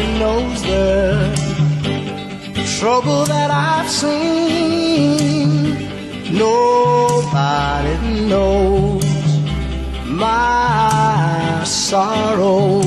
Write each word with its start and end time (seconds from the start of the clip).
Nobody 0.00 0.18
knows 0.18 0.62
the 0.62 1.28
trouble 2.78 3.24
that 3.26 3.50
I've 3.50 3.90
seen. 3.90 5.76
Nobody 6.32 7.96
knows 8.26 9.04
my 10.06 11.62
sorrow. 11.64 12.80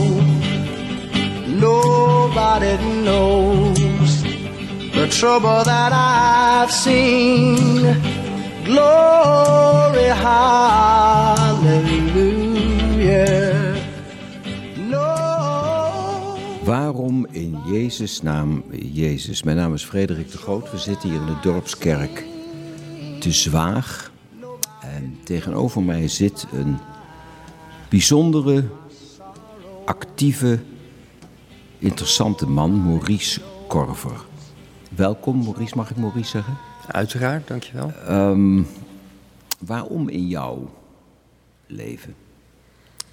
Nobody 1.45 2.77
knows 3.03 4.23
the 4.93 5.07
trouble 5.11 5.63
that 5.65 5.91
I've 5.93 6.71
seen. 6.71 7.93
Glory, 8.65 10.09
hallelujah. 10.25 11.52
In 17.33 17.61
Jezus' 17.65 18.21
naam 18.21 18.63
Jezus? 18.71 19.43
Mijn 19.43 19.57
naam 19.57 19.73
is 19.73 19.83
Frederik 19.83 20.31
de 20.31 20.37
Groot. 20.37 20.71
We 20.71 20.77
zitten 20.77 21.09
hier 21.09 21.19
in 21.19 21.25
de 21.25 21.39
dorpskerk 21.41 22.25
te 23.19 23.31
Zwaag. 23.31 24.11
En 24.81 25.17
tegenover 25.23 25.83
mij 25.83 26.07
zit 26.07 26.45
een 26.51 26.77
bijzondere, 27.89 28.63
actieve, 29.85 30.59
interessante 31.79 32.47
man, 32.47 32.81
Maurice 32.81 33.41
Korver. 33.67 34.25
Welkom, 34.89 35.43
Maurice. 35.43 35.75
Mag 35.75 35.89
ik 35.89 35.97
Maurice 35.97 36.29
zeggen? 36.29 36.57
Uiteraard, 36.87 37.47
dankjewel. 37.47 37.91
Ehm, 38.07 38.61
waarom 39.59 40.09
in 40.09 40.27
jouw 40.27 40.73
leven 41.65 42.15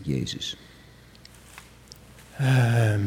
Jezus? 0.02 0.56
Ehm, 2.36 3.00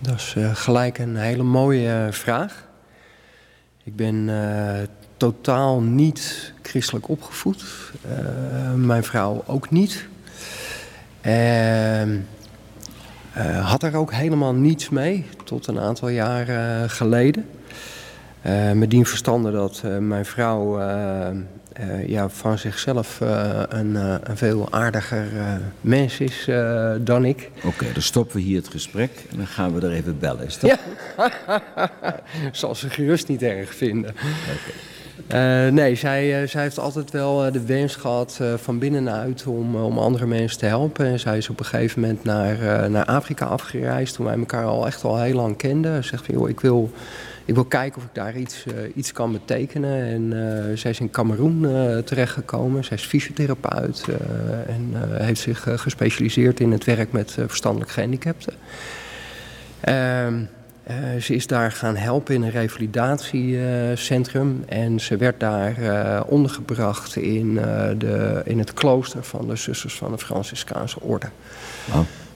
dat 0.00 0.14
is 0.14 0.34
eh, 0.36 0.54
gelijk 0.54 0.98
een 0.98 1.16
hele 1.16 1.42
mooie 1.42 2.04
eh, 2.06 2.12
vraag. 2.12 2.68
Ik 3.84 3.96
ben 3.96 4.28
eh, 4.28 4.88
totaal 5.16 5.80
niet 5.80 6.52
christelijk 6.62 7.08
opgevoed. 7.08 7.64
Mijn 8.76 9.04
vrouw 9.04 9.42
ook 9.46 9.70
niet. 9.70 10.06
Ehm, 11.20 12.18
eh, 13.32 13.70
had 13.70 13.82
er 13.82 13.96
ook 13.96 14.12
helemaal 14.12 14.54
niets 14.54 14.88
mee 14.88 15.26
tot 15.44 15.66
een 15.66 15.78
aantal 15.78 16.08
jaar 16.08 16.46
geleden. 16.90 17.48
Met 18.74 18.90
dien 18.90 19.06
verstande 19.06 19.50
dat 19.50 19.82
mijn 20.00 20.24
vrouw 20.24 20.78
eh, 21.80 22.08
ja, 22.08 22.28
van 22.28 22.58
zichzelf 22.58 23.20
eh, 23.20 23.62
een, 23.68 23.96
eh, 23.96 24.14
een 24.22 24.36
veel 24.36 24.68
aardiger 24.70 25.26
mens 25.80 26.20
is 26.20 26.48
dan 27.00 27.24
ik. 27.24 27.50
Oké, 27.64 27.92
dan 27.92 28.02
stoppen 28.02 28.36
we 28.36 28.42
hier 28.42 28.56
het 28.56 28.68
gesprek 28.68 29.10
en 29.30 29.36
dan 29.36 29.46
gaan 29.46 29.74
we 29.74 29.86
er 29.86 29.92
even 29.92 30.18
bellen. 30.18 30.46
Is 30.46 30.58
dat 30.58 30.70
Ja, 30.70 31.30
zal 32.52 32.74
ze 32.74 32.90
gerust 32.90 33.28
niet 33.28 33.42
erg 33.42 33.74
vinden. 33.74 34.14
Nee, 35.72 35.94
zij, 35.94 36.46
zij 36.46 36.62
heeft 36.62 36.78
altijd 36.78 37.10
wel 37.10 37.52
de 37.52 37.66
wens 37.66 37.96
gehad 37.96 38.38
eh, 38.40 38.54
van 38.54 38.78
binnenuit 38.78 39.46
om, 39.46 39.76
om 39.76 39.98
andere 39.98 40.26
mensen 40.26 40.58
te 40.58 40.66
helpen. 40.66 41.06
En 41.06 41.20
zij 41.20 41.36
is 41.36 41.48
op 41.48 41.58
een 41.58 41.66
gegeven 41.66 42.00
moment 42.00 42.24
naar, 42.24 42.90
naar 42.90 43.04
Afrika 43.04 43.44
afgereisd 43.44 44.14
toen 44.14 44.26
wij 44.26 44.38
elkaar 44.38 44.64
al 44.64 44.86
echt 44.86 45.04
al 45.04 45.20
heel 45.20 45.34
lang 45.34 45.56
kenden. 45.56 46.02
Ze 46.02 46.08
zegt 46.08 46.26
van, 46.26 46.34
joh, 46.34 46.48
ik 46.48 46.60
wil, 46.60 46.90
ik 47.44 47.54
wil 47.54 47.64
kijken 47.64 47.98
of 47.98 48.04
ik 48.04 48.14
daar 48.14 48.36
iets, 48.36 48.66
eh, 48.66 48.74
iets 48.94 49.12
kan 49.12 49.32
betekenen. 49.32 50.04
En 50.04 50.32
eh, 50.32 50.76
zij 50.76 50.90
is 50.90 51.00
in 51.00 51.10
Cameroen 51.10 51.66
eh, 51.66 51.98
terechtgekomen. 51.98 52.84
Zij 52.84 52.96
is 52.96 53.04
fysiotherapeut 53.04 54.06
en 54.66 54.94
heeft 55.22 55.40
zich 55.40 55.66
gespecialiseerd 55.74 56.60
in 56.60 56.72
het 56.72 56.84
werk 56.84 57.12
met 57.12 57.36
verstandelijk 57.46 57.90
gehandicapten. 57.90 58.52
Ehm, 59.80 60.34
eh, 60.82 60.96
ze 61.20 61.34
is 61.34 61.46
daar 61.46 61.72
gaan 61.72 61.96
helpen 61.96 62.34
in 62.34 62.42
een 62.42 62.50
revalidatiecentrum. 62.50 64.64
en 64.68 65.00
ze 65.00 65.16
werd 65.16 65.40
daar 65.40 66.24
ondergebracht 66.24 67.16
in, 67.16 67.54
de, 67.98 68.42
in 68.44 68.58
het 68.58 68.74
klooster 68.74 69.24
van 69.24 69.48
de 69.48 69.56
Zusters 69.56 69.94
van 69.94 70.10
de 70.10 70.18
Franciscaanse 70.18 71.00
Orde. 71.00 71.28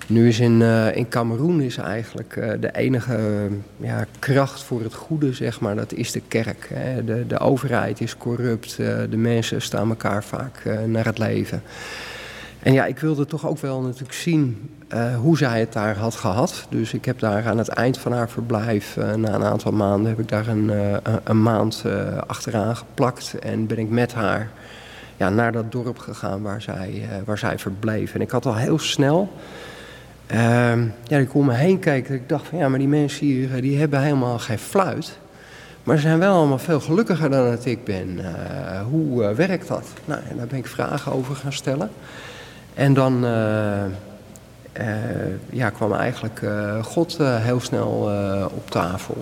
Nu 0.07 0.29
is 0.29 0.41
in, 0.41 0.63
eh, 0.63 0.97
in 0.97 1.09
Cameroen 1.09 1.61
is 1.61 1.77
eigenlijk 1.77 2.37
eh, 2.37 2.51
de 2.61 2.73
enige 2.75 3.15
eh, 3.17 3.87
ja, 3.89 4.07
kracht 4.19 4.63
voor 4.63 4.83
het 4.83 4.95
goede, 4.95 5.33
zeg 5.33 5.61
maar, 5.61 5.77
dat 5.77 5.93
is 5.93 6.13
de 6.13 6.23
kerk. 6.29 6.69
Hè. 6.75 7.05
De, 7.05 7.27
de 7.27 7.39
overheid 7.39 8.01
is 8.01 8.17
corrupt, 8.17 8.77
de 8.77 9.17
mensen 9.17 9.63
staan 9.63 9.89
elkaar 9.89 10.25
vaak 10.25 10.63
naar 10.87 11.05
het 11.05 11.19
leven. 11.19 11.63
En 12.63 12.73
ja, 12.73 12.85
ik 12.87 12.99
wilde 12.99 13.27
toch 13.27 13.47
ook 13.47 13.59
wel 13.59 13.81
natuurlijk 13.81 14.13
zien 14.13 14.71
hoe 15.21 15.37
zij 15.37 15.61
het 15.61 15.73
daar 15.73 15.97
had 15.97 16.15
gehad. 16.15 16.67
Dus 16.69 16.95
ik 16.95 17.05
heb 17.05 17.19
daar 17.19 17.47
aan 17.47 17.59
het 17.59 17.69
eind 17.69 17.99
van 17.99 18.13
haar 18.13 18.29
verblijf, 18.29 18.97
na 18.97 19.35
een 19.35 19.45
aantal 19.45 19.73
maanden, 19.73 20.09
heb 20.11 20.19
ik 20.19 20.29
daar 20.29 20.49
een, 20.49 20.73
een- 21.25 21.43
maand 21.43 21.85
achteraan 22.27 22.77
geplakt. 22.77 23.35
En 23.39 23.67
ben 23.67 23.79
ik 23.79 23.91
met 23.91 24.15
haar 24.15 24.51
ja, 25.17 25.29
naar 25.29 25.53
dat 25.53 25.73
dorp 25.73 25.99
gegaan 25.99 26.43
waar 26.43 26.63
zij, 26.63 27.09
waar 27.25 27.39
zij 27.39 27.59
verbleef. 27.59 28.15
En 28.15 28.21
ik 28.21 28.31
had 28.31 28.47
al 28.47 28.57
heel 28.57 28.79
snel, 28.79 29.33
ja, 30.27 31.19
ik 31.19 31.35
om 31.35 31.47
me 31.47 31.55
heen 31.55 31.79
keek, 31.79 32.09
dat 32.09 32.17
ik 32.17 32.29
dacht 32.29 32.47
van 32.47 32.59
ja, 32.59 32.69
maar 32.69 32.79
die 32.79 32.89
mensen 32.89 33.27
hier, 33.27 33.55
eh, 33.55 33.63
die 33.63 33.79
hebben 33.79 34.03
helemaal 34.03 34.39
geen 34.39 34.59
fluit. 34.59 35.19
Maar 35.83 35.97
ze 35.97 36.03
zijn 36.03 36.19
wel 36.19 36.35
allemaal 36.35 36.59
veel 36.59 36.81
gelukkiger 36.81 37.31
dan 37.31 37.51
dat 37.51 37.65
ik 37.65 37.85
ben. 37.85 38.19
Eh, 38.19 38.81
hoe 38.81 39.25
eh, 39.25 39.35
werkt 39.35 39.69
dat? 39.69 39.87
Nou, 40.05 40.21
en 40.31 40.37
daar 40.37 40.47
ben 40.47 40.59
ik 40.59 40.67
vragen 40.67 41.13
over 41.13 41.37
gaan 41.37 41.53
stellen. 41.53 41.91
En 42.75 42.95
dan 42.95 43.27
ja, 45.51 45.71
kwam 45.71 45.93
eigenlijk 45.93 46.41
God 46.83 47.19
heel 47.19 47.61
snel 47.61 48.11
op 48.55 48.71
tafel. 48.71 49.17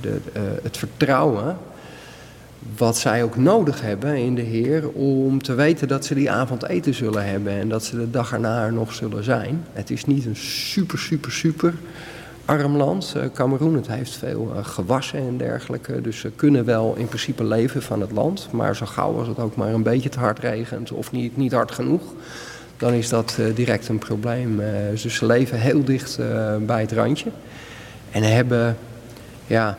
De, 0.00 0.20
het 0.62 0.76
vertrouwen 0.76 1.56
wat 2.76 2.98
zij 2.98 3.22
ook 3.22 3.36
nodig 3.36 3.80
hebben 3.80 4.16
in 4.16 4.34
de 4.34 4.42
Heer 4.42 4.88
om 4.88 5.42
te 5.42 5.54
weten 5.54 5.88
dat 5.88 6.04
ze 6.04 6.14
die 6.14 6.30
avond 6.30 6.64
eten 6.64 6.94
zullen 6.94 7.26
hebben 7.26 7.52
en 7.52 7.68
dat 7.68 7.84
ze 7.84 7.96
de 7.96 8.10
dag 8.10 8.32
erna 8.32 8.64
er 8.64 8.72
nog 8.72 8.92
zullen 8.92 9.24
zijn. 9.24 9.64
Het 9.72 9.90
is 9.90 10.04
niet 10.04 10.26
een 10.26 10.36
super, 10.36 10.98
super, 10.98 11.32
super 11.32 11.74
arm 12.44 12.76
land. 12.76 13.12
Eh, 13.16 13.22
Cameroen, 13.34 13.74
het 13.74 13.86
heeft 13.86 14.16
veel 14.16 14.52
eh, 14.54 14.64
gewassen 14.64 15.18
en 15.18 15.36
dergelijke, 15.36 16.00
dus 16.00 16.18
ze 16.18 16.30
kunnen 16.30 16.64
wel 16.64 16.94
in 16.96 17.06
principe 17.06 17.44
leven 17.44 17.82
van 17.82 18.00
het 18.00 18.10
land. 18.10 18.48
Maar 18.50 18.76
zo 18.76 18.86
gauw 18.86 19.18
als 19.18 19.28
het 19.28 19.38
ook 19.38 19.56
maar 19.56 19.72
een 19.72 19.82
beetje 19.82 20.08
te 20.08 20.18
hard 20.18 20.38
regent 20.38 20.90
of 20.90 21.12
niet, 21.12 21.36
niet 21.36 21.52
hard 21.52 21.70
genoeg, 21.70 22.02
dan 22.76 22.92
is 22.92 23.08
dat 23.08 23.36
eh, 23.38 23.54
direct 23.54 23.88
een 23.88 23.98
probleem. 23.98 24.60
Dus 24.90 25.14
ze 25.14 25.26
leven 25.26 25.60
heel 25.60 25.84
dicht 25.84 26.18
bij 26.66 26.80
het 26.80 26.92
randje 26.92 27.30
en 28.10 28.22
hebben, 28.22 28.76
ja, 29.46 29.78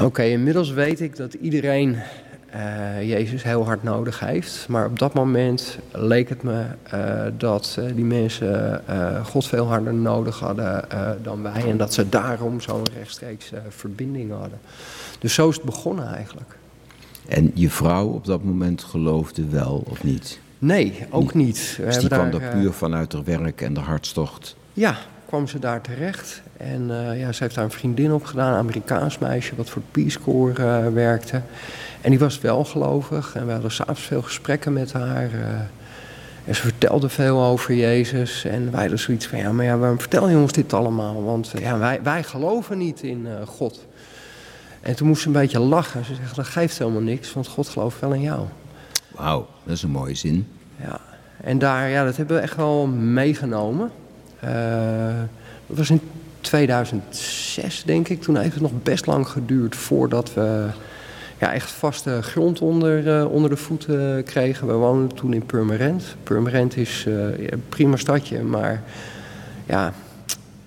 Oké, 0.00 0.22
inmiddels 0.22 0.70
weet 0.70 1.00
ik 1.00 1.16
dat 1.16 1.34
iedereen 1.34 1.96
eh, 2.50 3.08
Jezus 3.08 3.42
heel 3.42 3.64
hard 3.64 3.82
nodig 3.82 4.20
heeft. 4.20 4.66
Maar 4.68 4.86
op 4.86 4.98
dat 4.98 5.14
moment 5.14 5.78
leek 5.92 6.28
het 6.28 6.42
me 6.42 6.64
eh, 6.82 7.24
dat 7.36 7.76
eh, 7.78 7.84
die 7.94 8.04
mensen 8.04 8.82
God 9.24 9.46
veel 9.46 9.66
harder 9.66 9.94
nodig 9.94 10.38
hadden 10.38 10.84
dan 11.22 11.42
wij. 11.42 11.68
En 11.68 11.76
dat 11.76 11.94
ze 11.94 12.08
daarom 12.08 12.60
zo'n 12.60 12.82
rechtstreeks 12.96 13.52
verbinding 13.68 14.32
hadden. 14.32 14.58
Dus 15.18 15.34
zo 15.34 15.48
is 15.48 15.56
het 15.56 15.64
begonnen 15.64 16.14
eigenlijk. 16.14 16.56
En 17.28 17.50
je 17.54 17.70
vrouw 17.70 18.06
op 18.06 18.24
dat 18.24 18.44
moment 18.44 18.82
geloofde 18.82 19.48
wel 19.48 19.84
of 19.88 20.04
niet? 20.04 20.40
Nee, 20.58 21.06
ook 21.10 21.34
niet. 21.34 21.74
We 21.76 21.84
Dus 21.84 21.98
die 21.98 22.08
kwam 22.08 22.30
daar, 22.30 22.40
eh, 22.40 22.50
puur 22.50 22.72
vanuit 22.72 23.12
haar 23.12 23.24
werk 23.24 23.60
en 23.60 23.74
de 23.74 23.80
hartstocht. 23.80 24.56
Ja, 24.72 24.96
kwam 25.34 25.48
ze 25.48 25.58
daar 25.58 25.80
terecht. 25.80 26.42
En 26.56 26.90
eh, 26.90 27.20
ja, 27.20 27.32
ze 27.32 27.42
heeft 27.42 27.54
daar 27.54 27.64
een 27.64 27.70
vriendin 27.70 28.12
op 28.12 28.24
gedaan, 28.24 28.52
een 28.52 28.58
Amerikaans 28.58 29.18
meisje, 29.18 29.56
wat 29.56 29.70
voor 29.70 29.82
het 29.82 29.90
Peace 29.90 30.20
Corps 30.20 30.58
eh, 30.58 30.86
werkte. 30.88 31.42
En 32.00 32.10
die 32.10 32.18
was 32.18 32.40
wel 32.40 32.64
gelovig 32.64 33.34
en 33.34 33.46
we 33.46 33.52
hadden 33.52 33.70
s'avonds 33.70 34.00
veel 34.00 34.22
gesprekken 34.22 34.72
met 34.72 34.92
haar. 34.92 35.32
eh, 35.32 35.60
en 36.44 36.54
ze 36.54 36.62
vertelde 36.62 37.08
veel 37.08 37.42
over 37.42 37.74
Jezus. 37.74 38.44
En 38.44 38.70
wij 38.70 38.80
hadden 38.80 38.98
zoiets 38.98 39.26
van, 39.26 39.38
ja, 39.38 39.52
maar 39.52 39.64
ja, 39.64 39.76
waarom 39.76 40.00
vertel 40.00 40.28
je 40.28 40.36
ons 40.36 40.52
dit 40.52 40.72
allemaal? 40.72 41.24
Want 41.24 41.52
ja, 41.58 41.78
wij, 41.78 42.02
wij 42.02 42.22
geloven 42.22 42.78
niet 42.78 43.02
in 43.02 43.26
God. 43.46 43.86
En 44.80 44.96
toen 44.96 45.08
moest 45.08 45.20
ze 45.20 45.26
een 45.26 45.32
beetje 45.32 45.58
lachen. 45.58 46.04
Ze 46.04 46.14
zegt, 46.14 46.36
dat 46.36 46.46
geeft 46.46 46.78
helemaal 46.78 47.00
niks, 47.00 47.32
want 47.32 47.46
God 47.46 47.68
gelooft 47.68 48.00
wel 48.00 48.12
in 48.12 48.20
jou. 48.20 48.46
Wauw, 49.10 49.46
dat 49.64 49.76
is 49.76 49.82
een 49.82 49.90
mooie 49.90 50.14
zin. 50.14 50.48
Ja, 50.80 51.00
en 51.40 51.58
daar, 51.58 51.88
ja, 51.88 52.04
dat 52.04 52.16
hebben 52.16 52.36
we 52.36 52.42
echt 52.42 52.56
wel 52.56 52.86
meegenomen. 52.86 53.90
Eh, 54.46 55.20
dat 55.66 55.76
was 55.76 55.90
in 55.90 56.00
2006, 56.40 57.82
denk 57.84 58.08
ik. 58.08 58.22
Toen 58.22 58.36
heeft 58.36 58.52
het 58.52 58.62
nog 58.62 58.82
best 58.82 59.06
lang 59.06 59.28
geduurd 59.28 59.76
voordat 59.76 60.34
we 60.34 60.66
ja, 61.38 61.52
echt 61.52 61.70
vaste 61.70 62.22
grond 62.22 62.60
onder, 62.60 63.18
eh, 63.18 63.30
onder 63.32 63.50
de 63.50 63.56
voeten 63.56 64.24
kregen. 64.24 64.66
We 64.66 64.72
woonden 64.72 65.16
toen 65.16 65.34
in 65.34 65.46
Purmerend. 65.46 66.16
Purmerend 66.22 66.76
is 66.76 67.04
eh, 67.06 67.48
een 67.50 67.64
prima 67.68 67.96
stadje, 67.96 68.42
maar 68.42 68.82
ja, 69.66 69.92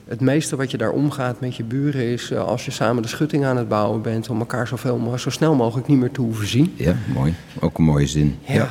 het 0.08 0.22
meeste 0.22 0.56
wat 0.56 0.72
je 0.72 0.78
daar 0.78 0.92
omgaat 0.92 1.40
met 1.40 1.56
je 1.56 1.64
buren 1.64 2.02
is 2.02 2.32
eh, 2.32 2.44
als 2.46 2.66
je 2.66 2.72
samen 2.72 3.02
de 3.02 3.08
schutting 3.08 3.46
aan 3.46 3.58
het 3.58 3.68
bouwen 3.68 4.02
bent 4.02 4.30
om 4.30 4.40
elkaar 4.40 4.68
zoveel, 4.68 5.14
zo 5.18 5.30
snel 5.30 5.56
mogelijk 5.56 5.88
niet 5.88 6.00
meer 6.00 6.12
te 6.12 6.22
hoeven 6.22 6.48
zien. 6.48 6.74
Ja, 6.76 6.96
mooi. 7.14 7.34
Ook 7.60 7.78
een 7.78 7.84
mooie 7.84 8.08
zin. 8.08 8.38
Ja. 8.42 8.68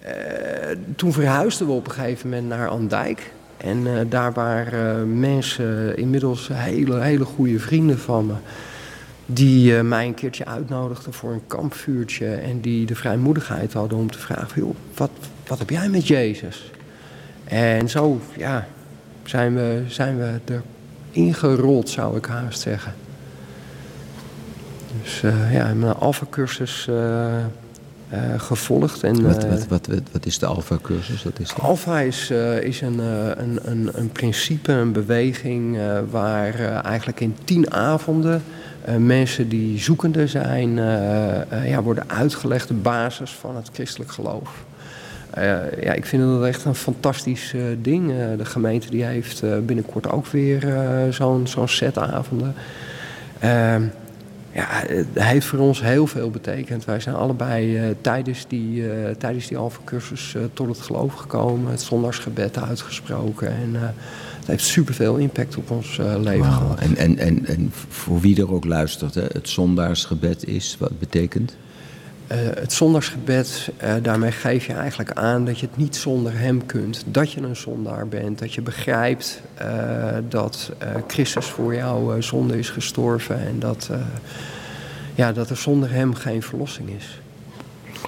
Eh, 0.00 0.76
toen 0.96 1.12
verhuisden 1.12 1.66
we 1.66 1.72
op 1.72 1.86
een 1.86 1.92
gegeven 1.92 2.28
moment 2.28 2.48
naar 2.48 2.68
Andijk. 2.68 3.32
En 3.60 3.86
eh, 3.86 4.00
daar 4.08 4.32
waren 4.32 5.20
mensen, 5.20 5.96
inmiddels 5.96 6.48
hele, 6.52 7.00
hele 7.00 7.24
goede 7.24 7.58
vrienden 7.58 7.98
van 7.98 8.26
me, 8.26 8.34
die 9.26 9.82
mij 9.82 10.06
een 10.06 10.14
keertje 10.14 10.46
uitnodigden 10.46 11.12
voor 11.12 11.32
een 11.32 11.46
kampvuurtje. 11.46 12.34
En 12.34 12.60
die 12.60 12.86
de 12.86 12.94
vrijmoedigheid 12.94 13.72
hadden 13.72 13.98
om 13.98 14.10
te 14.10 14.18
vragen: 14.18 14.62
joh, 14.62 14.74
wat, 14.94 15.10
wat 15.46 15.58
heb 15.58 15.70
jij 15.70 15.88
met 15.88 16.06
Jezus? 16.06 16.70
En 17.44 17.88
zo 17.88 18.20
ja, 18.36 18.66
zijn, 19.24 19.54
we, 19.54 19.82
zijn 19.86 20.18
we 20.18 20.40
erin 21.12 21.34
gerold, 21.34 21.88
zou 21.88 22.16
ik 22.16 22.24
haast 22.24 22.60
zeggen. 22.60 22.94
Dus 25.02 25.20
ja, 25.50 25.74
mijn 25.74 25.94
Alpha-cursus 25.94 26.86
uh, 26.90 27.44
gevolgd. 28.36 29.02
En, 29.02 29.22
wat, 29.22 29.46
wat, 29.46 29.66
wat, 29.66 29.88
wat, 30.12 30.26
is 30.26 30.38
de 30.38 30.46
Alpha-cursus? 30.46 31.24
Alpha 31.60 32.00
is, 32.00 32.30
uh, 32.30 32.62
is 32.62 32.80
een, 32.80 32.98
een, 32.98 33.58
een, 33.62 33.90
een, 33.92 34.10
principe, 34.12 34.72
een 34.72 34.92
beweging 34.92 35.78
waar 36.10 36.82
eigenlijk 36.84 37.20
in 37.20 37.36
tien 37.44 37.72
avonden 37.72 38.42
mensen 38.98 39.48
die 39.48 39.78
zoekende 39.78 40.26
zijn, 40.26 40.74
ja, 41.64 41.82
worden 41.82 42.04
uitgelegd 42.10 42.68
de 42.68 42.74
basis 42.74 43.30
van 43.30 43.56
het 43.56 43.68
christelijk 43.72 44.10
geloof. 44.10 44.64
ja, 45.80 45.92
ik 45.92 46.06
vind 46.06 46.22
dat 46.22 46.44
echt 46.44 46.64
een 46.64 46.74
fantastisch 46.74 47.54
ding. 47.82 48.12
de 48.36 48.44
gemeente 48.44 48.90
die 48.90 49.04
heeft 49.04 49.42
binnenkort 49.66 50.10
ook 50.10 50.26
weer 50.26 50.66
zo'n 51.10 51.46
zo'n 51.46 51.68
set 51.68 51.98
avonden. 51.98 52.54
Ja, 54.52 54.66
het 54.68 55.06
heeft 55.14 55.46
voor 55.46 55.58
ons 55.58 55.82
heel 55.82 56.06
veel 56.06 56.30
betekend. 56.30 56.84
Wij 56.84 57.00
zijn 57.00 57.14
allebei 57.14 57.76
uh, 57.76 57.94
tijdens 58.00 58.44
die, 58.48 58.82
uh, 58.82 58.92
tijdens 59.18 59.46
die 59.46 59.58
uh, 59.58 60.42
tot 60.52 60.68
het 60.68 60.80
geloof 60.80 61.14
gekomen. 61.14 61.70
Het 61.70 61.82
zondagsgebed 61.82 62.58
uitgesproken. 62.58 63.48
En 63.48 63.74
het 64.38 64.46
heeft 64.46 64.64
superveel 64.64 65.16
impact 65.16 65.56
op 65.56 65.70
ons 65.70 65.96
leven 65.96 66.38
wow. 66.38 66.52
gehad. 66.52 66.78
En, 66.78 66.96
en, 66.96 67.18
en, 67.18 67.46
en 67.46 67.72
voor 67.88 68.20
wie 68.20 68.40
er 68.40 68.52
ook 68.52 68.64
luistert, 68.64 69.14
hè, 69.14 69.24
het 69.32 69.48
zondagsgebed 69.48 70.46
is, 70.46 70.76
wat 70.78 70.98
betekent? 70.98 71.56
Het 72.34 72.72
zondagsgebed, 72.72 73.70
daarmee 74.02 74.30
geef 74.30 74.66
je 74.66 74.72
eigenlijk 74.72 75.12
aan 75.12 75.44
dat 75.44 75.58
je 75.58 75.66
het 75.66 75.76
niet 75.76 75.96
zonder 75.96 76.38
hem 76.38 76.66
kunt. 76.66 77.04
Dat 77.06 77.32
je 77.32 77.40
een 77.40 77.56
zondaar 77.56 78.08
bent. 78.08 78.38
Dat 78.38 78.54
je 78.54 78.62
begrijpt 78.62 79.42
dat 80.28 80.70
Christus 81.06 81.46
voor 81.46 81.74
jouw 81.74 82.20
zonde 82.20 82.58
is 82.58 82.70
gestorven. 82.70 83.46
En 83.46 83.58
dat 83.58 83.90
ja, 85.20 85.32
dat 85.32 85.50
er 85.50 85.56
zonder 85.56 85.90
hem 85.90 86.14
geen 86.14 86.42
verlossing 86.42 86.90
is. 86.90 87.20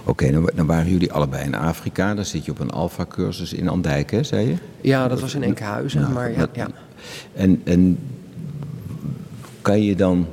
Oké, 0.04 0.30
dan, 0.30 0.50
dan, 0.54 0.66
waren 0.66 0.90
jullie 0.90 1.12
allebei 1.12 1.44
in 1.44 1.54
Afrika. 1.54 2.14
Dan 2.14 2.24
zit 2.24 2.44
je 2.44 2.50
op 2.50 2.58
een 2.58 2.70
alfa-cursus 2.70 3.52
in 3.52 3.68
Andijk, 3.68 4.10
hè, 4.10 4.22
zei 4.22 4.48
je? 4.48 4.54
Ja, 4.80 5.08
dat 5.08 5.20
was 5.20 5.34
in 5.34 5.42
Enkhuizen, 5.42 6.00
nou, 6.00 6.12
maar 6.12 6.32
ja. 6.32 6.46
ja. 6.52 6.68
En, 7.32 7.60
en 7.64 7.98
kan 9.62 9.82
je 9.82 9.96
dan 9.96 10.26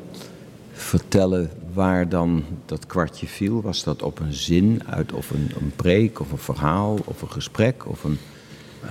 vertellen 0.72 1.50
waar 1.80 2.10
dan 2.10 2.44
dat 2.66 2.86
kwartje 2.88 3.28
viel? 3.28 3.62
Was 3.62 3.84
dat 3.84 4.02
op 4.02 4.20
een 4.20 4.34
zin 4.34 4.82
uit, 4.86 5.14
of 5.14 5.30
een, 5.30 5.52
een 5.62 5.72
preek, 5.76 6.20
of 6.20 6.32
een 6.32 6.38
verhaal, 6.38 6.98
of 7.06 7.22
een 7.22 7.32
gesprek, 7.32 7.88
of 7.88 8.04
een... 8.04 8.18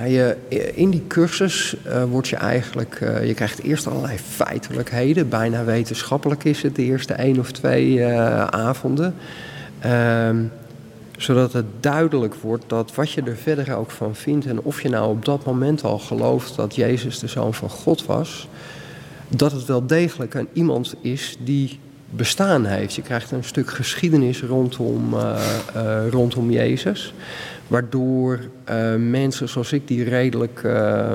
Je, 0.06 0.36
in 0.74 0.90
die 0.90 1.06
cursus 1.06 1.76
uh, 1.86 2.22
je 2.22 2.36
eigenlijk, 2.36 3.00
uh, 3.00 3.26
je 3.26 3.34
krijgt 3.34 3.62
eerst 3.62 3.86
allerlei 3.86 4.18
feitelijkheden. 4.18 5.28
Bijna 5.28 5.64
wetenschappelijk 5.64 6.44
is 6.44 6.62
het 6.62 6.76
de 6.76 6.82
eerste 6.82 7.12
één 7.12 7.38
of 7.38 7.52
twee 7.52 8.04
avonden. 8.50 9.14
Ehm, 9.78 10.44
zodat 11.18 11.52
het 11.52 11.66
duidelijk 11.80 12.34
wordt 12.34 12.64
dat 12.66 12.94
wat 12.94 13.12
je 13.12 13.22
er 13.22 13.36
verder 13.36 13.76
ook 13.76 13.90
van 13.90 14.14
vindt... 14.14 14.46
en 14.46 14.60
of 14.60 14.82
je 14.82 14.88
nou 14.88 15.10
op 15.10 15.24
dat 15.24 15.44
moment 15.44 15.84
al 15.84 15.98
gelooft 15.98 16.56
dat 16.56 16.74
Jezus 16.74 17.18
de 17.18 17.28
Zoon 17.28 17.54
van 17.54 17.70
God 17.70 18.06
was... 18.06 18.48
dat 19.28 19.52
het 19.52 19.64
wel 19.64 19.86
degelijk 19.86 20.34
een 20.34 20.48
iemand 20.52 20.94
is 21.00 21.36
die 21.40 21.78
bestaan 22.10 22.64
heeft. 22.64 22.94
Je 22.94 23.02
krijgt 23.02 23.30
een 23.30 23.44
stuk 23.44 23.70
geschiedenis 23.70 24.42
rondom, 24.42 25.14
rondom 26.10 26.50
Jezus... 26.50 27.12
Waardoor 27.68 28.40
uh, 28.70 28.94
mensen 28.94 29.48
zoals 29.48 29.72
ik, 29.72 29.88
die 29.88 30.04
redelijk 30.04 30.62
uh, 30.64 31.12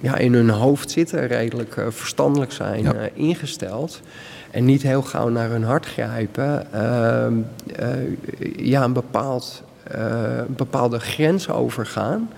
ja, 0.00 0.16
in 0.16 0.34
hun 0.34 0.48
hoofd 0.48 0.90
zitten, 0.90 1.26
redelijk 1.26 1.80
verstandelijk 1.88 2.52
zijn 2.52 2.82
ja. 2.82 2.94
Eh, 2.94 3.06
ingesteld. 3.14 4.00
En 4.50 4.64
niet 4.64 4.82
heel 4.82 5.02
gauw 5.02 5.28
naar 5.28 5.50
hun 5.50 5.62
hart 5.62 5.86
grijpen. 5.86 6.72
Ehm, 6.72 7.34
ja, 8.56 8.84
een, 8.84 8.92
bepaald, 8.92 9.62
een 9.88 10.54
bepaalde 10.56 10.98
grens 11.00 11.48
overgaan. 11.48 12.30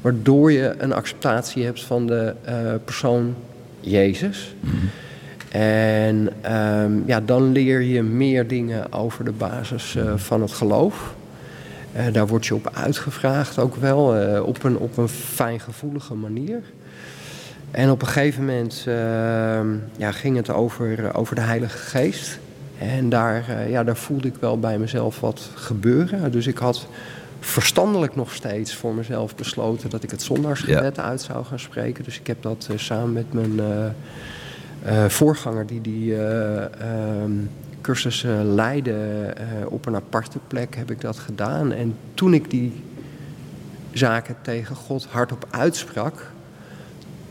Waardoor 0.00 0.52
je 0.52 0.74
een 0.78 0.92
acceptatie 0.92 1.64
hebt 1.64 1.82
van 1.82 2.06
de 2.06 2.34
persoon 2.84 3.34
Jezus. 3.80 4.54
Mm 4.60 4.70
-hmm. 4.70 4.90
En 5.58 6.28
um, 6.52 7.02
ja, 7.06 7.20
dan 7.20 7.52
leer 7.52 7.80
je 7.80 8.02
meer 8.02 8.46
dingen 8.46 8.92
over 8.92 9.24
de 9.24 9.32
basis 9.32 9.98
van 10.16 10.40
het 10.40 10.52
geloof. 10.52 11.14
Uh, 11.96 12.12
daar 12.12 12.26
word 12.26 12.46
je 12.46 12.54
op 12.54 12.70
uitgevraagd 12.74 13.58
ook 13.58 13.76
wel, 13.76 14.22
uh, 14.22 14.42
op, 14.46 14.64
een, 14.64 14.78
op 14.78 14.96
een 14.96 15.08
fijngevoelige 15.08 16.14
manier. 16.14 16.62
En 17.70 17.90
op 17.90 18.00
een 18.00 18.06
gegeven 18.06 18.44
moment 18.44 18.84
uh, 18.88 18.94
ja, 19.96 20.12
ging 20.12 20.36
het 20.36 20.50
over, 20.50 21.14
over 21.14 21.34
de 21.34 21.40
Heilige 21.40 21.78
Geest. 21.78 22.38
En 22.78 23.08
daar, 23.08 23.68
ja, 23.68 23.84
daar 23.84 23.96
voelde 23.96 24.28
ik 24.28 24.34
wel 24.40 24.58
bij 24.58 24.78
mezelf 24.78 25.20
wat 25.20 25.50
gebeuren. 25.54 26.32
Dus 26.32 26.46
ik 26.46 26.58
had 26.58 26.86
verstandelijk 27.40 28.16
nog 28.16 28.34
steeds 28.34 28.74
voor 28.74 28.94
mezelf 28.94 29.36
besloten 29.36 29.90
dat 29.90 30.02
ik 30.02 30.10
het 30.10 30.22
zondagsgebed 30.22 30.96
ja. 30.96 31.02
uit 31.02 31.20
zou 31.20 31.44
gaan 31.44 31.58
spreken. 31.58 32.04
Dus 32.04 32.20
ik 32.20 32.26
heb 32.26 32.42
dat 32.42 32.68
samen 32.76 33.12
met 33.12 33.32
mijn 33.32 33.60
voorganger, 35.08 35.66
die 35.66 35.80
die 35.80 36.16
ehm, 36.16 37.32
cursussen 37.80 38.54
leiden 38.54 39.34
uh, 39.38 39.72
op 39.72 39.86
een 39.86 39.94
aparte 39.94 40.38
plek 40.46 40.76
heb 40.76 40.90
ik 40.90 41.00
dat 41.00 41.18
gedaan. 41.18 41.72
En 41.72 41.96
toen 42.14 42.34
ik 42.34 42.50
die 42.50 42.72
zaken 43.92 44.36
tegen 44.42 44.76
God 44.76 45.04
hardop 45.04 45.46
uitsprak, 45.50 46.30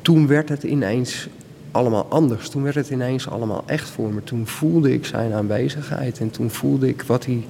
toen 0.01 0.27
werd 0.27 0.49
het 0.49 0.63
ineens 0.63 1.27
allemaal 1.71 2.05
anders. 2.09 2.49
Toen 2.49 2.63
werd 2.63 2.75
het 2.75 2.89
ineens 2.89 3.29
allemaal 3.29 3.63
echt 3.65 3.89
voor 3.89 4.13
me. 4.13 4.23
Toen 4.23 4.47
voelde 4.47 4.93
ik 4.93 5.05
zijn 5.05 5.33
aanwezigheid 5.33 6.19
en 6.19 6.29
toen 6.29 6.49
voelde 6.49 6.87
ik 6.87 7.01
wat 7.01 7.25
hij, 7.25 7.45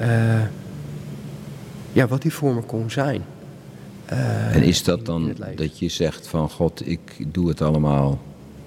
uh, 0.00 0.42
ja, 1.92 2.06
wat 2.06 2.22
hij 2.22 2.32
voor 2.32 2.54
me 2.54 2.60
kon 2.60 2.90
zijn. 2.90 3.22
Uh, 4.12 4.54
en 4.54 4.62
is 4.62 4.84
dat 4.84 5.06
dan 5.06 5.34
dat 5.54 5.78
je 5.78 5.88
zegt 5.88 6.26
van 6.26 6.50
God, 6.50 6.88
ik 6.88 7.26
doe 7.32 7.48
het 7.48 7.62
allemaal 7.62 8.20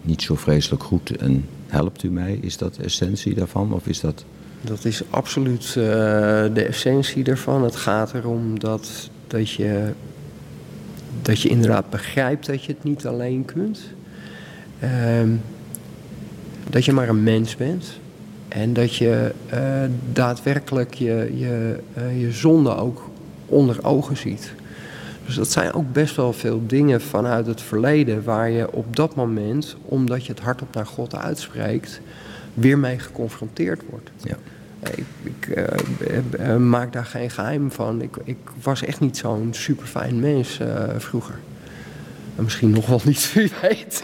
niet 0.06 0.22
zo 0.22 0.36
vreselijk 0.36 0.84
goed 0.84 1.18
en 1.18 1.46
helpt 1.68 2.04
u 2.04 2.10
mij? 2.10 2.40
Is 2.42 2.58
dat 2.58 2.76
de 2.76 2.84
essentie 2.84 3.36
daarvan 3.36 3.74
of 3.74 3.88
is 3.88 4.00
dat... 4.00 4.26
Dat 4.62 4.86
is 4.86 5.02
absoluut 5.10 5.66
uh, 5.68 5.76
de 6.54 6.66
essentie 6.68 7.24
daarvan. 7.24 7.64
Het 7.64 7.76
gaat 7.76 8.14
erom 8.14 8.60
dat, 8.60 9.10
dat, 9.28 9.50
je, 9.50 9.92
dat 11.22 11.42
je 11.42 11.50
inderdaad 11.50 11.90
begrijpt 11.90 12.46
dat 12.46 12.64
je 12.64 12.72
het 12.72 12.84
niet 12.84 13.06
alleen 13.06 13.46
kunt. 13.46 13.82
Uh, 14.84 14.90
dat 16.70 16.86
je 16.86 16.94
maar 16.94 17.10
een 17.10 17.24
mens 17.24 17.56
bent. 17.56 18.00
En 18.48 18.74
dat 18.74 18.96
je 18.96 19.32
uh, 19.54 19.84
daadwerkelijk 20.14 20.94
je, 20.94 21.32
je, 21.36 21.80
uh, 21.98 22.22
je 22.22 22.32
zonde 22.32 22.76
ook 22.76 23.10
onder 23.46 23.86
ogen 23.86 24.18
ziet. 24.18 24.54
Dus 25.26 25.36
dat 25.36 25.52
zijn 25.52 25.74
ook 25.74 25.94
best 25.94 26.16
wel 26.16 26.34
veel 26.34 26.62
dingen 26.68 27.02
vanuit 27.02 27.46
het 27.46 27.62
verleden 27.62 28.24
waar 28.24 28.50
je 28.50 28.72
op 28.72 28.96
dat 28.96 29.16
moment, 29.16 29.76
omdat 29.82 30.26
je 30.26 30.32
het 30.32 30.42
hardop 30.42 30.74
naar 30.74 30.86
God 30.86 31.16
uitspreekt, 31.16 32.02
weer 32.54 32.78
mee 32.78 33.00
geconfronteerd 33.00 33.82
wordt. 33.90 34.10
Ja. 34.24 34.38
Ik, 34.96 35.06
ik 35.24 35.68
uh, 36.40 36.56
maak 36.56 36.94
daar 36.94 37.06
geen 37.06 37.30
geheim 37.30 37.72
van. 37.72 38.02
Ik, 38.02 38.16
ik 38.24 38.38
was 38.62 38.84
echt 38.84 39.00
niet 39.00 39.18
zo'n 39.18 39.50
super 39.52 39.88
fijn 39.88 40.20
mens 40.20 40.60
uh, 40.60 40.68
vroeger. 40.98 41.36
En 42.36 42.44
misschien 42.44 42.70
nog 42.70 42.86
wel 42.86 43.02
niet, 43.04 43.32
wie 43.34 43.52
weet. 43.62 44.04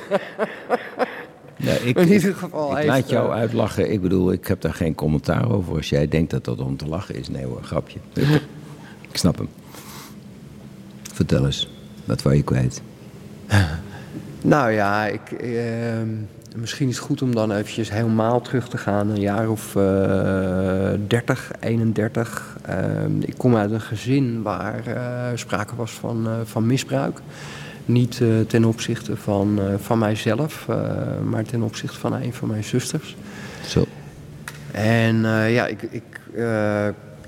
Ja, 1.55 1.73
ik, 1.73 1.97
in 1.97 2.11
ieder 2.11 2.35
geval 2.35 2.71
ik, 2.71 2.77
ik 2.77 2.85
laat 2.85 3.09
jou 3.09 3.31
uitlachen. 3.31 3.91
Ik 3.91 4.01
bedoel, 4.01 4.31
ik 4.31 4.47
heb 4.47 4.61
daar 4.61 4.73
geen 4.73 4.95
commentaar 4.95 5.51
over. 5.51 5.75
Als 5.75 5.89
jij 5.89 6.07
denkt 6.07 6.31
dat 6.31 6.45
dat 6.45 6.59
om 6.59 6.77
te 6.77 6.87
lachen 6.87 7.15
is, 7.15 7.29
nee 7.29 7.45
hoor, 7.45 7.63
grapje. 7.63 7.99
ik 9.11 9.17
snap 9.17 9.37
hem. 9.37 9.49
Vertel 11.13 11.45
eens, 11.45 11.69
wat 12.05 12.21
wou 12.21 12.35
je 12.35 12.43
kwijt? 12.43 12.81
nou 14.41 14.71
ja, 14.71 15.05
ik, 15.05 15.31
eh, 15.31 15.57
misschien 16.55 16.87
is 16.87 16.95
het 16.95 17.05
goed 17.05 17.21
om 17.21 17.35
dan 17.35 17.51
eventjes 17.51 17.91
helemaal 17.91 18.41
terug 18.41 18.69
te 18.69 18.77
gaan. 18.77 19.09
Een 19.09 19.19
jaar 19.19 19.49
of 19.49 19.75
uh, 19.75 20.91
30, 21.07 21.51
31. 21.59 22.57
Uh, 22.69 22.75
ik 23.19 23.33
kom 23.37 23.55
uit 23.55 23.71
een 23.71 23.81
gezin 23.81 24.41
waar 24.41 24.83
uh, 24.87 25.37
sprake 25.37 25.75
was 25.75 25.91
van, 25.91 26.27
uh, 26.27 26.33
van 26.43 26.65
misbruik. 26.65 27.19
Niet 27.85 28.19
uh, 28.19 28.39
ten 28.39 28.65
opzichte 28.65 29.17
van, 29.17 29.59
van 29.77 29.99
mijzelf, 29.99 30.67
maar 31.23 31.43
ten 31.43 31.61
opzichte 31.61 31.99
van 31.99 32.13
een 32.13 32.33
van 32.33 32.47
mijn 32.47 32.63
zusters. 32.63 33.15
Zo. 33.67 33.85
En 34.71 35.21
ja, 35.49 35.67
ik, 35.67 35.81
ik 35.81 36.03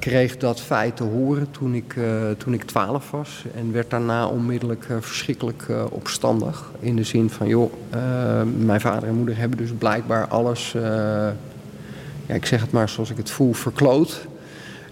kreeg 0.03 0.37
dat 0.37 0.61
feit 0.61 0.95
te 0.95 1.03
horen 1.03 1.51
toen 1.51 1.73
ik, 1.73 1.95
uh, 1.95 2.29
toen 2.37 2.53
ik 2.53 2.63
12 2.63 3.11
was. 3.11 3.43
En 3.55 3.71
werd 3.71 3.89
daarna 3.89 4.27
onmiddellijk 4.27 4.85
uh, 4.91 4.97
verschrikkelijk 4.99 5.65
uh, 5.69 5.83
opstandig. 5.89 6.71
In 6.79 6.95
de 6.95 7.03
zin 7.03 7.29
van, 7.29 7.47
joh, 7.47 7.73
mijn 8.57 8.81
vader 8.81 9.09
en 9.09 9.15
moeder 9.15 9.37
hebben 9.37 9.57
dus 9.57 9.71
blijkbaar 9.77 10.27
alles, 10.27 10.71
ja, 12.25 12.33
ik 12.33 12.45
zeg 12.45 12.61
het 12.61 12.71
maar 12.71 12.89
zoals 12.89 13.09
ik 13.09 13.17
het 13.17 13.29
voel, 13.29 13.53
verkloot. 13.53 14.27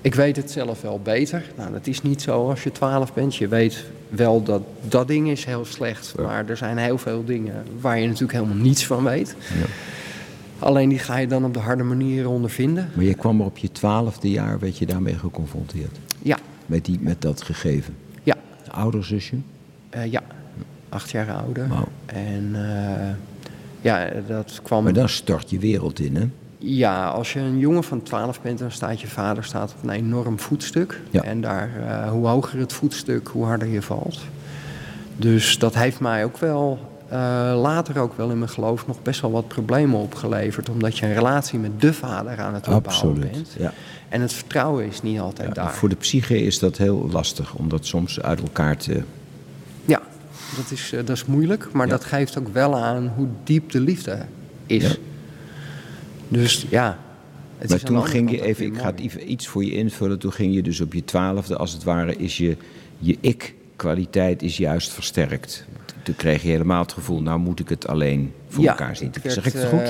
Ik 0.02 0.16
weet 0.16 0.36
het 0.36 0.52
zelf 0.52 0.82
wel 0.82 1.00
beter. 1.04 1.44
Nou, 1.58 1.72
dat 1.72 1.88
is 1.88 2.02
niet 2.02 2.22
zo 2.22 2.50
als 2.50 2.64
je 2.64 2.72
12 2.72 3.14
bent. 3.14 3.36
Je 3.36 3.48
weet 3.48 3.84
wel 4.10 4.44
dat 4.44 4.62
dat 4.82 5.08
ding 5.08 5.30
is 5.30 5.46
heel 5.46 5.66
slecht. 5.66 6.14
Ja. 6.18 6.24
Maar 6.24 6.50
er 6.50 6.58
zijn 6.58 6.78
heel 6.78 6.98
veel 6.98 7.26
dingen 7.26 7.64
waar 7.80 8.00
je 8.00 8.06
natuurlijk 8.06 8.34
helemaal 8.34 8.64
niets 8.64 8.86
van 8.86 9.04
weet. 9.04 9.36
Ja. 9.60 9.66
Alleen 10.62 10.90
die 10.90 11.00
ga 11.00 11.18
je 11.18 11.28
dan 11.28 11.46
op 11.46 11.54
de 11.54 11.60
harde 11.60 11.84
manier 11.84 12.30
ondervinden. 12.30 12.90
Maar 12.94 13.06
je 13.06 13.14
kwam 13.14 13.40
er 13.40 13.46
op 13.46 13.58
je 13.58 13.72
twaalfde 13.72 14.30
jaar, 14.30 14.60
werd 14.60 14.78
je 14.78 14.86
daarmee 14.86 15.16
geconfronteerd? 15.18 16.00
Ja. 16.22 16.38
Met, 16.66 16.86
die, 16.86 16.98
met 17.02 17.22
dat 17.22 17.42
gegeven? 17.42 17.96
Ja. 18.24 18.36
Ouder 18.72 19.04
zusje? 19.06 19.36
Uh, 19.96 20.12
ja, 20.12 20.22
acht 20.90 21.10
jaar 21.10 21.32
ouder. 21.32 21.68
Wow. 21.68 21.84
En 22.06 22.50
uh, 22.52 23.10
ja, 23.82 24.10
dat 24.28 24.60
kwam... 24.64 24.84
Maar 24.84 24.94
dan 24.94 25.10
stort 25.10 25.50
je 25.50 25.60
wereld 25.60 26.00
in, 26.00 26.16
hè? 26.16 26.30
Ja, 26.58 27.08
als 27.08 27.34
je 27.34 27.40
een 27.40 27.60
jongen 27.60 27.84
van 27.84 28.04
12 28.04 28.42
bent, 28.42 28.60
dan 28.60 28.72
staat 28.72 29.02
je 29.02 29.08
vader 29.08 29.44
staat 29.44 29.74
op 29.78 29.84
een 29.84 29.90
enorm 29.90 30.40
voetstuk. 30.40 31.02
Ja. 31.10 31.24
En 31.24 31.42
daar, 31.42 31.70
uh, 31.80 32.10
hoe 32.10 32.28
hoger 32.28 32.60
het 32.60 32.74
voetstuk, 32.74 33.28
hoe 33.28 33.46
harder 33.46 33.68
je 33.68 33.82
valt. 33.82 34.20
Dus 35.18 35.60
dat 35.60 35.76
heeft 35.76 36.00
mij 36.00 36.24
ook 36.24 36.38
wel 36.38 36.91
later 37.62 38.00
ook 38.00 38.18
wel 38.18 38.30
in 38.30 38.38
mijn 38.38 38.50
geloof 38.50 38.88
nog 38.88 39.02
best 39.02 39.22
wel 39.22 39.32
wat 39.32 39.48
problemen 39.48 40.00
opgeleverd. 40.00 40.70
Omdat 40.70 40.98
je 40.98 41.06
een 41.06 41.14
relatie 41.14 41.60
met 41.60 41.82
de 41.82 41.94
vader 41.94 42.40
aan 42.40 42.54
het 42.54 42.68
opbouwen 42.68 43.20
bent. 43.20 43.56
Ja. 43.58 43.74
En 44.10 44.22
het 44.22 44.34
vertrouwen 44.34 44.86
is 44.86 45.02
niet 45.02 45.20
altijd 45.20 45.48
ja, 45.48 45.54
daar. 45.54 45.74
Voor 45.74 45.90
de 45.90 45.96
psyche 45.96 46.42
is 46.42 46.60
dat 46.60 46.78
heel 46.78 47.10
lastig 47.12 47.54
om 47.54 47.70
dat 47.70 47.86
soms 47.86 48.22
uit 48.22 48.42
elkaar 48.42 48.78
te. 48.78 49.02
Ja, 49.86 50.02
dat 50.56 50.72
is, 50.72 50.92
uh, 50.94 51.00
dat 51.00 51.16
is 51.16 51.26
moeilijk. 51.26 51.72
Maar 51.72 51.88
dat 51.88 52.06
geeft 52.06 52.38
ook 52.38 52.48
wel 52.48 52.76
aan 52.78 53.12
hoe 53.16 53.28
diep 53.44 53.72
de 53.72 53.80
liefde 53.80 54.26
is. 54.66 54.98
Dus 56.28 56.66
ja. 56.70 56.98
Het 57.58 57.70
maar 57.70 57.80
toen 57.80 58.06
ging 58.06 58.32
je 58.32 58.42
even, 58.42 58.66
ik 58.66 58.78
ga 58.78 58.94
iets 59.26 59.48
voor 59.48 59.66
je 59.66 59.72
invullen. 59.72 60.20
Toen 60.20 60.34
ging 60.34 60.54
je 60.54 60.62
dus 60.62 60.82
op 60.82 60.94
je 60.94 61.06
twaalfde, 61.06 61.58
als 61.58 61.72
het 61.74 61.84
ware, 61.84 62.16
is 62.16 62.38
je, 62.38 62.58
je 62.98 63.18
ik-kwaliteit 63.22 64.42
is 64.42 64.58
juist 64.58 64.92
versterkt 64.92 65.66
toen 66.04 66.16
kreeg 66.16 66.42
je 66.42 66.50
helemaal 66.50 66.82
het 66.82 66.94
gevoel, 66.94 67.22
nou 67.22 67.40
moet 67.40 67.60
ik 67.60 67.70
het 67.70 67.88
alleen 67.88 68.34
voor 68.48 68.66
elkaar 68.66 68.96
zien. 68.96 69.12
Werd, 69.24 69.34
zeg 69.34 69.46
ik 69.46 69.54
het 69.54 69.64
goed? 69.64 69.80
Uh, 69.80 69.88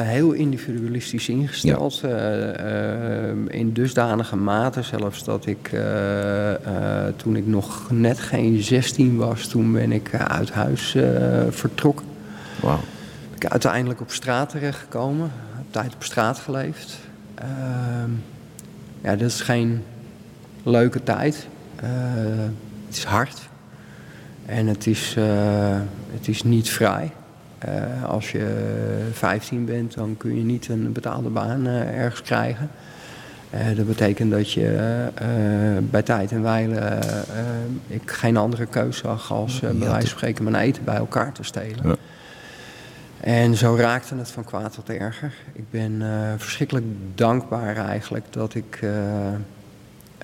heel 0.00 0.32
individualistisch 0.32 1.28
ingesteld. 1.28 1.98
Ja. 1.98 2.08
Uh, 2.08 3.26
uh, 3.26 3.58
in 3.60 3.72
dusdanige 3.72 4.36
mate 4.36 4.82
zelfs 4.82 5.24
dat 5.24 5.46
ik 5.46 5.70
toen 7.16 7.36
ik 7.36 7.46
nog 7.46 7.90
net 7.90 8.18
geen 8.18 8.62
16 8.62 9.16
was, 9.16 9.46
toen 9.46 9.72
ben 9.72 9.92
ik 9.92 10.14
uit 10.14 10.50
huis 10.50 10.96
vertrokken. 11.50 12.06
Wauw. 12.60 12.80
Ik 13.34 13.46
uiteindelijk 13.46 14.00
op 14.00 14.10
straat 14.10 14.48
terechtgekomen, 14.50 15.30
heb 15.56 15.64
tijd 15.70 15.94
op 15.94 16.02
straat 16.02 16.38
geleefd. 16.38 16.98
Ehm, 17.34 18.10
ja, 19.02 19.16
dat 19.16 19.28
is 19.28 19.40
geen 19.40 19.84
leuke 20.62 21.02
tijd. 21.02 21.46
het 22.86 22.96
is 22.96 23.04
hard. 23.04 23.50
En 24.46 24.66
het 24.66 24.86
is, 24.86 25.14
uh, 25.18 25.24
het 26.12 26.28
is 26.28 26.42
niet 26.42 26.70
vrij. 26.70 27.10
Uh, 27.68 28.04
als 28.04 28.32
je 28.32 28.70
15 29.12 29.64
bent, 29.64 29.94
dan 29.94 30.16
kun 30.16 30.36
je 30.36 30.42
niet 30.42 30.68
een 30.68 30.92
betaalde 30.92 31.28
baan 31.28 31.66
uh, 31.66 31.98
ergens 31.98 32.22
krijgen. 32.22 32.70
dat 33.76 33.86
betekent 33.86 34.30
dat 34.30 34.52
je 34.52 35.08
bij 35.90 36.02
tijd 36.02 36.32
en 36.32 36.42
wijle 36.42 36.98
ik 37.86 38.10
geen 38.10 38.36
andere 38.36 38.66
keuze 38.66 38.98
zag 38.98 39.32
als 39.32 39.60
bij 39.60 39.74
wijze 39.88 40.08
van 40.08 40.18
spreken 40.18 40.44
mijn 40.44 40.56
eten 40.64 40.84
bij 40.84 40.96
elkaar 40.96 41.32
te 41.32 41.42
stelen. 41.42 41.88
Ja. 41.88 41.96
En 43.20 43.56
zo 43.56 43.76
raakte 43.76 44.14
het 44.16 44.30
van 44.30 44.44
kwaad 44.44 44.74
tot 44.74 44.90
erger. 44.90 45.32
Ik 45.52 45.70
ben 45.70 46.02
verschrikkelijk 46.36 46.86
dankbaar 47.14 47.76
eigenlijk 47.76 48.24
dat 48.30 48.54
ik 48.54 48.80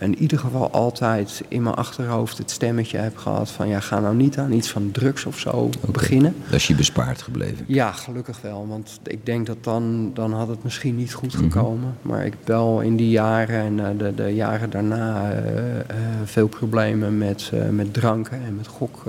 in 0.00 0.18
ieder 0.18 0.38
geval 0.38 0.70
altijd 0.70 1.42
in 1.48 1.62
mijn 1.62 1.74
achterhoofd 1.74 2.38
het 2.38 2.50
stemmetje 2.50 2.98
heb 2.98 3.16
gehad 3.16 3.50
van 3.50 3.68
ja, 3.68 3.80
ga 3.80 4.00
nou 4.00 4.14
niet 4.14 4.38
aan 4.38 4.52
iets 4.52 4.70
van 4.70 4.90
drugs 4.90 5.24
of 5.24 5.38
zo 5.38 5.50
okay. 5.50 5.90
beginnen. 5.92 6.34
Dat 6.44 6.54
is 6.54 6.66
je 6.66 6.74
bespaard 6.74 7.22
gebleven? 7.22 7.64
Ja, 7.68 7.92
gelukkig 7.92 8.40
wel. 8.40 8.66
Want 8.68 9.00
ik 9.02 9.26
denk 9.26 9.46
dat 9.46 9.64
dan, 9.64 10.10
dan 10.14 10.32
had 10.32 10.48
het 10.48 10.64
misschien 10.64 10.96
niet 10.96 11.14
goed 11.14 11.34
gekomen. 11.34 11.78
Mm 11.78 11.94
-hmm. 12.02 12.10
Maar 12.10 12.24
ik 12.24 12.32
heb 12.32 12.46
wel 12.46 12.80
in 12.80 12.96
die 12.96 13.10
jaren 13.10 13.60
en 13.60 13.78
uh, 13.78 13.86
de, 13.98 14.14
de 14.14 14.34
jaren 14.34 14.70
daarna 14.70 15.32
uh, 15.32 15.74
uh, 15.74 15.80
veel 16.24 16.48
problemen 16.48 17.18
met, 17.18 17.52
met 17.70 17.94
dranken 17.94 18.44
en 18.44 18.56
met 18.56 18.66
gok, 18.66 19.02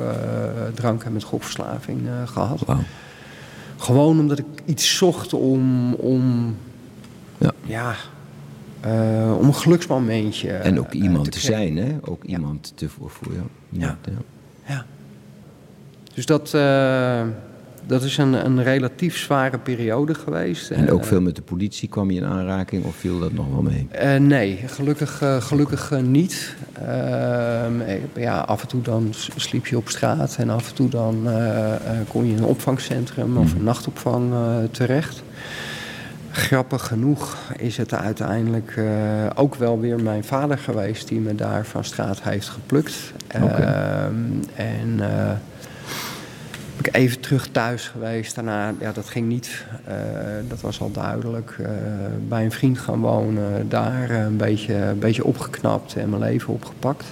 drank 0.74 1.04
en 1.04 1.14
met 1.14 1.24
gokverslaving 1.24 2.00
gehad. 2.26 2.60
Wow. 2.66 2.80
Gewoon 3.78 4.20
omdat 4.20 4.40
ik 4.40 4.46
iets 4.66 4.98
zocht 4.98 5.34
om, 5.34 5.94
om 5.94 6.56
ja. 7.38 7.52
ja 7.62 7.96
uh, 8.86 9.38
om 9.38 9.46
een 9.48 9.56
geluksmomentje. 9.56 10.52
En 10.52 10.80
ook 10.80 10.94
iemand 10.94 11.24
te, 11.24 11.32
te 11.32 11.40
zijn, 11.40 11.78
hè? 11.78 11.96
Ook 12.02 12.24
iemand 12.24 12.72
te 12.76 12.90
voor, 12.90 13.10
voor 13.10 13.34
jou. 13.34 13.46
Ja. 13.70 13.98
ja. 14.66 14.86
Dus 16.14 16.26
dat, 16.26 16.54
uh, 16.56 17.22
dat 17.86 18.04
is 18.04 18.18
een, 18.18 18.34
een 18.46 18.64
relatief 18.64 19.18
zware 19.18 19.58
periode 19.58 20.14
geweest. 20.14 20.72
En 20.72 20.92
ook 20.92 21.06
veel 21.06 21.22
met 21.22 21.36
de 21.36 21.42
politie 21.42 21.90
kwam 21.90 22.12
je 22.12 22.20
in 22.20 22.26
aanraking 22.26 22.86
of 22.86 22.96
viel 22.96 23.20
dat 23.20 23.34
nog 23.34 23.46
wel 23.52 23.62
mee? 23.62 23.88
Uh, 24.04 24.16
nee, 24.16 24.60
gelukkig, 24.66 25.22
gelukkig 25.40 25.92
niet. 26.02 26.56
Ehm, 26.74 27.74
ja, 28.16 28.40
af 28.40 28.62
en 28.62 28.68
toe 28.68 28.82
dan 28.82 29.14
sliep 29.36 29.68
je 29.68 29.78
op 29.78 29.90
straat 29.90 30.36
en 30.40 30.50
af 30.50 30.70
en 30.70 30.76
toe 30.76 30.90
dan 30.90 31.28
kon 32.08 32.26
je 32.26 32.32
in 32.32 32.38
een 32.38 32.44
opvangcentrum 32.44 33.38
of 33.38 33.52
een 33.52 33.56
mhm. 33.56 33.66
nachtopvang 33.66 34.34
terecht. 34.72 35.24
Grappig 36.40 36.88
genoeg 36.88 37.38
is 37.58 37.78
het 37.78 37.94
uiteindelijk 37.94 38.76
uh, 38.76 38.86
ook 39.36 39.56
wel 39.56 39.80
weer 39.80 40.02
mijn 40.02 40.24
vader 40.24 40.58
geweest 40.58 41.08
die 41.08 41.20
me 41.20 41.36
daar 41.36 41.66
van 41.66 41.84
straat 41.84 42.22
heeft 42.22 42.50
geplukt. 42.50 43.14
Okay. 43.36 43.62
Uh, 43.62 44.04
en 44.56 44.90
uh, 45.00 45.32
ben 46.76 46.82
ik 46.82 46.96
even 46.96 47.20
terug 47.20 47.48
thuis 47.48 47.88
geweest. 47.88 48.36
Daarna, 48.36 48.74
ja, 48.80 48.92
dat 48.92 49.10
ging 49.10 49.28
niet. 49.28 49.66
Eh, 49.84 49.96
dat 50.48 50.62
was 50.62 50.82
al 50.82 50.92
duidelijk. 50.92 51.56
bij 52.28 52.44
een 52.44 52.52
vriend 52.52 52.80
gaan 52.80 53.00
wonen, 53.00 53.70
daar 53.70 54.10
een 54.10 54.38
beetje, 54.38 54.76
een 54.76 55.00
beetje 55.00 55.26
opgeknapt 55.26 55.96
en 55.96 56.10
mijn 56.10 56.22
leven 56.22 56.54
opgepakt. 56.54 57.06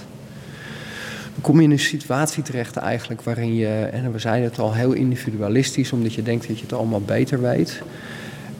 Dan 1.32 1.40
kom 1.40 1.56
je 1.56 1.62
in 1.62 1.70
een 1.70 1.78
situatie 1.78 2.42
terecht 2.42 2.76
eigenlijk 2.76 3.22
waarin 3.22 3.54
je, 3.54 3.88
en 3.92 4.12
we 4.12 4.18
zeiden 4.18 4.48
het 4.48 4.58
al, 4.58 4.74
heel 4.74 4.92
individualistisch, 4.92 5.92
omdat 5.92 6.14
je 6.14 6.22
denkt 6.22 6.46
dat 6.46 6.56
je 6.56 6.62
het 6.62 6.72
allemaal 6.72 7.02
beter 7.02 7.40
weet. 7.40 7.82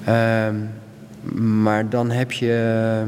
Uh, 0.08 0.48
maar 1.40 1.88
dan 1.88 2.10
heb 2.10 2.32
je 2.32 3.04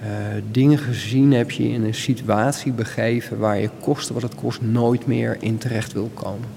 uh, 0.00 0.08
dingen 0.50 0.78
gezien, 0.78 1.32
heb 1.32 1.50
je 1.50 1.68
in 1.68 1.84
een 1.84 1.94
situatie 1.94 2.72
begeven 2.72 3.38
waar 3.38 3.58
je 3.58 3.70
koste 3.80 4.12
wat 4.12 4.22
het 4.22 4.34
kost 4.34 4.60
nooit 4.60 5.06
meer 5.06 5.36
in 5.40 5.58
terecht 5.58 5.92
wil 5.92 6.10
komen. 6.14 6.48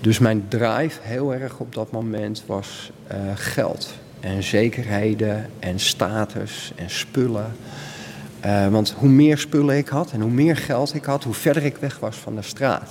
Dus 0.00 0.18
mijn 0.18 0.44
drive 0.48 0.98
heel 1.02 1.34
erg 1.34 1.58
op 1.58 1.74
dat 1.74 1.90
moment 1.90 2.42
was 2.46 2.90
uh, 3.12 3.16
geld 3.34 3.94
en 4.20 4.42
zekerheden 4.42 5.46
en 5.58 5.80
status 5.80 6.72
en 6.76 6.90
spullen. 6.90 7.52
Uh, 8.44 8.68
want 8.68 8.94
hoe 8.96 9.08
meer 9.08 9.38
spullen 9.38 9.76
ik 9.76 9.88
had 9.88 10.12
en 10.12 10.20
hoe 10.20 10.30
meer 10.30 10.56
geld 10.56 10.94
ik 10.94 11.04
had, 11.04 11.24
hoe 11.24 11.34
verder 11.34 11.64
ik 11.64 11.76
weg 11.76 11.98
was 11.98 12.16
van 12.16 12.34
de 12.34 12.42
straat. 12.42 12.90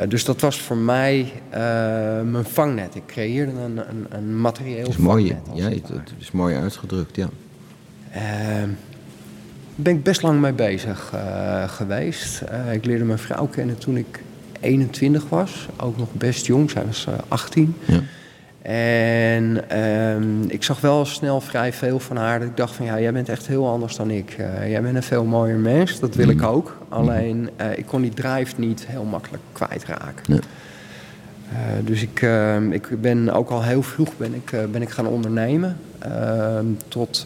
Uh, 0.00 0.08
dus 0.08 0.24
dat 0.24 0.40
was 0.40 0.60
voor 0.60 0.76
mij 0.76 1.20
uh, 1.20 1.56
mijn 2.22 2.44
vangnet. 2.44 2.94
Ik 2.94 3.06
creëerde 3.06 3.52
een, 3.52 3.76
een, 3.76 4.06
een 4.08 4.40
materieel 4.40 4.78
het 4.78 4.88
is 4.88 4.96
mooi, 4.96 5.36
Ja, 5.54 5.68
het, 5.68 5.88
het, 5.88 6.12
is 6.18 6.30
mooi 6.30 6.56
uitgedrukt, 6.56 7.16
ja. 7.16 7.28
Daar 8.12 8.62
uh, 8.62 8.68
ben 9.74 9.94
ik 9.94 10.02
best 10.02 10.22
lang 10.22 10.40
mee 10.40 10.52
bezig 10.52 11.12
uh, 11.14 11.68
geweest. 11.68 12.42
ik 12.72 12.84
leerde 12.84 13.04
mijn 13.04 13.18
vrouw 13.18 13.46
kennen 13.46 13.78
toen 13.78 13.96
ik 13.96 14.22
21 14.60 15.28
was. 15.28 15.68
Ook 15.76 15.96
nog 15.96 16.12
best 16.12 16.46
jong, 16.46 16.70
zij 16.70 16.84
was 16.86 17.06
18. 17.28 17.74
Ja. 17.84 18.00
En 18.70 19.78
um, 19.80 20.44
ik 20.48 20.62
zag 20.62 20.80
wel 20.80 21.04
snel 21.04 21.40
vrij 21.40 21.72
veel 21.72 21.98
van 21.98 22.16
haar. 22.16 22.38
Dat 22.38 22.48
ik 22.48 22.56
dacht 22.56 22.74
van 22.74 22.86
ja, 22.86 23.00
jij 23.00 23.12
bent 23.12 23.28
echt 23.28 23.46
heel 23.46 23.68
anders 23.68 23.96
dan 23.96 24.10
ik. 24.10 24.36
Uh, 24.40 24.70
jij 24.70 24.82
bent 24.82 24.96
een 24.96 25.02
veel 25.02 25.24
mooier 25.24 25.58
mens, 25.58 26.00
dat 26.00 26.14
wil 26.14 26.24
mm. 26.24 26.30
ik 26.30 26.42
ook. 26.42 26.76
Alleen 26.88 27.50
uh, 27.60 27.78
ik 27.78 27.86
kon 27.86 28.02
die 28.02 28.14
drive 28.14 28.54
niet 28.56 28.86
heel 28.86 29.04
makkelijk 29.04 29.42
kwijtraken. 29.52 30.24
Nee. 30.28 30.40
Uh, 31.52 31.58
dus 31.86 32.02
ik, 32.02 32.22
ehm, 32.22 32.72
ik 32.72 33.00
ben 33.00 33.30
ook 33.30 33.50
al 33.50 33.62
heel 33.62 33.82
vroeg 33.82 34.16
ben 34.16 34.34
ik, 34.34 34.50
ben 34.72 34.82
ik 34.82 34.90
gaan 34.90 35.06
ondernemen. 35.06 35.76
Ehm, 35.98 36.66
tot, 36.88 37.22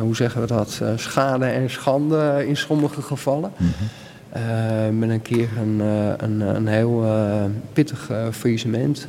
hoe 0.00 0.16
zeggen 0.16 0.40
we 0.40 0.46
dat, 0.46 0.82
schade 0.96 1.44
en 1.44 1.70
schande 1.70 2.44
in 2.46 2.56
sommige 2.56 3.02
gevallen. 3.02 3.50
Mm 3.56 3.72
-hmm. 3.78 3.88
Uh, 4.36 4.98
ben 4.98 5.10
een 5.10 5.22
keer 5.22 5.48
een, 5.58 5.78
uh, 5.80 6.12
een, 6.16 6.40
een 6.40 6.66
heel 6.66 7.04
uh, 7.04 7.44
pittig 7.72 8.10
faillissement 8.30 9.06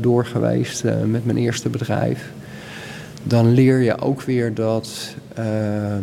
door 0.00 0.26
geweest 0.26 0.84
met 1.06 1.24
mijn 1.24 1.36
eerste 1.38 1.68
bedrijf. 1.68 2.32
dan 3.22 3.52
leer 3.52 3.78
je 3.78 4.00
ook 4.00 4.22
weer 4.22 4.54
dat 4.54 5.14
ehm, 5.34 6.02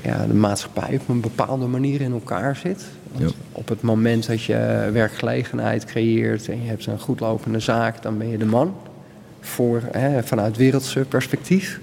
ja, 0.00 0.26
de 0.26 0.34
maatschappij 0.34 0.98
op 1.00 1.08
een 1.08 1.20
bepaalde 1.20 1.66
manier 1.66 2.00
in 2.00 2.12
elkaar 2.12 2.56
zit. 2.56 2.84
Ja. 3.16 3.28
Op 3.52 3.68
het 3.68 3.82
moment 3.82 4.26
dat 4.26 4.42
je 4.42 4.88
werkgelegenheid 4.92 5.84
creëert 5.84 6.48
en 6.48 6.62
je 6.62 6.68
hebt 6.68 6.86
een 6.86 6.98
goed 6.98 7.20
lopende 7.20 7.60
zaak, 7.60 8.02
dan 8.02 8.18
ben 8.18 8.28
je 8.28 8.38
de 8.38 8.44
man 8.44 8.74
voor, 9.40 9.82
hè, 9.92 10.22
vanuit 10.22 10.56
wereldse 10.56 11.00
perspectief. 11.00 11.80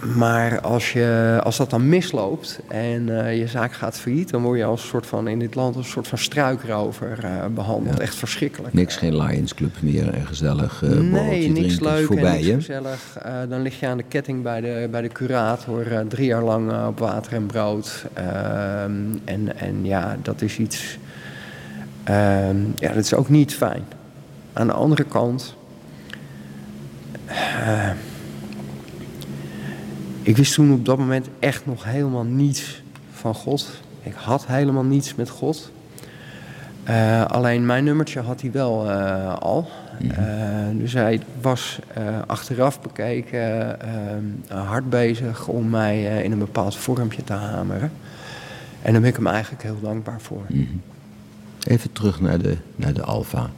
Maar 0.00 0.60
als, 0.60 0.92
je, 0.92 1.40
als 1.42 1.56
dat 1.56 1.70
dan 1.70 1.88
misloopt 1.88 2.60
en 2.68 3.24
eh, 3.24 3.38
je 3.38 3.46
zaak 3.46 3.72
gaat 3.72 3.98
failliet, 3.98 4.30
dan 4.30 4.42
word 4.42 4.58
je 4.58 4.64
als 4.64 4.86
soort 4.88 5.06
van 5.06 5.28
in 5.28 5.38
dit 5.38 5.54
land 5.54 5.76
als 5.76 5.84
een 5.84 5.90
soort 5.92 6.08
van 6.08 6.18
struikrover 6.18 7.24
eh, 7.24 7.46
behandeld. 7.54 7.96
Ja. 7.96 8.02
Echt 8.02 8.14
verschrikkelijk. 8.14 8.74
Niks, 8.74 8.96
geen 8.96 9.16
Lions 9.16 9.54
Club 9.54 9.74
meer 9.80 10.14
en 10.14 10.26
gezellig 10.26 10.82
eh 10.82 10.90
nee, 10.90 11.48
niks 11.48 11.80
leuk 11.80 12.06
voorbij, 12.06 12.38
en 12.38 12.46
niks 12.46 12.54
gezellig. 12.54 13.16
Eh, 13.22 13.32
dan 13.48 13.62
lig 13.62 13.80
je 13.80 13.86
aan 13.86 13.96
de 13.96 14.02
ketting 14.08 14.42
bij 14.42 14.60
de, 14.60 14.88
bij 14.90 15.02
de 15.02 15.08
curator 15.08 15.92
eh, 15.92 16.00
drie 16.08 16.26
jaar 16.26 16.42
lang 16.42 16.72
eh, 16.72 16.86
op 16.88 16.98
water 16.98 17.32
en 17.32 17.46
brood. 17.46 18.04
Ehm, 18.12 18.92
en, 19.24 19.58
en 19.58 19.84
ja, 19.84 20.16
dat 20.22 20.42
is 20.42 20.58
iets... 20.58 20.98
ehm, 22.04 22.56
ja, 22.76 22.88
dat 22.92 23.04
is 23.04 23.14
ook 23.14 23.28
niet 23.28 23.54
fijn. 23.54 23.84
Aan 24.52 24.66
de 24.66 24.72
andere 24.72 25.04
kant... 25.04 25.54
ik 30.26 30.36
wist 30.36 30.54
toen 30.54 30.72
op 30.72 30.84
dat 30.84 30.98
moment 30.98 31.28
echt 31.38 31.66
nog 31.66 31.84
helemaal 31.84 32.24
niets 32.24 32.82
van 33.12 33.34
God. 33.34 33.80
Ik 34.02 34.14
had 34.14 34.46
helemaal 34.46 34.84
niets 34.84 35.14
met 35.14 35.28
God. 35.28 35.70
Eh, 36.84 37.24
alleen 37.24 37.66
mijn 37.66 37.84
nummertje 37.84 38.20
had 38.20 38.40
hij 38.40 38.52
wel 38.52 38.90
eh, 38.90 39.34
al. 39.34 39.68
Eh, 40.08 40.18
dus 40.72 40.92
hij 40.92 41.20
was 41.40 41.78
achteraf 42.26 42.80
bekeken 42.80 43.76
hard 44.48 44.90
bezig 44.90 45.48
om 45.48 45.70
mij 45.70 46.22
in 46.22 46.32
een 46.32 46.38
bepaald 46.38 46.76
vormpje 46.76 47.24
te 47.24 47.32
hameren. 47.32 47.92
En 48.82 48.92
daar 48.92 49.00
ben 49.00 49.10
ik 49.10 49.16
hem 49.16 49.26
eigenlijk 49.26 49.62
heel 49.62 49.80
dankbaar 49.80 50.20
voor. 50.20 50.46
Even 51.66 51.92
terug 51.92 52.20
naar 52.20 52.38
de, 52.38 52.56
naar 52.76 52.92
de 52.92 53.02
Alfa. 53.02 53.50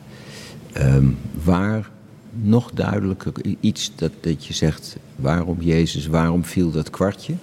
Ehm, 0.73 1.07
waar 1.45 1.91
nog 2.31 2.71
duidelijker 2.71 3.33
iets 3.61 3.93
dat, 3.95 4.13
dat 4.21 4.47
je 4.47 4.55
zegt, 4.55 4.97
waarom 5.19 5.57
Jezus, 5.61 6.07
waarom 6.07 6.45
viel 6.45 6.71
dat 6.71 6.91
kwartje? 6.91 7.35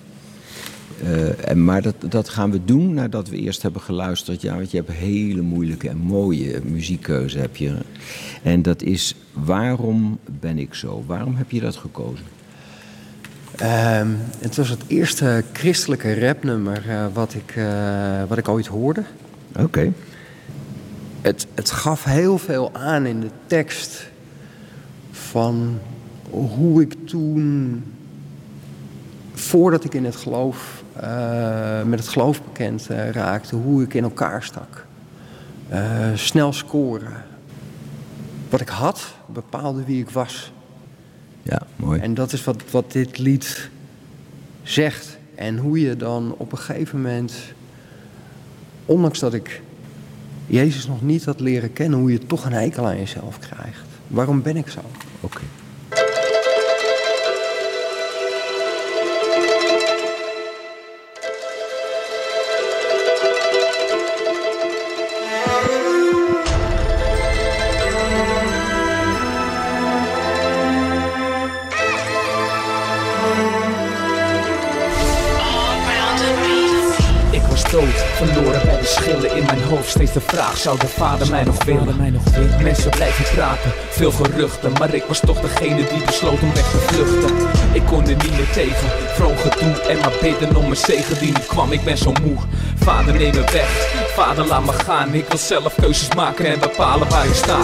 Eh, 1.03 1.49
en, 1.49 1.63
maar 1.63 1.81
dat, 1.81 1.95
dat 2.09 2.29
gaan 2.29 2.51
we 2.51 2.65
doen 2.65 2.93
nadat 2.93 3.29
we 3.29 3.37
eerst 3.37 3.61
hebben 3.61 3.81
geluisterd. 3.81 4.41
Ja, 4.41 4.55
want 4.55 4.71
je 4.71 4.77
hebt 4.77 4.89
een 4.89 4.95
hele 4.95 5.41
moeilijke 5.41 5.89
en 5.89 5.97
mooie 5.97 6.61
muziekkeuze. 6.63 7.39
Heb 7.39 7.55
je. 7.55 7.75
En 8.43 8.61
dat 8.61 8.81
is, 8.81 9.15
waarom 9.33 10.19
ben 10.39 10.59
ik 10.59 10.73
zo? 10.73 11.03
Waarom 11.07 11.35
heb 11.35 11.51
je 11.51 11.59
dat 11.59 11.75
gekozen? 11.75 12.25
Ehm, 13.55 14.09
het 14.39 14.55
was 14.55 14.69
het 14.69 14.83
eerste 14.87 15.43
christelijke 15.53 16.19
rapnummer 16.19 16.89
eh, 16.89 17.05
wat, 17.13 17.33
ik, 17.33 17.55
eh, 17.55 18.23
wat 18.27 18.37
ik 18.37 18.47
ooit 18.47 18.67
hoorde. 18.67 19.03
Oké. 19.59 19.91
het, 21.21 21.47
het 21.53 21.71
gaf 21.71 22.03
heel 22.03 22.37
veel 22.37 22.73
aan 22.73 23.05
in 23.05 23.19
de 23.19 23.29
tekst 23.47 24.09
van 25.11 25.79
hoe 26.29 26.81
ik 26.81 27.07
toen, 27.07 27.83
voordat 29.33 29.83
ik 29.83 29.93
in 29.93 30.05
het 30.05 30.15
geloof, 30.15 30.83
eh, 30.93 31.83
met 31.83 31.99
het 31.99 32.07
geloof 32.07 32.43
bekend 32.43 32.87
eh, 32.89 33.09
raakte, 33.09 33.55
hoe 33.55 33.83
ik 33.83 33.93
in 33.93 34.03
elkaar 34.03 34.43
stak. 34.43 34.85
Eh, 35.67 36.09
snel 36.13 36.53
scoren. 36.53 37.23
Wat 38.49 38.61
ik 38.61 38.69
had, 38.69 39.13
bepaalde 39.25 39.83
wie 39.83 40.01
ik 40.01 40.09
was. 40.09 40.51
Ja, 41.43 41.61
mooi. 41.75 41.99
En 41.99 42.13
dat 42.13 42.33
is 42.33 42.43
wat, 42.43 42.63
wat 42.71 42.91
dit 42.91 43.17
lied 43.17 43.69
zegt. 44.63 45.17
En 45.35 45.57
hoe 45.57 45.79
je 45.79 45.95
dan 45.95 46.35
op 46.37 46.51
een 46.51 46.57
gegeven 46.57 47.01
moment, 47.01 47.33
ondanks 48.85 49.19
dat 49.19 49.33
ik 49.33 49.61
Jezus 50.47 50.87
nog 50.87 51.01
niet 51.01 51.25
had 51.25 51.39
leren 51.39 51.73
kennen, 51.73 51.99
hoe 51.99 52.11
je 52.11 52.25
toch 52.27 52.45
een 52.45 52.53
hekel 52.53 52.85
aan 52.87 52.97
jezelf 52.97 53.39
krijgt. 53.39 53.87
Waarom 54.07 54.41
ben 54.41 54.57
ik 54.57 54.69
zo? 54.69 54.79
Oké. 55.19 55.41
Hoofd. 79.75 79.89
Steeds 79.89 80.13
de 80.13 80.21
vraag, 80.21 80.57
zou 80.57 80.79
de 80.79 80.87
vader 80.87 81.29
mij 81.29 81.43
nog 81.43 81.63
willen? 81.63 81.97
Mij 81.97 82.09
nog 82.09 82.23
willen? 82.23 82.63
Mensen 82.63 82.89
blijven 82.89 83.35
praten, 83.35 83.71
veel 83.89 84.11
geruchten. 84.11 84.71
Maar 84.79 84.93
ik 84.93 85.03
was 85.03 85.19
toch 85.19 85.41
degene 85.41 85.75
die 85.75 86.03
besloot 86.05 86.41
om 86.41 86.53
weg 86.53 86.69
te 86.69 86.77
vluchten. 86.77 87.35
Ik 87.73 87.85
kon 87.85 88.01
er 88.01 88.15
niet 88.15 88.37
meer 88.37 88.49
tegen, 88.53 88.89
vroom 89.13 89.37
gedoe 89.37 89.81
en 89.81 89.97
maar 89.97 90.13
bidden 90.21 90.55
om 90.55 90.61
mijn 90.61 90.75
zegen 90.75 91.19
die 91.19 91.31
niet 91.31 91.45
kwam. 91.45 91.71
Ik 91.71 91.83
ben 91.83 91.97
zo 91.97 92.11
moe, 92.23 92.37
vader 92.75 93.13
neem 93.13 93.33
me 93.35 93.43
weg. 93.51 93.69
Vader 94.15 94.47
laat 94.47 94.65
me 94.65 94.71
gaan, 94.71 95.13
ik 95.13 95.27
wil 95.27 95.37
zelf 95.37 95.75
keuzes 95.75 96.15
maken 96.15 96.45
en 96.45 96.59
bepalen 96.59 97.09
waar 97.09 97.25
ik 97.25 97.33
sta. 97.33 97.59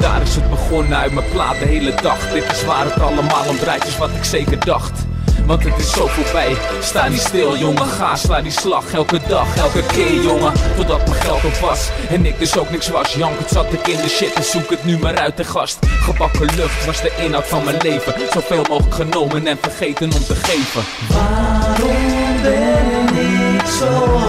Daar 0.00 0.22
is 0.22 0.34
het 0.34 0.50
begonnen 0.50 0.98
uit 0.98 1.12
mijn 1.12 1.30
plaat 1.32 1.58
de 1.58 1.64
hele 1.64 1.94
dag. 2.02 2.32
Dit 2.32 2.44
is 2.50 2.64
waar 2.64 2.84
het 2.84 3.00
allemaal 3.00 3.48
om 3.48 3.58
draait, 3.58 3.86
is 3.86 3.98
wat 3.98 4.10
ik 4.10 4.24
zeker 4.24 4.64
dacht. 4.64 5.05
Want 5.46 5.64
het 5.64 5.78
is 5.78 5.92
zo 5.92 6.06
voorbij, 6.06 6.56
sta 6.80 7.08
niet 7.08 7.20
stil 7.20 7.56
jongen 7.56 7.86
Ga, 7.86 8.16
sla 8.16 8.40
die 8.40 8.52
slag, 8.52 8.92
elke 8.92 9.20
dag, 9.28 9.56
elke 9.56 9.82
keer 9.86 10.22
jongen 10.22 10.52
Totdat 10.76 11.06
mijn 11.06 11.20
geld 11.20 11.44
op 11.44 11.54
was. 11.54 11.88
En 12.08 12.26
ik 12.26 12.38
dus 12.38 12.58
ook 12.58 12.70
niks 12.70 12.88
was 12.88 13.14
Jankend 13.14 13.50
zat 13.50 13.72
ik 13.72 13.86
in 13.86 13.96
de 13.96 14.08
shit. 14.08 14.32
En 14.32 14.44
zoek 14.44 14.70
het 14.70 14.84
nu 14.84 14.98
maar 14.98 15.16
uit 15.16 15.36
de 15.36 15.44
gast. 15.44 15.78
Gebakken 15.86 16.54
lucht 16.56 16.84
was 16.84 17.02
de 17.02 17.12
inhoud 17.18 17.46
van 17.46 17.64
mijn 17.64 17.76
leven. 17.82 18.14
Zoveel 18.32 18.64
mogelijk 18.68 18.94
genomen 18.94 19.46
en 19.46 19.58
vergeten 19.60 20.12
om 20.12 20.24
te 20.24 20.34
geven. 20.34 20.82
Waarom 21.08 22.42
ben 22.42 23.18
ik 23.54 23.66
zo? 23.66 24.20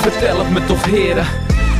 Vertel 0.00 0.38
het 0.38 0.50
me 0.50 0.64
toch 0.64 0.84
heren. 0.84 1.26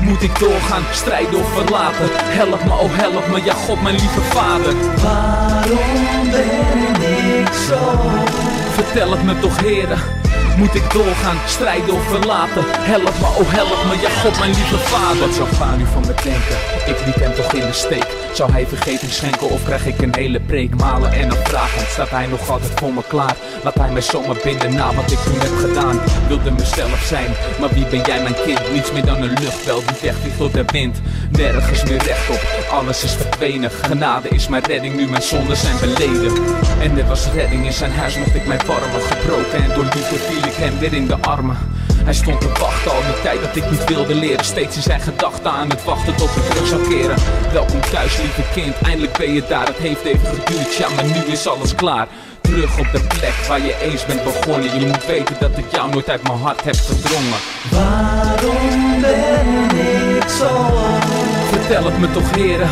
Moet 0.02 0.22
ik 0.22 0.38
doorgaan, 0.38 0.82
strijden 0.92 1.40
of 1.40 1.52
verlaten? 1.52 2.08
Help 2.12 2.64
me, 2.64 2.70
oh 2.70 2.96
help 2.96 3.28
me, 3.28 3.44
ja 3.44 3.54
God 3.54 3.82
mijn 3.82 3.94
lieve 3.94 4.20
vader. 4.20 4.74
Waarom 5.02 6.30
ben 6.30 7.02
ik 7.40 7.52
zo? 7.52 8.47
Vertel 8.78 9.10
het 9.10 9.22
me 9.24 9.38
toch 9.38 9.60
heren 9.60 10.17
moet 10.58 10.74
ik 10.74 10.92
doorgaan, 10.92 11.36
strijden 11.46 11.94
of 11.94 12.08
verlaten? 12.08 12.64
Help 12.66 13.02
me, 13.20 13.26
oh 13.40 13.52
help 13.52 13.84
me, 13.88 14.00
ja 14.00 14.10
God 14.10 14.38
mijn 14.38 14.54
lieve 14.54 14.78
vader 14.78 15.18
Wat 15.20 15.34
zou 15.34 15.76
nu 15.78 15.86
van 15.92 16.00
me 16.00 16.14
denken? 16.22 16.58
Ik 16.86 16.98
liet 17.06 17.20
hem 17.24 17.34
toch 17.34 17.52
in 17.52 17.66
de 17.66 17.72
steek 17.72 18.06
Zou 18.32 18.52
hij 18.52 18.66
vergeving 18.66 19.12
schenken 19.12 19.50
of 19.50 19.64
krijg 19.64 19.86
ik 19.86 20.00
een 20.00 20.14
hele 20.14 20.40
preek? 20.40 20.74
Malen 20.74 21.12
en 21.12 21.28
dan 21.28 21.38
vragen, 21.44 21.86
staat 21.90 22.10
hij 22.10 22.26
nog 22.26 22.50
altijd 22.50 22.72
voor 22.74 22.92
me 22.92 23.02
klaar? 23.08 23.36
Laat 23.62 23.74
hij 23.74 23.90
mij 23.90 24.00
zomaar 24.00 24.40
binden 24.44 24.74
na 24.74 24.94
wat 24.94 25.10
ik 25.10 25.18
toen 25.18 25.40
heb 25.40 25.56
gedaan 25.56 26.00
Wilde 26.28 26.50
mezelf 26.50 27.02
zijn, 27.04 27.30
maar 27.60 27.72
wie 27.72 27.86
ben 27.86 28.00
jij 28.00 28.22
mijn 28.22 28.36
kind? 28.44 28.72
Niets 28.72 28.92
meer 28.92 29.04
dan 29.04 29.22
een 29.22 29.36
luchtbel 29.42 29.82
die 29.86 29.96
wegvliegt 30.02 30.38
door 30.38 30.52
de 30.52 30.64
wind 30.72 31.00
Nergens 31.30 31.84
meer 31.84 32.02
rechtop, 32.02 32.40
alles 32.70 33.04
is 33.04 33.12
verdwenen 33.12 33.70
Genade 33.70 34.28
is 34.28 34.48
mijn 34.48 34.64
redding, 34.64 34.96
nu 34.96 35.06
mijn 35.06 35.22
zonden 35.22 35.56
zijn 35.56 35.76
beleden 35.80 36.32
En 36.80 36.98
er 36.98 37.06
was 37.06 37.32
redding 37.34 37.64
in 37.64 37.72
zijn 37.72 37.92
huis, 37.92 38.16
mocht 38.16 38.34
ik 38.34 38.46
mij 38.46 38.60
warmen 38.66 39.00
Gebroken 39.00 39.62
en 39.64 39.74
door 39.74 39.84
liefde 39.84 40.16
viel 40.16 40.47
ik 40.48 40.54
hem 40.54 40.78
weer 40.78 40.92
in 40.92 41.06
de 41.06 41.16
armen. 41.20 41.56
Hij 42.04 42.14
stond 42.14 42.40
te 42.40 42.48
wachten 42.48 42.90
al 42.90 43.02
die 43.02 43.22
tijd 43.22 43.40
dat 43.40 43.56
ik 43.56 43.70
niet 43.70 43.84
wilde 43.84 44.14
leren. 44.14 44.44
Steeds 44.44 44.76
in 44.76 44.82
zijn 44.82 45.00
gedachten 45.00 45.50
aan 45.50 45.68
het 45.68 45.84
wachten 45.84 46.14
tot 46.14 46.36
ik 46.36 46.42
terug 46.42 46.66
zou 46.66 46.88
keren. 46.88 47.16
Welkom 47.52 47.80
thuis 47.80 48.16
lieve 48.16 48.42
kind, 48.54 48.74
eindelijk 48.82 49.16
ben 49.18 49.32
je 49.32 49.42
daar. 49.48 49.66
Het 49.66 49.76
heeft 49.76 50.04
even 50.04 50.26
geduurd, 50.26 50.74
ja 50.74 50.88
maar 50.88 51.04
nu 51.04 51.32
is 51.32 51.48
alles 51.48 51.74
klaar. 51.74 52.06
Terug 52.40 52.78
op 52.78 52.86
de 52.92 53.00
plek 53.00 53.34
waar 53.48 53.60
je 53.60 53.76
eens 53.80 54.06
bent 54.06 54.24
begonnen. 54.24 54.80
Je 54.80 54.86
moet 54.86 55.06
weten 55.06 55.36
dat 55.40 55.58
ik 55.58 55.64
jou 55.70 55.90
nooit 55.90 56.08
uit 56.10 56.22
mijn 56.22 56.38
hart 56.38 56.64
heb 56.64 56.76
verdrongen 56.76 57.38
Waarom 57.70 59.00
ben 59.00 59.76
ik 60.16 60.28
zo? 60.28 60.48
Vertel 61.50 61.84
het 61.84 61.98
me 61.98 62.10
toch 62.10 62.34
heren. 62.34 62.68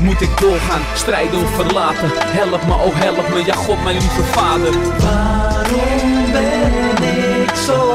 Moet 0.00 0.20
ik 0.20 0.38
doorgaan, 0.40 0.80
strijden 0.94 1.40
of 1.42 1.54
verlaten? 1.54 2.10
Help 2.14 2.66
me, 2.66 2.72
oh 2.72 2.94
help 2.94 3.28
me, 3.28 3.44
ja 3.44 3.54
God 3.54 3.84
mijn 3.84 3.96
lieve 3.98 4.22
vader. 4.22 4.72
Waarom 4.98 6.19
zo? 7.60 7.92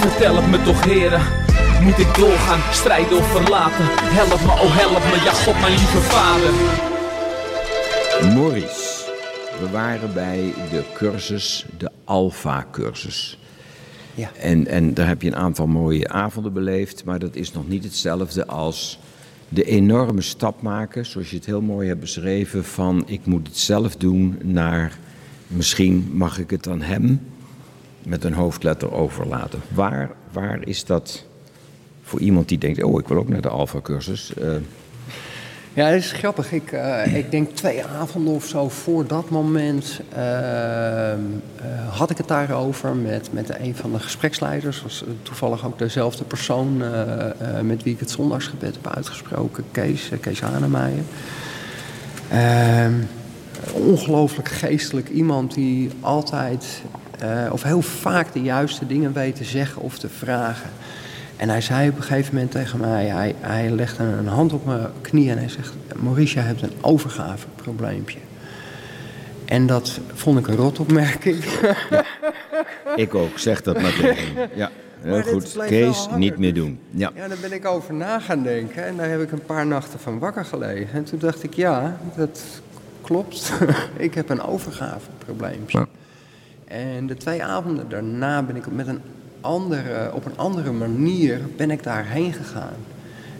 Vertel 0.00 0.36
het 0.36 0.46
me 0.46 0.62
toch 0.62 0.84
heren 0.84 1.20
Moet 1.82 1.98
ik 1.98 2.14
doorgaan, 2.14 2.60
strijden 2.72 3.18
of 3.18 3.26
verlaten? 3.26 3.84
Help 3.88 4.40
me, 4.40 4.52
oh 4.64 4.76
help 4.76 5.04
me, 5.04 5.24
ja 5.24 5.32
God 5.32 5.60
mijn 5.60 5.72
lieve 5.72 6.00
vader 6.00 6.52
Maurice, 8.34 9.10
we 9.60 9.70
waren 9.70 10.14
bij 10.14 10.54
de 10.70 10.82
cursus, 10.94 11.66
de 11.78 11.90
Alpha-cursus. 12.04 13.38
Ja. 14.14 14.30
En, 14.40 14.66
en 14.66 14.94
daar 14.94 15.06
heb 15.06 15.22
je 15.22 15.28
een 15.28 15.36
aantal 15.36 15.66
mooie 15.66 16.08
avonden 16.08 16.52
beleefd, 16.52 17.04
maar 17.04 17.18
dat 17.18 17.36
is 17.36 17.52
nog 17.52 17.68
niet 17.68 17.84
hetzelfde 17.84 18.46
als 18.46 18.98
de 19.48 19.64
enorme 19.64 20.20
stap 20.20 20.62
maken, 20.62 21.06
zoals 21.06 21.30
je 21.30 21.36
het 21.36 21.46
heel 21.46 21.60
mooi 21.60 21.88
hebt 21.88 22.00
beschreven, 22.00 22.64
van 22.64 23.02
ik 23.06 23.26
moet 23.26 23.46
het 23.46 23.58
zelf 23.58 23.96
doen 23.96 24.38
naar 24.42 24.98
misschien 25.46 26.10
mag 26.12 26.38
ik 26.38 26.50
het 26.50 26.68
aan 26.68 26.82
hem 26.82 27.20
met 28.04 28.24
een 28.24 28.34
hoofdletter 28.34 28.92
overlaten. 28.92 29.60
Waar, 29.68 30.10
waar 30.32 30.66
is 30.66 30.84
dat 30.84 31.24
voor 32.02 32.20
iemand 32.20 32.48
die 32.48 32.58
denkt, 32.58 32.82
oh 32.82 33.00
ik 33.00 33.08
wil 33.08 33.18
ook 33.18 33.28
naar 33.28 33.40
de 33.40 33.48
Alpha-cursus? 33.48 34.32
Uh, 34.38 34.54
ja, 35.74 35.90
dat 35.90 35.98
is 35.98 36.12
grappig. 36.12 36.52
Ik, 36.52 36.72
uh, 36.72 37.16
ik 37.16 37.30
denk 37.30 37.50
twee 37.50 37.84
avonden 37.84 38.34
of 38.34 38.46
zo 38.46 38.68
voor 38.68 39.06
dat 39.06 39.30
moment 39.30 40.00
uh, 40.16 41.14
had 41.90 42.10
ik 42.10 42.16
het 42.16 42.28
daarover 42.28 42.96
met, 42.96 43.28
met 43.32 43.58
een 43.58 43.74
van 43.74 43.92
de 43.92 43.98
gespreksleiders. 43.98 44.82
was 44.82 45.04
toevallig 45.22 45.66
ook 45.66 45.78
dezelfde 45.78 46.24
persoon 46.24 46.76
met 47.62 47.82
wie 47.82 47.92
ik 47.92 48.00
het 48.00 48.10
zondagsgebed 48.10 48.74
heb 48.74 48.94
uitgesproken, 48.94 49.64
Kees, 49.70 50.10
Kees. 50.20 50.40
Ehm, 52.32 52.92
ongelooflijk 53.72 54.48
geestelijk 54.48 55.08
iemand 55.08 55.54
die 55.54 55.90
altijd, 56.00 56.82
of 57.50 57.62
heel 57.62 57.82
vaak 57.82 58.32
de 58.32 58.42
juiste 58.42 58.86
dingen 58.86 59.12
weet 59.12 59.36
te 59.36 59.44
zeggen 59.44 59.82
of 59.82 59.98
te 59.98 60.08
vragen. 60.08 60.70
En 61.36 61.48
hij 61.48 61.60
zei 61.60 61.88
op 61.88 61.96
een 61.96 62.02
gegeven 62.02 62.34
moment 62.34 62.52
tegen 62.52 62.80
mij, 62.80 63.06
hij, 63.06 63.34
hij 63.40 63.70
legde 63.70 64.04
een 64.04 64.26
hand 64.26 64.52
op 64.52 64.66
mijn 64.66 64.86
knie 65.00 65.30
en 65.30 65.38
hij 65.38 65.48
zegt, 65.48 65.72
Maurice, 66.02 66.34
je 66.34 66.40
hebt 66.40 66.62
een 66.62 66.72
overgaveprobleempje. 66.80 68.18
En 69.44 69.66
dat 69.66 70.00
vond 70.12 70.38
ik 70.38 70.46
een 70.46 70.56
rotopmerking. 70.56 71.44
Ja, 71.90 72.04
ik 72.96 73.14
ook, 73.14 73.38
zeg 73.38 73.62
dat 73.62 73.80
maar 73.80 73.94
tegen 73.94 74.50
Ja, 74.54 74.70
heel 75.00 75.22
goed. 75.22 75.56
Kees, 75.66 76.08
niet 76.16 76.38
meer 76.38 76.54
doen. 76.54 76.78
Ja. 76.90 77.10
ja, 77.14 77.28
daar 77.28 77.38
ben 77.40 77.52
ik 77.52 77.66
over 77.66 77.94
na 77.94 78.20
gaan 78.20 78.42
denken. 78.42 78.84
En 78.84 78.96
daar 78.96 79.08
heb 79.08 79.20
ik 79.20 79.32
een 79.32 79.44
paar 79.46 79.66
nachten 79.66 79.98
van 79.98 80.18
wakker 80.18 80.44
gelegen. 80.44 80.94
En 80.94 81.04
toen 81.04 81.18
dacht 81.18 81.42
ik, 81.42 81.54
ja, 81.54 81.96
dat 82.16 82.42
klopt. 83.00 83.52
ik 83.96 84.14
heb 84.14 84.28
een 84.28 84.42
overgaveprobleempje. 84.42 85.78
Ja. 85.78 85.86
En 86.72 87.06
de 87.06 87.16
twee 87.16 87.44
avonden 87.44 87.88
daarna 87.88 88.42
ben 88.42 88.56
ik 88.56 88.72
met 88.72 88.86
een 88.86 89.00
andere, 89.40 90.12
op 90.14 90.24
een 90.24 90.36
andere 90.36 90.72
manier 90.72 91.40
ben 91.56 91.70
ik 91.70 91.82
daarheen 91.82 92.32
gegaan. 92.32 92.74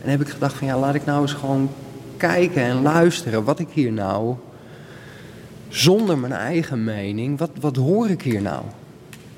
En 0.02 0.10
heb 0.10 0.20
ik 0.20 0.28
gedacht 0.28 0.54
van 0.54 0.66
ja, 0.66 0.78
laat 0.78 0.94
ik 0.94 1.04
nou 1.04 1.22
eens 1.22 1.32
gewoon 1.32 1.70
kijken 2.16 2.62
en 2.62 2.82
luisteren 2.82 3.44
wat 3.44 3.58
ik 3.58 3.68
hier 3.72 3.92
nou, 3.92 4.34
zonder 5.68 6.18
mijn 6.18 6.32
eigen 6.32 6.84
mening, 6.84 7.38
wat, 7.38 7.50
wat 7.60 7.76
hoor 7.76 8.08
ik 8.08 8.22
hier 8.22 8.42
nou? 8.42 8.62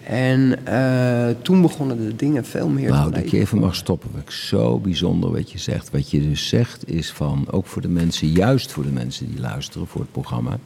En 0.02 0.58
uh, 0.68 1.28
toen 1.42 1.62
begonnen 1.62 1.96
de 1.96 2.16
dingen 2.16 2.44
veel 2.44 2.68
meer 2.68 2.90
Wauw, 2.90 3.10
dat 3.10 3.24
ik 3.24 3.32
even 3.32 3.58
mag 3.58 3.74
stoppen. 3.74 4.10
Wat 4.12 4.22
ik 4.22 4.30
zo 4.30 4.78
bijzonder 4.78 5.32
wat 5.32 5.50
je 5.50 5.58
zegt. 5.58 5.90
Wat 5.90 6.10
je 6.10 6.28
dus 6.28 6.48
zegt 6.48 6.88
is 6.90 7.12
van, 7.12 7.46
ook 7.50 7.66
voor 7.66 7.82
de 7.82 7.88
mensen, 7.88 8.28
juist 8.28 8.72
voor 8.72 8.82
de 8.82 8.90
mensen 8.90 9.30
die 9.30 9.40
luisteren 9.40 9.86
voor 9.86 10.00
het 10.00 10.12
programma, 10.12 10.58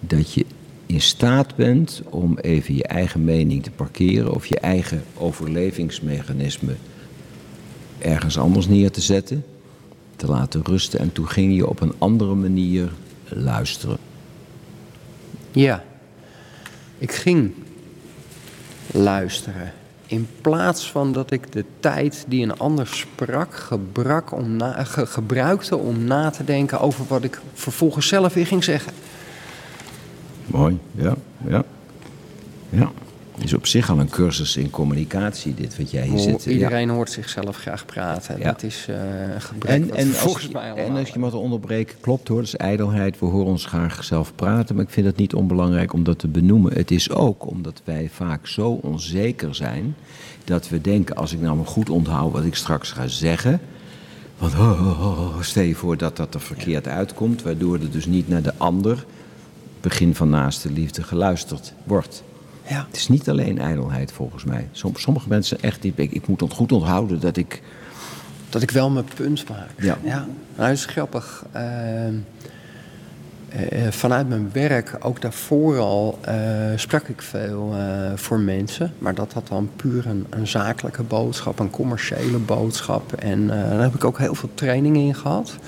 dat 0.00 0.32
je 0.32 0.46
in 0.88 1.00
staat 1.00 1.54
bent 1.54 2.02
om 2.04 2.38
even 2.38 2.74
je 2.74 2.84
eigen 2.84 3.24
mening 3.24 3.62
te 3.62 3.70
parkeren 3.70 4.34
of 4.34 4.46
je 4.46 4.58
eigen 4.58 5.04
overlevingsmechanisme 5.14 6.74
ergens 7.98 8.38
anders 8.38 8.68
neer 8.68 8.90
te 8.90 9.00
zetten, 9.00 9.44
te 10.16 10.26
laten 10.26 10.64
rusten 10.64 11.00
en 11.00 11.12
toen 11.12 11.28
ging 11.28 11.54
je 11.56 11.68
op 11.68 11.80
een 11.80 11.92
andere 11.98 12.34
manier 12.34 12.92
luisteren. 13.28 13.98
Ja, 15.50 15.84
ik 16.98 17.12
ging 17.12 17.52
luisteren. 18.92 19.72
In 20.06 20.28
plaats 20.40 20.90
van 20.90 21.12
dat 21.12 21.30
ik 21.30 21.52
de 21.52 21.64
tijd 21.80 22.24
die 22.28 22.42
een 22.42 22.58
ander 22.58 22.86
sprak 22.86 23.68
om 24.30 24.60
gebruikte 24.84 25.76
om 25.76 26.04
na 26.04 26.30
te 26.30 26.44
denken 26.44 26.80
over 26.80 27.04
wat 27.08 27.24
ik 27.24 27.40
vervolgens 27.54 28.08
zelf 28.08 28.34
weer 28.34 28.46
ging 28.46 28.64
zeggen. 28.64 28.92
Mooi, 30.50 30.78
ja, 30.94 31.16
ja. 31.48 31.64
Ja. 32.70 32.92
Het 33.34 33.46
is 33.46 33.54
op 33.54 33.66
zich 33.66 33.90
al 33.90 33.98
een 33.98 34.08
cursus 34.08 34.56
in 34.56 34.70
communicatie, 34.70 35.54
dit 35.54 35.76
wat 35.76 35.90
jij 35.90 36.06
hier 36.06 36.18
zit. 36.18 36.46
Iedereen 36.46 36.88
hoort 36.88 37.10
zichzelf 37.10 37.56
graag 37.56 37.86
praten. 37.86 38.38
Ja. 38.38 38.44
Dat 38.44 38.62
is 38.62 38.86
uh, 38.90 38.96
een 39.34 39.40
gebrek 39.40 39.70
en, 39.70 39.94
en 39.94 40.06
volgens 40.06 40.48
mij 40.48 40.74
En 40.74 40.96
als 40.96 41.08
je 41.08 41.18
maar 41.18 41.30
te 41.30 41.36
onderbreken, 41.36 41.96
klopt 42.00 42.28
hoor, 42.28 42.36
dat 42.36 42.46
is 42.46 42.56
ijdelheid. 42.56 43.18
We 43.18 43.26
horen 43.26 43.46
ons 43.46 43.66
graag 43.66 44.04
zelf 44.04 44.34
praten, 44.34 44.74
maar 44.74 44.84
ik 44.84 44.90
vind 44.90 45.06
het 45.06 45.16
niet 45.16 45.34
onbelangrijk 45.34 45.92
om 45.92 46.04
dat 46.04 46.18
te 46.18 46.28
benoemen. 46.28 46.72
Het 46.72 46.90
is 46.90 47.10
ook 47.10 47.46
omdat 47.46 47.82
wij 47.84 48.10
vaak 48.12 48.46
zo 48.46 48.70
onzeker 48.82 49.54
zijn, 49.54 49.96
dat 50.44 50.68
we 50.68 50.80
denken, 50.80 51.16
als 51.16 51.32
ik 51.32 51.40
nou 51.40 51.56
maar 51.56 51.66
goed 51.66 51.90
onthoud 51.90 52.32
wat 52.32 52.44
ik 52.44 52.54
straks 52.54 52.90
ga 52.90 53.06
zeggen... 53.06 53.60
Want 54.38 54.54
oh, 54.54 55.00
oh, 55.00 55.18
oh, 55.20 55.40
stel 55.40 55.62
je 55.62 55.74
voor 55.74 55.96
dat 55.96 56.16
dat 56.16 56.34
er 56.34 56.40
verkeerd 56.40 56.88
uitkomt, 56.88 57.42
waardoor 57.42 57.78
het 57.78 57.92
dus 57.92 58.06
niet 58.06 58.28
naar 58.28 58.42
de 58.42 58.52
ander 58.56 59.04
begin 59.80 60.14
van 60.14 60.28
naaste 60.28 60.72
liefde 60.72 61.02
geluisterd 61.02 61.72
wordt. 61.84 62.22
Ja. 62.68 62.84
Het 62.86 62.96
is 62.96 63.08
niet 63.08 63.28
alleen 63.28 63.58
ijdelheid 63.58 64.12
volgens 64.12 64.44
mij. 64.44 64.68
Sommige 64.94 65.28
mensen 65.28 65.60
echt, 65.60 65.82
die, 65.82 65.92
ik, 65.96 66.12
ik 66.12 66.26
moet 66.26 66.40
het 66.40 66.52
goed 66.52 66.72
onthouden 66.72 67.20
dat 67.20 67.36
ik... 67.36 67.62
Dat 68.48 68.62
ik 68.62 68.70
wel 68.70 68.90
mijn 68.90 69.04
punt 69.14 69.48
maak. 69.48 69.70
Ja. 69.76 69.98
ja. 70.02 70.26
Nou, 70.56 70.68
dat 70.68 70.70
is 70.70 70.84
grappig. 70.84 71.44
Ehm, 71.52 72.14
eh, 73.48 73.86
eh, 73.86 73.92
vanuit 73.92 74.28
mijn 74.28 74.50
werk, 74.52 74.96
ook 75.00 75.20
daarvoor 75.20 75.78
al, 75.78 76.18
uh, 76.28 76.34
sprak 76.76 77.08
ik 77.08 77.22
veel 77.22 77.74
voor 78.14 78.40
mensen. 78.40 78.92
Maar 78.98 79.14
dat 79.14 79.32
had 79.32 79.48
dan 79.48 79.70
puur 79.76 80.06
een, 80.06 80.26
een 80.30 80.46
zakelijke 80.46 81.02
boodschap, 81.02 81.58
een 81.58 81.70
commerciële 81.70 82.38
boodschap. 82.38 83.12
En 83.12 83.46
daar 83.46 83.82
heb 83.82 83.94
ik 83.94 84.04
ook 84.04 84.18
heel 84.18 84.34
veel 84.34 84.50
training 84.54 84.96
in 84.96 85.14
gehad. 85.14 85.58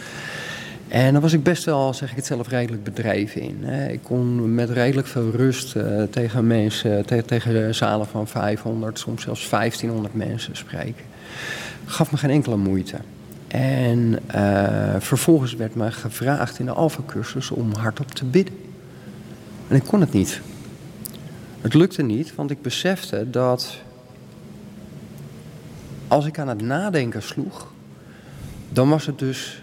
En 0.90 1.12
daar 1.12 1.22
was 1.22 1.32
ik 1.32 1.42
best 1.42 1.64
wel, 1.64 1.94
zeg 1.94 2.10
ik 2.10 2.16
het 2.16 2.26
zelf, 2.26 2.48
redelijk 2.48 2.84
bedreven 2.84 3.40
in. 3.40 3.64
Ik 3.64 4.02
kon 4.02 4.54
met 4.54 4.70
redelijk 4.70 5.06
veel 5.06 5.30
rust 5.30 5.76
uh, 5.76 6.02
tegen 6.02 6.46
mensen, 6.46 7.06
te, 7.06 7.22
tegen 7.24 7.74
zalen 7.74 8.06
van 8.06 8.28
500, 8.28 8.98
soms 8.98 9.22
zelfs 9.22 9.48
1500 9.48 10.14
mensen 10.14 10.56
spreken. 10.56 11.04
Gaf 11.84 12.10
me 12.10 12.16
geen 12.16 12.30
enkele 12.30 12.56
moeite. 12.56 12.96
En 13.48 14.18
uh, 14.34 14.94
vervolgens 14.98 15.54
werd 15.54 15.74
me 15.74 15.92
gevraagd 15.92 16.58
in 16.58 16.66
de 16.66 16.72
Alpha-cursus 16.72 17.50
om 17.50 17.74
hardop 17.74 18.10
te 18.10 18.24
bidden. 18.24 18.54
En 19.68 19.76
ik 19.76 19.84
kon 19.84 20.00
het 20.00 20.12
niet. 20.12 20.40
Het 21.60 21.74
lukte 21.74 22.02
niet, 22.02 22.34
want 22.34 22.50
ik 22.50 22.62
besefte 22.62 23.30
dat 23.30 23.76
als 26.08 26.26
ik 26.26 26.38
aan 26.38 26.48
het 26.48 26.62
nadenken 26.62 27.22
sloeg, 27.22 27.72
dan 28.68 28.88
was 28.88 29.06
het 29.06 29.18
dus 29.18 29.59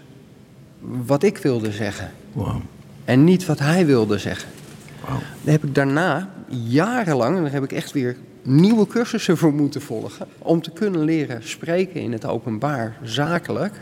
wat 0.80 1.22
ik 1.22 1.38
wilde 1.38 1.72
zeggen. 1.72 2.10
Wow. 2.32 2.56
En 3.04 3.24
niet 3.24 3.46
wat 3.46 3.58
hij 3.58 3.86
wilde 3.86 4.18
zeggen. 4.18 4.50
Wow. 5.00 5.18
Dan 5.42 5.52
heb 5.52 5.64
ik 5.64 5.74
daarna 5.74 6.28
jarenlang, 6.48 7.36
en 7.36 7.42
daar 7.42 7.52
heb 7.52 7.64
ik 7.64 7.72
echt 7.72 7.92
weer 7.92 8.16
nieuwe 8.42 8.86
cursussen 8.86 9.36
voor 9.36 9.52
moeten 9.52 9.80
volgen. 9.80 10.26
Om 10.38 10.62
te 10.62 10.70
kunnen 10.70 11.04
leren 11.04 11.48
spreken 11.48 12.00
in 12.00 12.12
het 12.12 12.24
openbaar, 12.24 12.96
zakelijk. 13.02 13.74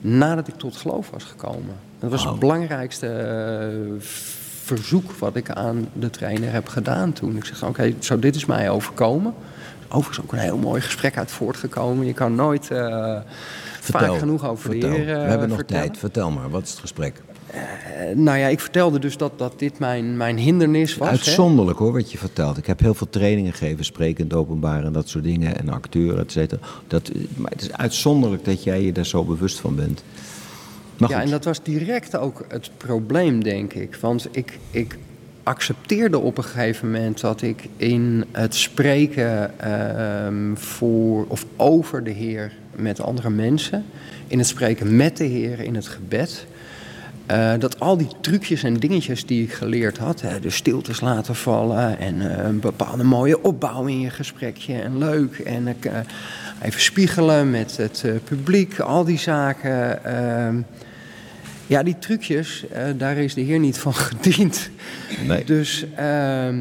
Nadat 0.00 0.48
ik 0.48 0.54
tot 0.54 0.76
geloof 0.76 1.10
was 1.10 1.24
gekomen. 1.24 1.74
Dat 1.98 2.10
was 2.10 2.24
het 2.24 2.38
belangrijkste 2.38 3.06
uh, 3.88 4.00
verzoek 4.62 5.12
wat 5.12 5.36
ik 5.36 5.50
aan 5.50 5.88
de 5.92 6.10
trainer 6.10 6.52
heb 6.52 6.68
gedaan 6.68 7.12
toen. 7.12 7.36
Ik 7.36 7.44
zeg: 7.44 7.64
Oké, 7.64 7.94
zo 7.98 8.18
dit 8.18 8.34
is 8.34 8.44
mij 8.44 8.70
overkomen. 8.70 9.34
Overigens 9.88 10.20
ook 10.20 10.32
een 10.32 10.38
heel 10.38 10.58
mooi 10.58 10.80
gesprek 10.80 11.16
uit 11.16 11.30
voortgekomen. 11.30 12.06
Je 12.06 12.12
kan 12.12 12.34
nooit. 12.34 12.70
Uh, 12.72 13.18
Vertel, 13.90 14.08
vaak 14.08 14.18
genoeg 14.18 14.48
over 14.48 14.70
vertel. 14.70 14.90
We 14.90 15.10
hebben 15.10 15.48
nog 15.48 15.62
tijd. 15.62 15.98
Vertel 15.98 16.30
maar, 16.30 16.50
wat 16.50 16.62
is 16.62 16.70
het 16.70 16.78
gesprek? 16.78 17.22
Uh, 17.54 18.16
nou 18.16 18.38
ja, 18.38 18.46
ik 18.46 18.60
vertelde 18.60 18.98
dus 18.98 19.16
dat, 19.16 19.38
dat 19.38 19.58
dit 19.58 19.78
mijn, 19.78 20.16
mijn 20.16 20.38
hindernis 20.38 20.96
was. 20.96 21.08
Uitzonderlijk 21.08 21.78
hè? 21.78 21.84
hoor, 21.84 21.94
wat 21.94 22.12
je 22.12 22.18
vertelt. 22.18 22.56
Ik 22.56 22.66
heb 22.66 22.80
heel 22.80 22.94
veel 22.94 23.08
trainingen 23.10 23.52
gegeven, 23.52 23.84
sprekend, 23.84 24.34
openbaar 24.34 24.84
en 24.84 24.92
dat 24.92 25.08
soort 25.08 25.24
dingen. 25.24 25.58
En 25.58 25.68
acteur, 25.68 26.18
et 26.18 26.32
cetera. 26.32 26.60
Dat, 26.86 27.10
maar 27.36 27.50
het 27.50 27.62
is 27.62 27.72
uitzonderlijk 27.72 28.44
dat 28.44 28.62
jij 28.62 28.82
je 28.82 28.92
daar 28.92 29.06
zo 29.06 29.24
bewust 29.24 29.60
van 29.60 29.74
bent. 29.74 30.02
ja, 30.96 31.22
en 31.22 31.30
dat 31.30 31.44
was 31.44 31.62
direct 31.62 32.16
ook 32.16 32.44
het 32.48 32.70
probleem, 32.76 33.42
denk 33.42 33.72
ik. 33.72 33.96
Want 34.00 34.28
ik, 34.30 34.58
ik 34.70 34.98
accepteerde 35.42 36.18
op 36.18 36.38
een 36.38 36.44
gegeven 36.44 36.90
moment 36.90 37.20
dat 37.20 37.42
ik 37.42 37.68
in 37.76 38.24
het 38.32 38.54
spreken 38.54 39.50
uh, 39.64 40.56
voor 40.58 41.24
of 41.28 41.46
over 41.56 42.04
de 42.04 42.10
Heer 42.10 42.52
met 42.78 43.00
andere 43.00 43.30
mensen, 43.30 43.84
in 44.26 44.38
het 44.38 44.46
spreken 44.46 44.96
met 44.96 45.16
de 45.16 45.24
Heer, 45.24 45.60
in 45.60 45.74
het 45.74 45.88
gebed. 45.88 46.46
Uh, 47.30 47.52
dat 47.58 47.80
al 47.80 47.96
die 47.96 48.08
trucjes 48.20 48.62
en 48.62 48.74
dingetjes 48.74 49.26
die 49.26 49.42
ik 49.42 49.52
geleerd 49.52 49.98
had, 49.98 50.20
hè, 50.20 50.40
de 50.40 50.50
stiltes 50.50 51.00
laten 51.00 51.34
vallen 51.34 51.98
en 51.98 52.14
uh, 52.14 52.44
een 52.44 52.60
bepaalde 52.60 53.04
mooie 53.04 53.42
opbouw 53.42 53.86
in 53.86 54.00
je 54.00 54.10
gesprekje 54.10 54.80
en 54.80 54.98
leuk 54.98 55.38
en 55.38 55.66
uh, 55.66 55.92
even 56.62 56.80
spiegelen 56.80 57.50
met 57.50 57.76
het 57.76 58.04
publiek, 58.24 58.78
al 58.78 59.04
die 59.04 59.18
zaken. 59.18 60.04
Ehm, 60.04 60.56
ja, 61.66 61.82
die 61.82 61.98
trucjes, 61.98 62.64
daar 62.96 63.16
is 63.16 63.34
de 63.34 63.40
Heer 63.40 63.58
niet 63.58 63.78
van 63.78 63.94
gediend. 64.10 64.70
Nee. 65.26 65.44
Dus 65.44 65.84
ehm, 65.96 66.58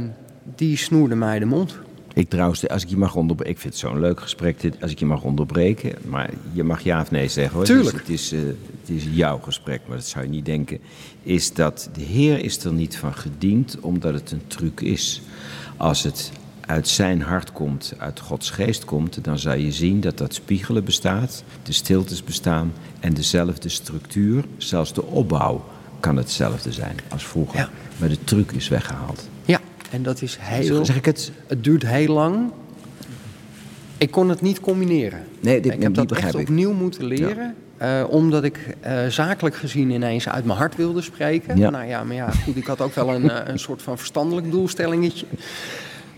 die 0.55 0.77
snoerde 0.77 1.15
mij 1.15 1.39
de 1.39 1.45
mond. 1.45 1.77
Ik 2.15 2.29
trouwens, 2.29 2.67
als 2.67 2.83
ik 2.83 2.89
je 2.89 2.97
mag 2.97 3.15
onderbreken, 3.15 3.55
ik 3.55 3.59
vind 3.59 3.73
het 3.73 3.81
zo'n 3.81 3.99
leuk 3.99 4.19
gesprek, 4.19 4.61
dit, 4.61 4.81
als 4.81 4.91
ik 4.91 4.99
je 4.99 5.05
mag 5.05 5.21
onderbreken, 5.21 5.95
maar 6.05 6.29
je 6.53 6.63
mag 6.63 6.83
ja 6.83 7.01
of 7.01 7.11
nee 7.11 7.27
zeggen 7.27 7.55
hoor. 7.55 7.65
Tuurlijk. 7.65 7.91
Dus 7.91 7.99
het, 7.99 8.09
is, 8.09 8.31
eh, 8.31 8.39
het 8.81 8.89
is 8.89 9.03
jouw 9.11 9.39
gesprek, 9.39 9.81
maar 9.87 9.97
dat 9.97 10.05
zou 10.05 10.23
je 10.23 10.29
niet 10.29 10.45
denken. 10.45 10.79
Is 11.23 11.53
dat 11.53 11.89
de 11.93 12.01
Heer 12.01 12.43
is 12.43 12.63
er 12.63 12.73
niet 12.73 12.97
van 12.97 13.13
gediend 13.13 13.79
omdat 13.79 14.13
het 14.13 14.31
een 14.31 14.47
truc 14.47 14.81
is. 14.81 15.21
Als 15.77 16.03
het 16.03 16.31
uit 16.61 16.87
zijn 16.87 17.21
hart 17.21 17.51
komt, 17.51 17.93
uit 17.97 18.19
Gods 18.19 18.49
geest 18.49 18.85
komt, 18.85 19.23
dan 19.23 19.39
zou 19.39 19.57
je 19.57 19.71
zien 19.71 20.01
dat 20.01 20.17
dat 20.17 20.33
spiegelen 20.33 20.83
bestaat, 20.83 21.43
de 21.63 21.73
stiltes 21.73 22.23
bestaan 22.23 22.73
en 22.99 23.13
dezelfde 23.13 23.69
structuur, 23.69 24.45
zelfs 24.57 24.93
de 24.93 25.03
opbouw 25.03 25.65
kan 25.99 26.17
hetzelfde 26.17 26.71
zijn 26.71 26.95
als 27.09 27.25
vroeger. 27.25 27.59
Ja. 27.59 27.69
Maar 27.97 28.09
de 28.09 28.23
truc 28.23 28.51
is 28.51 28.67
weggehaald. 28.67 29.29
En 29.95 30.03
dat 30.03 30.21
is 30.21 30.37
heel... 30.39 30.85
Zeg 30.85 30.95
ik 30.95 31.05
het? 31.05 31.31
Het 31.47 31.63
duurt 31.63 31.85
heel 31.85 32.13
lang. 32.13 32.51
Ik 33.97 34.11
kon 34.11 34.29
het 34.29 34.41
niet 34.41 34.59
combineren. 34.59 35.19
Nee, 35.39 35.59
dit- 35.61 35.73
ik 35.73 35.81
heb 35.81 35.93
dat 35.93 36.11
echt 36.11 36.33
ik. 36.33 36.39
opnieuw 36.41 36.73
moeten 36.73 37.05
leren. 37.05 37.55
eh, 37.77 38.03
omdat 38.09 38.43
ik 38.43 38.75
eh, 38.79 39.05
zakelijk 39.07 39.55
gezien 39.55 39.89
ineens 39.89 40.29
uit 40.29 40.45
mijn 40.45 40.57
hart 40.57 40.75
wilde 40.75 41.01
spreken. 41.01 41.57
Ja. 41.57 41.69
Nou 41.69 41.85
ja, 41.85 42.03
maar 42.03 42.15
ja, 42.15 42.29
goed, 42.31 42.55
ik 42.55 42.65
had 42.65 42.81
ook 42.81 42.95
wel 42.95 43.13
een, 43.13 43.29
eh, 43.29 43.47
een 43.47 43.59
soort 43.59 43.81
van 43.81 43.97
verstandelijk 43.97 44.51
doelstellingetje. 44.51 45.25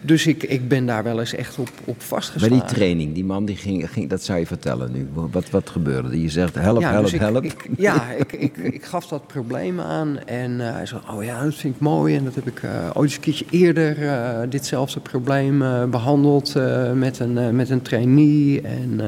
Dus 0.02 0.28
ik, 0.28 0.44
ik 0.44 0.68
ben 0.68 0.86
daar 0.86 1.04
wel 1.04 1.20
eens 1.20 1.34
echt 1.36 1.58
op, 1.58 1.70
op 1.86 1.98
Bij 1.98 2.08
vastgeslagen. 2.08 2.58
die 2.58 2.66
training, 2.76 3.14
die 3.14 3.26
man 3.26 3.46
die 3.46 3.56
ging, 3.56 3.92
ging 3.92 4.10
dat 4.10 4.24
zou 4.24 4.40
je 4.40 4.46
vertellen 4.46 4.92
nu. 4.92 5.08
Wat, 5.14 5.50
wat 5.50 5.70
gebeurde? 5.70 6.22
Je 6.22 6.30
zegt 6.30 6.56
help, 6.56 6.82
help, 6.82 7.04
dus 7.04 7.14
ik, 7.14 7.20
help. 7.20 7.44
ik- 7.44 7.70
ja, 7.78 8.12
ik, 8.18 8.32
ik, 8.34 8.58
ik 8.58 8.86
gaf 8.86 9.08
dat 9.08 9.28
probleem 9.28 9.80
aan 9.80 10.20
en 10.26 10.62
eh, 10.68 10.74
hij 10.74 10.86
zei, 10.86 11.02
oh 11.12 11.24
ja, 11.24 11.44
dat 11.44 11.56
vind 11.56 11.76
ik 11.76 11.82
mooi. 11.82 12.16
En 12.16 12.24
dat 12.24 12.36
heb 12.36 12.48
ik 12.48 12.64
eh, 12.64 12.70
ooit 12.94 13.06
eens 13.06 13.16
een 13.16 13.22
keertje 13.22 13.46
eerder 13.50 14.08
eh, 14.08 14.40
ditzelfde 14.50 15.00
probleem 15.00 15.62
eh, 15.62 15.84
behandeld 15.86 16.56
eh, 16.56 16.92
met, 16.92 17.20
een, 17.20 17.56
met 17.56 17.70
een 17.70 17.82
trainee. 17.82 18.62
En 18.62 19.02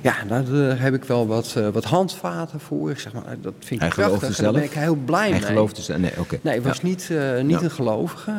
ja, 0.00 0.14
daar, 0.28 0.80
heb 0.80 0.94
ik 0.94 1.04
wel 1.04 1.26
wat, 1.26 1.56
wat 1.72 1.84
handvaten 1.84 2.60
voor. 2.60 2.90
Ik 2.90 2.98
zeg 2.98 3.12
maar, 3.12 3.22
dat 3.40 3.52
vind 3.58 3.82
ik 3.82 3.92
Hij 3.94 4.04
prachtig. 4.06 4.20
zelf? 4.34 4.36
Daar 4.36 4.52
ben 4.52 4.62
ik 4.62 4.70
heel 4.72 4.94
blij 4.94 5.20
Hij 5.20 5.30
mee. 5.30 5.40
geloofde 5.40 5.82
ze. 5.82 5.98
Nee, 5.98 6.10
oké. 6.18 6.38
Nee, 6.42 6.56
ik 6.56 6.62
was 6.62 6.76
Ja. 6.76 6.86
niet, 6.88 7.10
niet 7.42 7.58
Ja. 7.58 7.64
een 7.64 7.70
gelovige. 7.70 8.30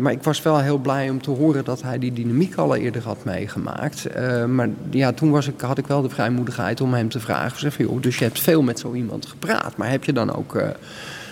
Maar 0.00 0.12
ik 0.12 0.22
was 0.22 0.42
wel 0.42 0.60
heel 0.60 0.78
blij 0.78 0.95
om 1.02 1.22
te 1.22 1.30
horen 1.30 1.64
dat 1.64 1.82
hij 1.82 1.98
die 1.98 2.12
dynamiek 2.12 2.54
al 2.56 2.76
eerder 2.76 3.02
had 3.02 3.24
meegemaakt. 3.24 4.06
Eh, 4.06 4.44
maar 4.44 4.68
ja, 4.90 5.12
toen 5.12 5.30
was 5.30 5.46
ik, 5.46 5.60
had 5.60 5.78
ik 5.78 5.86
wel 5.86 6.02
de 6.02 6.08
vrijmoedigheid 6.08 6.80
om 6.80 6.94
hem 6.94 7.08
te 7.08 7.20
vragen. 7.20 7.60
Zeg, 7.60 7.78
joh, 7.78 8.02
dus 8.02 8.18
je 8.18 8.24
hebt 8.24 8.40
veel 8.40 8.62
met 8.62 8.78
zo 8.78 8.92
iemand 8.94 9.26
gepraat. 9.26 9.76
Maar 9.76 9.90
heb 9.90 10.04
je 10.04 10.12
dan 10.12 10.34
ook 10.36 10.54
eh, 10.54 10.68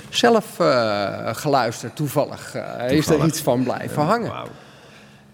zelf 0.09 0.61
eh, 0.61 1.29
geluisterd 1.35 1.97
toevallig? 1.97 2.55
Eh, 2.55 2.63
Is 2.63 2.91
er 2.91 3.03
Toevallig. 3.03 3.27
iets 3.27 3.41
van 3.41 3.63
blijven 3.63 4.03
hangen? 4.03 4.33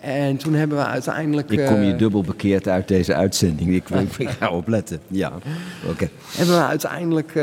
En 0.01 0.37
toen 0.37 0.55
hebben 0.55 0.79
we 0.79 0.85
uiteindelijk... 0.85 1.51
Ik 1.51 1.67
kom 1.67 1.83
je 1.83 1.93
eh, 1.93 1.99
dubbel 1.99 2.23
bekeerd 2.23 2.69
uit 2.69 2.89
deze 2.89 3.15
uitzending. 3.15 3.75
Ik, 3.75 3.89
ik, 3.89 4.17
ik 4.19 4.29
ga 4.29 4.51
opletten. 4.51 5.01
Ja, 5.07 5.33
oké. 5.89 6.09
Hebben 6.37 6.57
we 6.57 6.65
uiteindelijk 6.65 7.35
eh, 7.35 7.43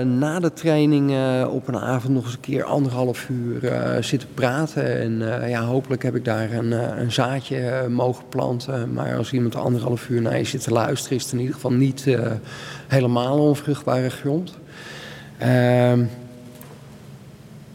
na 0.00 0.40
de 0.40 0.52
training 0.52 1.10
eh, 1.10 1.48
op 1.52 1.68
een 1.68 1.78
avond 1.78 2.14
nog 2.14 2.24
eens 2.24 2.32
een 2.32 2.40
keer 2.40 2.64
anderhalf 2.64 3.28
uur 3.28 3.60
zitten 4.00 4.28
praten. 4.34 5.00
En 5.00 5.48
ja, 5.48 5.64
hopelijk 5.64 6.02
heb 6.02 6.14
ik 6.14 6.24
daar 6.24 6.52
een, 6.52 6.72
een 7.00 7.12
zaadje 7.12 7.86
mogen 7.88 8.24
planten. 8.28 8.92
Maar 8.92 9.16
als 9.16 9.32
iemand 9.32 9.56
anderhalf 9.56 10.08
uur 10.08 10.22
naar 10.22 10.38
je 10.38 10.44
zit 10.44 10.62
te 10.62 10.72
luisteren, 10.72 11.16
is 11.16 11.22
het 11.22 11.32
in 11.32 11.38
ieder 11.38 11.54
geval 11.54 11.72
niet 11.72 12.16
helemaal 12.88 13.38
onvruchtbare 13.38 14.10
grond. 14.10 14.58
Ehm, 15.38 16.04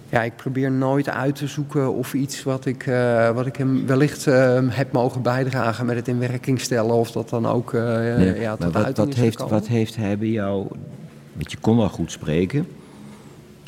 ja, 0.10 0.24
ik 0.24 0.36
probeer 0.36 0.72
nooit 0.72 1.10
uit 1.10 1.36
te 1.36 1.48
zoeken 1.48 1.93
of 1.93 2.13
iets 2.13 2.43
wat 2.43 2.65
ik, 2.65 2.88
eh, 2.88 3.30
wat 3.30 3.46
ik 3.46 3.56
hem 3.56 3.86
wellicht 3.86 4.28
eh, 4.28 4.60
heb 4.67 4.91
mogen 4.91 5.22
bijdragen 5.22 5.86
met 5.86 5.96
het 5.96 6.08
in 6.08 6.20
werking 6.20 6.62
stellen. 6.62 6.96
Of 6.96 7.12
dat 7.12 7.30
dan 7.30 7.46
ook 7.46 7.74
eh, 7.74 7.84
Nee, 8.15 8.39
ja, 8.39 8.56
tot 8.56 8.98
wat, 8.98 9.13
heeft, 9.13 9.50
wat 9.50 9.67
heeft 9.67 9.96
hij 9.96 10.17
bij 10.17 10.28
jou... 10.28 10.67
Want 11.34 11.52
je 11.52 11.58
kon 11.58 11.78
wel 11.78 11.89
goed 11.89 12.12
spreken. 12.12 12.67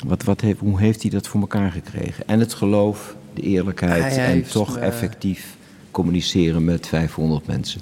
Wat, 0.06 0.22
wat 0.22 0.40
heeft, 0.40 0.58
hoe 0.58 0.80
heeft 0.80 1.02
hij 1.02 1.10
dat 1.10 1.28
voor 1.28 1.40
elkaar 1.40 1.70
gekregen? 1.70 2.24
En 2.26 2.40
het 2.40 2.54
geloof, 2.54 3.16
de 3.34 3.42
eerlijkheid 3.42 4.02
Hij 4.02 4.24
en 4.24 4.30
heeft 4.30 4.52
toch 4.52 4.78
effectief 4.78 5.56
communiceren 5.90 6.64
met 6.64 6.86
500 6.86 7.46
mensen. 7.46 7.80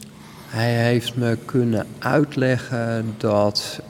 Hij 0.49 0.75
heeft 0.75 1.17
me 1.17 1.39
kunnen 1.45 1.87
uitleggen 1.99 3.15
dat 3.17 3.81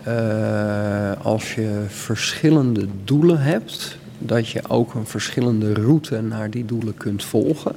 als 1.22 1.54
je 1.54 1.84
verschillende 1.88 2.86
doelen 3.04 3.40
hebt, 3.40 3.97
dat 4.18 4.48
je 4.48 4.60
ook 4.68 4.94
een 4.94 5.06
verschillende 5.06 5.74
route 5.74 6.20
naar 6.20 6.50
die 6.50 6.64
doelen 6.64 6.96
kunt 6.96 7.24
volgen. 7.24 7.76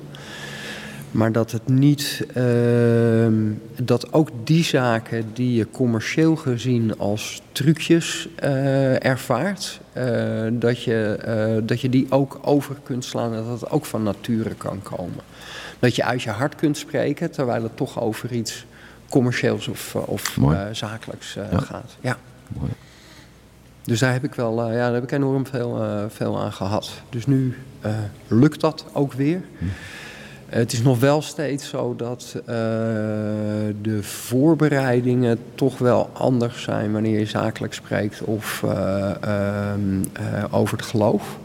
Maar 1.12 1.32
dat 1.32 1.52
het 1.52 1.68
niet, 1.68 2.26
ehm, 2.34 3.34
dat 3.82 4.14
ook 4.14 4.30
die 4.44 4.64
zaken 4.64 5.26
die 5.34 5.54
je 5.56 5.68
commercieel 5.72 6.36
gezien 6.36 6.98
als 6.98 7.42
trucjes 7.52 8.28
eh, 8.36 9.06
ervaart, 9.06 9.80
eh, 9.94 10.48
dat, 10.52 10.84
je, 10.84 11.18
eh, 11.26 11.62
dat 11.68 11.82
je 11.82 11.90
die 11.90 12.06
ook 12.10 12.40
over 12.42 12.76
kunt 12.84 13.06
slaan 13.06 13.34
en 13.34 13.44
dat 13.44 13.62
het 13.62 13.70
ook 13.70 13.86
van 13.86 14.04
nature 14.04 14.54
kan 14.56 14.82
komen. 14.82 15.24
Dat 15.80 15.96
je 15.96 16.04
uit 16.04 16.22
je 16.22 16.30
hart 16.30 16.56
kunt 16.56 16.78
spreken, 16.78 17.32
terwijl 17.32 17.64
het 17.64 17.78
toch 17.78 18.02
over 18.02 18.32
iets 18.32 18.66
commercieels 19.10 19.68
of, 19.68 19.96
of 19.96 20.38
zakelijks 20.72 21.34
Ja. 21.34 21.60
gaat. 21.60 21.96
Ja. 22.02 22.18
Mooi. 22.48 22.72
Dus 23.84 24.00
daar 24.00 24.14
heb 24.14 24.24
ik 24.24 24.36
wel 24.36 24.62
eh, 24.62 24.74
ja, 24.74 24.84
daar 24.86 24.94
heb 24.94 25.04
ik 25.04 25.12
enorm 25.12 25.48
veel, 25.48 25.82
eh, 25.84 26.04
veel 26.10 26.40
aan 26.40 26.54
gehad. 26.54 26.92
Dus 27.10 27.26
nu 27.26 27.56
eh, 27.82 27.92
lukt 28.28 28.62
dat 28.62 28.86
ook 28.94 29.14
weer. 29.14 29.42
Het 30.52 30.74
is 30.74 30.82
nog 30.82 31.00
wel 31.00 31.22
steeds 31.22 31.70
zo 31.70 31.96
dat 31.96 32.36
de 33.82 34.00
voorbereidingen 34.02 35.40
toch 35.56 35.78
wel 35.78 36.10
anders 36.14 36.62
zijn 36.62 36.92
wanneer 36.92 37.20
je 37.20 37.26
zakelijk 37.26 37.74
spreekt 37.74 38.22
of 38.22 38.64
eh, 38.64 39.10
ehm, 39.22 40.04
eh, 40.14 40.44
over 40.52 40.78
het 40.78 40.86
geloof. 40.86 41.38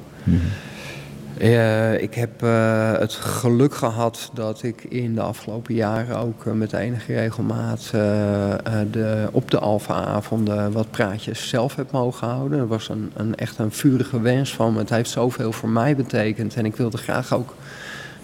Eh, 1.39 2.03
ik 2.03 2.15
heb 2.15 2.43
eh, 2.43 2.93
het 2.99 3.13
geluk 3.13 3.75
gehad 3.75 4.31
dat 4.35 4.63
ik 4.63 4.85
in 4.85 5.15
de 5.15 5.21
afgelopen 5.21 5.75
jaren 5.75 6.19
ook 6.19 6.47
eh, 6.47 6.53
met 6.53 6.73
enige 6.73 7.15
regelmaat 7.15 7.91
de, 8.91 9.29
op 9.33 9.51
de 9.51 9.59
Alfa-avonden 9.59 10.73
wat 10.73 10.91
praatjes 10.91 11.49
zelf 11.49 11.77
heb 11.77 11.91
mogen 11.91 12.29
houden. 12.29 12.59
Dat 12.59 12.69
was 12.69 12.89
een, 12.89 13.11
een, 13.15 13.35
echt 13.35 13.59
een 13.59 13.73
vurige 13.73 14.21
wens 14.21 14.55
van 14.55 14.73
me. 14.73 14.79
Het 14.79 14.91
heeft 14.91 15.11
zoveel 15.11 15.53
voor 15.53 15.69
mij 15.69 15.97
betekend 15.97 16.57
en 16.57 16.65
ik 16.65 16.77
wilde 16.77 16.97
graag 16.97 17.35
ook 17.35 17.55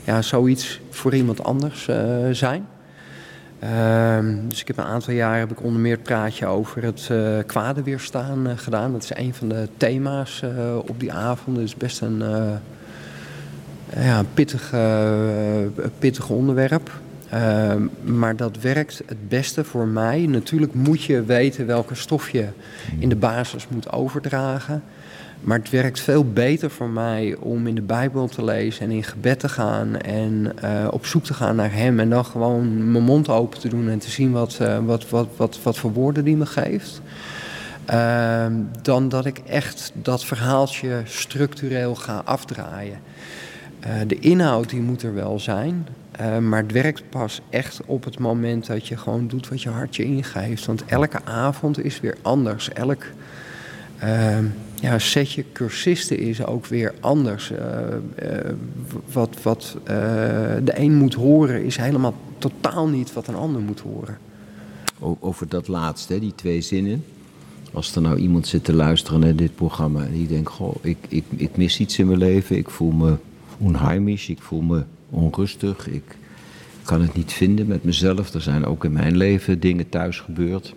ja, 0.05 0.22
zoiets 0.22 0.81
voor 0.90 1.14
iemand 1.14 1.44
anders 1.44 1.88
zijn. 2.31 2.66
Ehm, 3.59 4.48
dus 4.48 4.61
ik 4.61 4.66
heb 4.66 4.79
een 4.79 4.85
aantal 4.85 5.14
jaar 5.14 5.38
heb 5.38 5.51
ik 5.51 5.62
onder 5.62 5.81
meer 5.81 5.94
het 5.94 6.03
praatje 6.03 6.46
over 6.46 6.83
het 6.83 7.09
eh 7.11 7.38
kwade 7.46 7.83
weerstaan 7.83 8.59
gedaan. 8.59 8.92
Dat 8.92 9.03
is 9.03 9.14
een 9.14 9.35
van 9.35 9.48
de 9.48 9.68
thema's 9.77 10.42
op 10.87 11.01
die 11.01 11.12
avond. 11.12 11.57
Het 11.57 11.66
is 11.66 11.77
best 11.77 12.01
een, 12.01 12.22
ja, 13.96 14.18
een 14.18 14.33
pittig, 14.35 14.72
eh, 14.72 15.85
pittig 15.98 16.28
onderwerp. 16.28 16.90
Ehm, 17.31 17.83
maar 18.02 18.37
dat 18.37 18.61
werkt 18.61 19.02
het 19.07 19.28
beste 19.28 19.64
voor 19.64 19.87
mij. 19.87 20.26
Natuurlijk 20.26 20.74
moet 20.74 21.02
je 21.02 21.24
weten 21.24 21.66
welke 21.66 21.94
stof 21.94 22.31
je 22.31 22.46
in 22.98 23.09
de 23.09 23.16
basis 23.16 23.68
moet 23.68 23.92
overdragen. 23.92 24.83
Maar 25.40 25.59
het 25.59 25.70
werkt 25.70 26.00
veel 26.00 26.24
beter 26.24 26.70
voor 26.70 26.88
mij 26.88 27.37
om 27.40 27.66
in 27.66 27.74
de 27.74 27.83
Bijbel 27.83 28.28
te 28.28 28.44
lezen 28.44 28.85
en 28.85 28.90
in 28.90 29.05
gebed 29.05 29.40
te 29.40 29.48
gaan 29.48 30.00
en 30.00 30.52
eh, 30.61 30.88
op 30.90 31.07
zoek 31.07 31.24
te 31.24 31.35
gaan 31.35 31.57
naar 31.57 31.72
Hem. 31.72 32.00
En 32.00 32.11
dan 32.11 32.24
gewoon 32.24 32.92
mijn 32.92 33.05
mond 33.05 33.28
open 33.28 33.61
te 33.61 33.68
doen 33.68 33.88
en 33.88 33.98
te 33.98 34.11
zien 34.11 34.33
wat, 34.33 34.59
eh, 34.61 34.78
wat, 34.85 35.09
wat, 35.09 35.28
wat, 35.37 35.59
wat 35.62 35.78
voor 35.78 35.92
woorden 35.92 36.24
die 36.24 36.37
me 36.37 36.46
geeft. 36.46 37.00
Ehm, 37.85 38.52
dan 38.83 39.09
dat 39.09 39.26
ik 39.26 39.38
echt 39.38 39.92
dat 39.94 40.24
verhaaltje 40.24 41.02
structureel 41.05 41.94
ga 41.94 42.22
afdraaien. 42.24 42.98
Eh, 43.83 43.95
de 44.07 44.18
inhoud 44.18 44.71
die 44.71 44.81
moet 44.81 45.03
er 45.03 45.14
wel 45.14 45.38
zijn, 45.38 45.87
eh, 46.11 46.38
maar 46.38 46.62
het 46.62 46.73
werkt 46.73 47.03
pas 47.09 47.40
echt 47.51 47.81
op 47.87 48.05
het 48.05 48.18
moment 48.18 48.66
dat 48.66 48.87
je 48.87 48.97
gewoon 48.97 49.29
doet 49.29 49.49
wat 49.49 49.62
je 49.62 49.68
hartje 49.68 50.05
ingeeft. 50.05 50.66
Want 50.66 50.85
elke 50.85 51.25
avond 51.25 51.85
is 51.85 52.01
weer 52.01 52.16
anders. 52.23 52.73
Elk 52.73 53.05
ehm, 53.99 54.45
ja, 54.81 54.99
setje 54.99 55.45
cursisten 55.53 56.18
is 56.18 56.45
ook 56.45 56.66
weer 56.66 56.95
anders. 57.01 57.51
Eh, 57.51 57.61
wat 59.12 59.42
wat 59.42 59.77
de 60.64 60.73
een 60.75 60.95
moet 60.95 61.14
horen 61.14 61.64
is 61.64 61.77
helemaal 61.77 62.14
totaal 62.38 62.88
niet 62.88 63.12
wat 63.12 63.27
een 63.27 63.35
ander 63.35 63.61
moet 63.61 63.81
horen. 63.81 64.18
Over 64.99 65.49
dat 65.49 65.68
laatste, 65.68 66.18
die 66.18 66.35
twee 66.35 66.61
zinnen. 66.61 67.05
Als 67.73 67.95
er 67.95 68.03
nou 68.03 68.16
iemand 68.16 68.47
zit 68.47 68.64
te 68.64 68.75
luisteren 68.75 69.21
naar 69.21 69.37
dit 69.37 69.55
programma 69.55 70.05
en 70.05 70.12
die 70.12 70.27
denkt: 70.27 70.51
Goh, 70.51 70.75
ik, 70.81 70.99
ik, 71.09 71.25
ik 71.37 71.57
mis 71.57 71.81
iets 71.81 71.99
in 71.99 72.07
mijn 72.07 72.18
leven. 72.18 72.57
Ik 72.57 72.71
voel 72.71 72.90
me 72.90 73.16
onheimisch, 73.62 74.29
ik 74.29 74.42
voel 74.42 74.61
me 74.61 74.83
onrustig. 75.11 75.88
Ik 75.88 76.16
kan 76.83 77.01
het 77.01 77.14
niet 77.14 77.33
vinden 77.33 77.66
met 77.66 77.85
mezelf. 77.85 78.35
Er 78.35 78.40
zijn 78.40 78.64
ook 78.64 78.85
in 78.85 78.92
mijn 78.92 79.16
leven 79.16 79.61
dingen 79.61 79.88
thuis 79.88 80.20
gebeurd. 80.20 80.75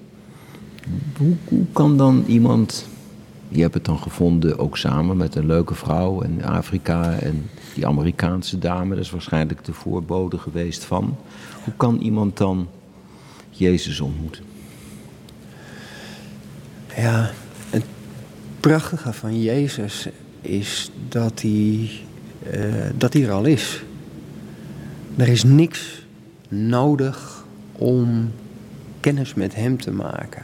Hoe, 1.18 1.66
kan 1.74 1.98
dan 1.98 2.24
iemand 2.28 2.88
Je 3.48 3.62
hebt 3.62 3.74
het 3.74 3.86
dan 3.86 3.98
gevonden 3.98 4.60
ook 4.60 4.78
samen 4.78 5.18
met 5.18 5.36
een 5.36 5.46
leuke 5.46 5.76
vrouw 5.76 6.22
in 6.22 6.46
Afrika 6.46 7.14
en 7.14 7.50
die 7.74 7.88
Amerikaanse 7.88 8.60
dame. 8.60 8.96
Dat 8.96 9.04
is 9.04 9.12
waarschijnlijk 9.12 9.66
de 9.66 9.74
voorbode 9.74 10.38
geweest 10.38 10.84
van. 10.84 11.18
Hoe 11.64 11.74
kan 11.78 11.98
iemand 11.98 12.38
dan 12.38 12.68
Jezus 13.50 14.00
ontmoeten? 14.00 14.44
Ja, 16.96 17.32
het 17.70 17.86
prachtige 18.60 19.14
van 19.14 19.42
Jezus 19.42 20.08
is 20.42 20.92
dat 21.10 21.42
hij, 21.42 21.90
eh, 22.52 22.60
dat 22.96 23.14
hij 23.14 23.24
er 23.24 23.32
al 23.32 23.46
is. 23.46 23.84
Er 25.18 25.28
is 25.28 25.44
niks 25.44 26.06
nodig 26.48 27.44
om 27.72 28.32
kennis 29.00 29.34
met 29.34 29.56
hem 29.56 29.82
te 29.82 29.92
maken. 29.92 30.44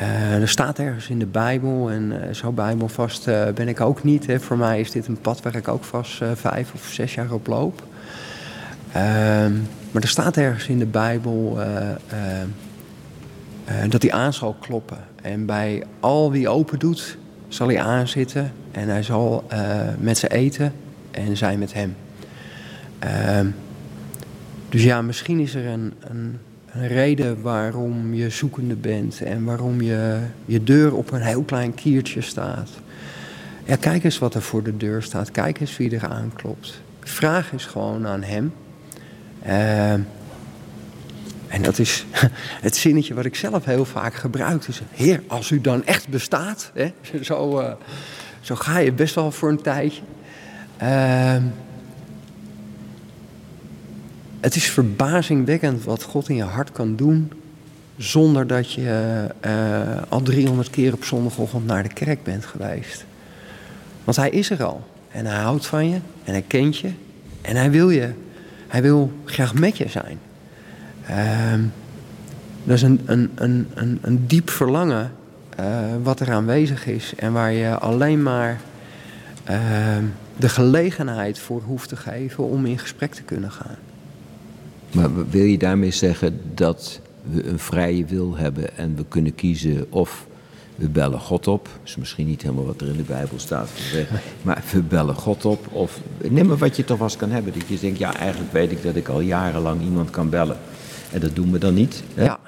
Uh, 0.00 0.34
er 0.34 0.48
staat 0.48 0.78
ergens 0.78 1.08
in 1.08 1.18
de 1.18 1.26
Bijbel, 1.26 1.90
en 1.90 2.12
uh, 2.12 2.34
zo 2.34 2.52
bijbelvast 2.52 3.24
ben 3.54 3.68
ik 3.68 3.80
ook 3.80 4.04
niet. 4.04 4.26
Hè. 4.26 4.40
Voor 4.40 4.56
mij 4.56 4.80
is 4.80 4.90
dit 4.90 5.06
een 5.06 5.20
pad 5.20 5.42
waar 5.42 5.54
ik 5.54 5.68
ook 5.68 5.84
vast 5.84 6.22
vijf 6.34 6.72
of 6.74 6.86
zes 6.92 7.14
jaar 7.14 7.32
op 7.32 7.46
loop. 7.46 7.82
Ehm, 8.92 9.52
maar 9.90 10.02
er 10.02 10.08
staat 10.08 10.36
ergens 10.36 10.66
in 10.66 10.78
de 10.78 10.86
Bijbel 10.86 11.58
dat 13.88 14.02
hij 14.02 14.12
aan 14.12 14.32
zal 14.32 14.56
kloppen. 14.60 14.98
En 15.22 15.46
bij 15.46 15.84
al 16.00 16.30
wie 16.30 16.48
open 16.48 16.78
doet, 16.78 17.18
zal 17.48 17.66
hij 17.66 17.80
aanzitten 17.80 18.52
en 18.72 18.88
hij 18.88 19.02
zal 19.02 19.44
met 19.98 20.18
ze 20.18 20.28
eten 20.28 20.72
en 21.10 21.36
zij 21.36 21.56
met 21.56 21.72
hem. 21.72 21.96
Ehm, 22.98 23.46
dus 24.68 24.82
ja, 24.82 25.02
misschien 25.02 25.38
is 25.38 25.54
er 25.54 25.66
een, 25.66 25.92
een 26.00 26.38
een 26.72 26.86
reden 26.86 27.42
waarom 27.42 28.14
je 28.14 28.30
zoekende 28.30 28.74
bent 28.74 29.22
en 29.22 29.44
waarom 29.44 29.80
je, 29.80 30.18
je 30.44 30.64
deur 30.64 30.94
op 30.94 31.12
een 31.12 31.20
heel 31.20 31.42
klein 31.42 31.74
kiertje 31.74 32.20
staat. 32.20 32.70
Ja, 33.64 33.76
kijk 33.76 34.04
eens 34.04 34.18
wat 34.18 34.34
er 34.34 34.42
voor 34.42 34.62
de 34.62 34.76
deur 34.76 35.02
staat. 35.02 35.30
Kijk 35.30 35.60
eens 35.60 35.76
wie 35.76 35.96
er 35.96 36.08
aanklopt. 36.08 36.80
Vraag 37.00 37.52
eens 37.52 37.64
gewoon 37.64 38.06
aan 38.06 38.22
hem. 38.22 38.52
Uh, 39.46 39.92
en 39.92 41.62
dat 41.62 41.78
is 41.78 42.06
het 42.66 42.76
zinnetje 42.76 43.14
wat 43.14 43.24
ik 43.24 43.34
zelf 43.34 43.64
heel 43.64 43.84
vaak 43.84 44.14
gebruik. 44.14 44.64
Is, 44.64 44.82
Heer, 44.90 45.22
als 45.26 45.50
u 45.50 45.60
dan 45.60 45.84
echt 45.84 46.08
bestaat. 46.08 46.70
Hè, 46.74 46.92
zo, 47.22 47.60
uh, 47.60 47.72
zo 48.40 48.54
ga 48.54 48.78
je 48.78 48.92
best 48.92 49.14
wel 49.14 49.30
voor 49.30 49.48
een 49.48 49.62
tijdje. 49.62 50.02
Uh, 50.82 51.36
het 54.40 54.54
is 54.54 54.70
verbazingwekkend 54.70 55.84
wat 55.84 56.02
God 56.02 56.28
in 56.28 56.36
je 56.36 56.42
hart 56.42 56.72
kan 56.72 56.96
doen. 56.96 57.32
zonder 57.96 58.46
dat 58.46 58.72
je 58.72 59.26
uh, 59.46 60.02
al 60.08 60.22
300 60.22 60.70
keer 60.70 60.92
op 60.92 61.04
zondagochtend 61.04 61.66
naar 61.66 61.82
de 61.82 61.92
kerk 61.92 62.22
bent 62.22 62.44
geweest. 62.44 63.04
Want 64.04 64.16
hij 64.16 64.30
is 64.30 64.50
er 64.50 64.64
al. 64.64 64.86
En 65.10 65.26
hij 65.26 65.38
houdt 65.38 65.66
van 65.66 65.88
je. 65.88 65.98
En 66.24 66.32
hij 66.32 66.44
kent 66.46 66.78
je. 66.78 66.90
En 67.42 67.56
hij 67.56 67.70
wil 67.70 67.90
je. 67.90 68.12
Hij 68.68 68.82
wil 68.82 69.12
graag 69.24 69.54
met 69.54 69.76
je 69.76 69.88
zijn. 69.88 70.18
Uh, 71.10 71.64
dat 72.64 72.76
is 72.76 72.82
een, 72.82 73.00
een, 73.04 73.30
een, 73.34 73.68
een, 73.74 73.98
een 74.02 74.26
diep 74.26 74.50
verlangen 74.50 75.12
uh, 75.60 75.66
wat 76.02 76.20
er 76.20 76.32
aanwezig 76.32 76.86
is. 76.86 77.14
En 77.16 77.32
waar 77.32 77.52
je 77.52 77.78
alleen 77.78 78.22
maar 78.22 78.60
ehm, 79.44 80.04
de 80.40 80.48
gelegenheid 80.48 81.38
voor 81.38 81.62
hoeft 81.62 81.88
te 81.88 81.96
geven 81.96 82.44
om 82.44 82.66
in 82.66 82.78
gesprek 82.78 83.14
te 83.14 83.22
kunnen 83.22 83.50
gaan. 83.50 83.76
Maar 84.92 85.28
wil 85.30 85.44
je 85.44 85.58
daarmee 85.58 85.90
zeggen 85.90 86.40
dat 86.54 87.00
we 87.22 87.46
een 87.46 87.58
vrije 87.58 88.04
wil 88.04 88.36
hebben 88.36 88.76
en 88.76 88.96
we 88.96 89.04
kunnen 89.08 89.34
kiezen 89.34 89.86
of 89.92 90.26
we 90.74 90.88
bellen 90.88 91.20
God 91.20 91.46
op. 91.46 91.64
Dat 91.64 91.88
is 91.88 91.96
misschien 91.96 92.26
niet 92.26 92.42
helemaal 92.42 92.66
wat 92.66 92.80
er 92.80 92.88
in 92.88 92.96
de 92.96 93.02
Bijbel 93.02 93.38
staat 93.38 93.70
Maar 94.42 94.64
we 94.72 94.82
bellen 94.82 95.14
God 95.14 95.44
op. 95.44 95.66
Of 95.72 96.00
neem 96.28 96.46
maar 96.46 96.56
wat 96.56 96.76
je 96.76 96.84
toch 96.84 96.98
was 96.98 97.16
kan 97.16 97.30
hebben. 97.30 97.52
Dat 97.52 97.68
je 97.68 97.78
denkt, 97.78 97.98
ja 97.98 98.14
eigenlijk 98.14 98.52
weet 98.52 98.70
ik 98.70 98.82
dat 98.82 98.96
ik 98.96 99.08
al 99.08 99.20
jarenlang 99.20 99.82
iemand 99.82 100.10
kan 100.10 100.28
bellen. 100.28 100.56
En 101.12 101.20
dat 101.20 101.34
doen 101.34 101.52
we 101.52 101.58
dan 101.58 101.74
niet. 101.74 102.02
Hè? 102.14 102.24
Ja. 102.24 102.38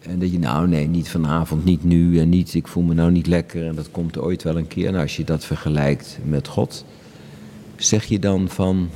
En 0.00 0.18
dat 0.18 0.32
je, 0.32 0.38
nou 0.38 0.68
nee, 0.68 0.86
niet 0.86 1.08
vanavond, 1.08 1.64
niet 1.64 1.84
nu 1.84 2.20
en 2.20 2.28
niet, 2.28 2.54
ik 2.54 2.68
voel 2.68 2.82
me 2.82 2.94
nou 2.94 3.10
niet 3.10 3.26
lekker 3.26 3.66
en 3.66 3.74
dat 3.74 3.90
komt 3.90 4.18
ooit 4.18 4.42
wel 4.42 4.56
een 4.56 4.66
keer. 4.66 4.86
En 4.86 4.92
nou, 4.92 5.02
als 5.02 5.16
je 5.16 5.24
dat 5.24 5.44
vergelijkt 5.44 6.18
met 6.24 6.48
God, 6.48 6.84
zeg 7.78 8.04
je 8.04 8.18
dan 8.18 8.48
van, 8.48 8.90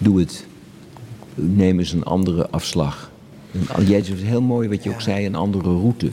doe 0.00 0.18
het 0.18 0.46
neem 1.34 1.78
eens 1.78 1.92
een 1.92 2.04
andere 2.04 2.48
afslag. 2.50 3.10
Jij 3.86 4.02
zegt 4.02 4.22
heel 4.22 4.42
mooi 4.42 4.68
wat 4.68 4.82
je 4.82 4.90
ook 4.90 5.00
zei, 5.00 5.26
een 5.26 5.34
andere 5.34 5.68
route. 5.68 6.10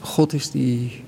God 0.00 0.32
is 0.32 0.50
die 0.50 1.04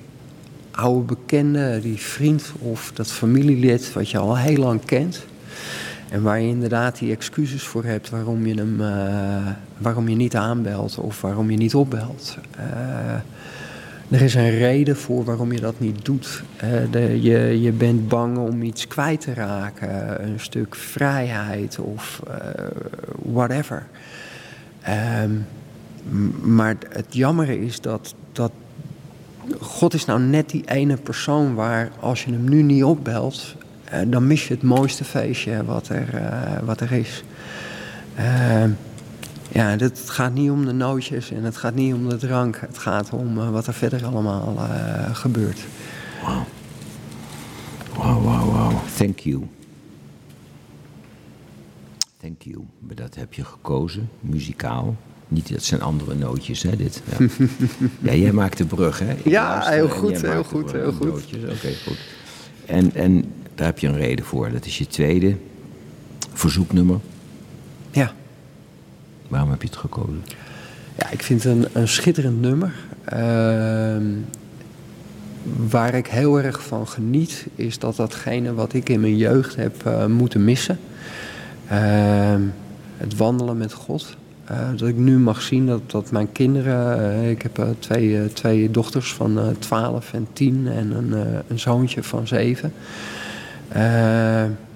oude 0.70 1.04
bekende, 1.04 1.80
die 1.82 1.98
vriend 1.98 2.52
of 2.58 2.90
dat 2.94 3.12
familielid 3.12 3.92
wat 3.92 4.10
je 4.10 4.18
al 4.18 4.36
heel 4.36 4.56
lang 4.56 4.84
kent. 4.84 5.24
En 6.08 6.22
waar 6.22 6.40
je 6.40 6.48
inderdaad 6.48 6.98
die 6.98 7.12
excuses 7.12 7.62
voor 7.62 7.84
hebt 7.84 8.10
waarom 8.10 8.46
je 8.46 8.54
hem 8.54 8.80
uh, 8.80 9.46
waarom 9.78 10.08
je 10.08 10.16
niet 10.16 10.36
aanbelt 10.36 10.98
of 10.98 11.20
waarom 11.20 11.50
je 11.50 11.56
niet 11.56 11.74
opbelt. 11.74 12.38
Uh, 12.58 13.14
er 14.10 14.20
is 14.20 14.34
een 14.34 14.58
reden 14.58 14.96
voor 14.96 15.24
waarom 15.24 15.52
je 15.52 15.60
dat 15.60 15.80
niet 15.80 16.04
doet. 16.04 16.42
de, 16.90 17.22
je, 17.22 17.60
je 17.60 17.72
bent 17.72 18.08
bang 18.08 18.38
om 18.38 18.62
iets 18.62 18.86
kwijt 18.86 19.20
te 19.20 19.34
raken, 19.34 20.24
een 20.24 20.40
stuk 20.40 20.74
vrijheid 20.74 21.78
of 21.78 22.22
uh, 22.28 22.34
whatever. 23.32 23.86
Um, 25.22 25.46
maar 26.42 26.76
het 26.88 27.06
jammer 27.14 27.48
is 27.48 27.80
dat, 27.80 28.14
dat 28.32 28.52
God 29.60 29.94
is 29.94 30.04
nou 30.04 30.20
net 30.20 30.50
die 30.50 30.62
ene 30.66 30.96
persoon 30.96 31.54
waar 31.54 31.90
als 32.00 32.24
je 32.24 32.30
hem 32.32 32.48
nu 32.48 32.62
niet 32.62 32.84
opbelt, 32.84 33.54
uh, 33.92 34.00
dan 34.06 34.26
mis 34.26 34.48
je 34.48 34.54
het 34.54 34.62
mooiste 34.62 35.04
feestje 35.04 35.64
wat 35.64 35.88
er, 35.88 36.22
wat 36.64 36.80
er 36.80 36.92
is. 36.92 37.24
Ja, 39.48 39.76
het 39.76 40.10
gaat 40.10 40.34
niet 40.34 40.50
om 40.50 40.64
de 40.64 40.72
nootjes 40.72 41.30
en 41.30 41.44
het 41.44 41.56
gaat 41.56 41.74
niet 41.74 41.94
om 41.94 42.08
de 42.08 42.16
drank. 42.16 42.60
Het 42.60 42.78
gaat 42.78 43.10
om 43.10 43.38
uh, 43.38 43.50
wat 43.50 43.66
er 43.66 43.74
verder 43.74 44.04
allemaal 44.04 44.54
uh, 44.56 45.14
gebeurt. 45.14 45.60
Wauw. 46.22 46.46
Wauw, 47.96 48.22
wauw, 48.22 48.50
wauw. 48.50 48.80
Thank 48.96 49.18
you. 49.18 49.46
Thank 52.16 52.42
you. 52.42 52.64
Maar 52.78 52.94
dat 52.94 53.14
heb 53.14 53.34
je 53.34 53.44
gekozen, 53.44 54.10
muzikaal. 54.20 54.96
Niet, 55.28 55.52
dat 55.52 55.62
zijn 55.62 55.82
andere 55.82 56.14
nootjes, 56.14 56.62
hè, 56.62 56.76
dit. 56.76 57.02
Ja, 57.18 57.26
ja 58.10 58.14
jij 58.14 58.32
maakt 58.32 58.58
de 58.58 58.64
brug, 58.64 58.98
hè? 58.98 59.12
Ik 59.12 59.24
ja, 59.24 59.68
heel 59.68 59.88
goed, 59.88 60.20
heel 60.20 60.44
goed, 60.44 60.72
heel 60.72 60.92
goed. 60.92 61.10
Oké, 61.34 61.74
goed. 61.86 61.98
En, 62.66 62.94
en 62.94 63.32
daar 63.54 63.66
heb 63.66 63.78
je 63.78 63.86
een 63.86 63.96
reden 63.96 64.24
voor. 64.24 64.50
Dat 64.50 64.66
is 64.66 64.78
je 64.78 64.86
tweede 64.86 65.36
verzoeknummer. 66.32 67.00
Ja. 67.90 68.14
Waarom 69.28 69.50
heb 69.50 69.62
je 69.62 69.68
het 69.68 69.76
gekozen? 69.76 70.24
Ja, 70.98 71.10
ik 71.10 71.22
vind 71.22 71.42
het 71.42 71.52
een, 71.52 71.66
een 71.72 71.88
schitterend 71.88 72.40
nummer. 72.40 72.72
Uh, 73.14 73.96
waar 75.70 75.94
ik 75.94 76.06
heel 76.06 76.40
erg 76.40 76.62
van 76.62 76.88
geniet, 76.88 77.46
is 77.54 77.78
dat 77.78 77.96
datgene 77.96 78.54
wat 78.54 78.72
ik 78.72 78.88
in 78.88 79.00
mijn 79.00 79.16
jeugd 79.16 79.56
heb 79.56 79.86
uh, 79.86 80.06
moeten 80.06 80.44
missen. 80.44 80.78
Uh, 81.72 82.34
het 82.96 83.16
wandelen 83.16 83.56
met 83.56 83.72
God. 83.72 84.16
Uh, 84.50 84.68
dat 84.76 84.88
ik 84.88 84.96
nu 84.96 85.18
mag 85.18 85.42
zien 85.42 85.66
dat, 85.66 85.90
dat 85.90 86.10
mijn 86.10 86.32
kinderen, 86.32 87.00
uh, 87.00 87.30
ik 87.30 87.42
heb 87.42 87.66
twee, 87.78 88.32
twee 88.32 88.70
dochters 88.70 89.12
van 89.12 89.56
12 89.58 90.12
en 90.12 90.26
10 90.32 90.68
en 90.68 90.90
een, 90.90 91.42
een 91.48 91.58
zoontje 91.58 92.02
van 92.02 92.26
7 92.26 92.72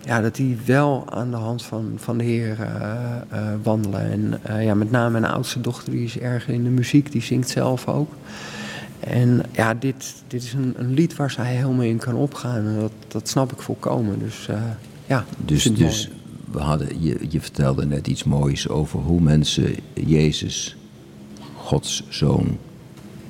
ja, 0.04 0.20
dat 0.20 0.34
die 0.34 0.58
wel 0.64 1.04
aan 1.10 1.30
de 1.30 1.36
hand 1.36 1.62
van, 1.62 1.92
van 1.96 2.18
de 2.18 2.24
Heer 2.24 2.56
uh, 2.60 2.66
uh, 3.32 3.48
wandelen. 3.62 4.10
En 4.10 4.40
uh, 4.50 4.64
ja, 4.64 4.74
met 4.74 4.90
name 4.90 5.10
mijn 5.10 5.32
oudste 5.32 5.60
dochter, 5.60 5.92
die 5.92 6.04
is 6.04 6.18
erg 6.18 6.48
in 6.48 6.64
de 6.64 6.70
muziek, 6.70 7.12
die 7.12 7.22
zingt 7.22 7.48
zelf 7.48 7.88
ook. 7.88 8.12
En 9.00 9.42
ja, 9.52 9.74
dit, 9.74 10.14
dit 10.26 10.42
is 10.42 10.52
een, 10.52 10.74
een 10.76 10.94
lied 10.94 11.16
waar 11.16 11.30
zij 11.30 11.54
helemaal 11.54 11.84
in 11.84 11.98
kan 11.98 12.14
opgaan. 12.14 12.66
En 12.66 12.76
dat, 12.80 12.92
dat 13.08 13.28
snap 13.28 13.52
ik 13.52 13.60
volkomen. 13.60 14.18
Dus 14.18 14.48
ja, 15.06 15.24
dus, 15.44 15.64
dus 15.64 16.10
we 16.50 16.58
hadden, 16.58 17.02
je, 17.02 17.18
je 17.28 17.40
vertelde 17.40 17.86
net 17.86 18.06
iets 18.06 18.24
moois 18.24 18.68
over 18.68 19.00
hoe 19.00 19.20
mensen 19.20 19.74
Jezus, 19.94 20.76
Gods 21.56 22.04
zoon, 22.08 22.58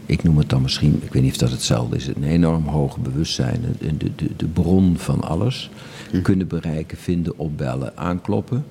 ik 0.06 0.22
noem 0.22 0.38
het 0.38 0.48
dan 0.48 0.62
misschien, 0.62 1.00
ik 1.04 1.12
weet 1.12 1.22
niet 1.22 1.32
of 1.32 1.38
dat 1.38 1.50
hetzelfde 1.50 1.96
is, 1.96 2.06
een 2.06 2.24
enorm 2.24 2.66
hoog 2.66 2.98
bewustzijn, 2.98 3.64
de, 3.78 3.96
de, 3.96 4.10
de, 4.16 4.30
de 4.36 4.46
bron 4.46 4.94
van 4.98 5.20
alles 5.20 5.70
hm. 6.18 6.22
kunnen 6.22 6.46
bereiken, 6.46 6.98
vinden, 6.98 7.38
opbellen, 7.38 7.96
aankloppen. 7.96 8.64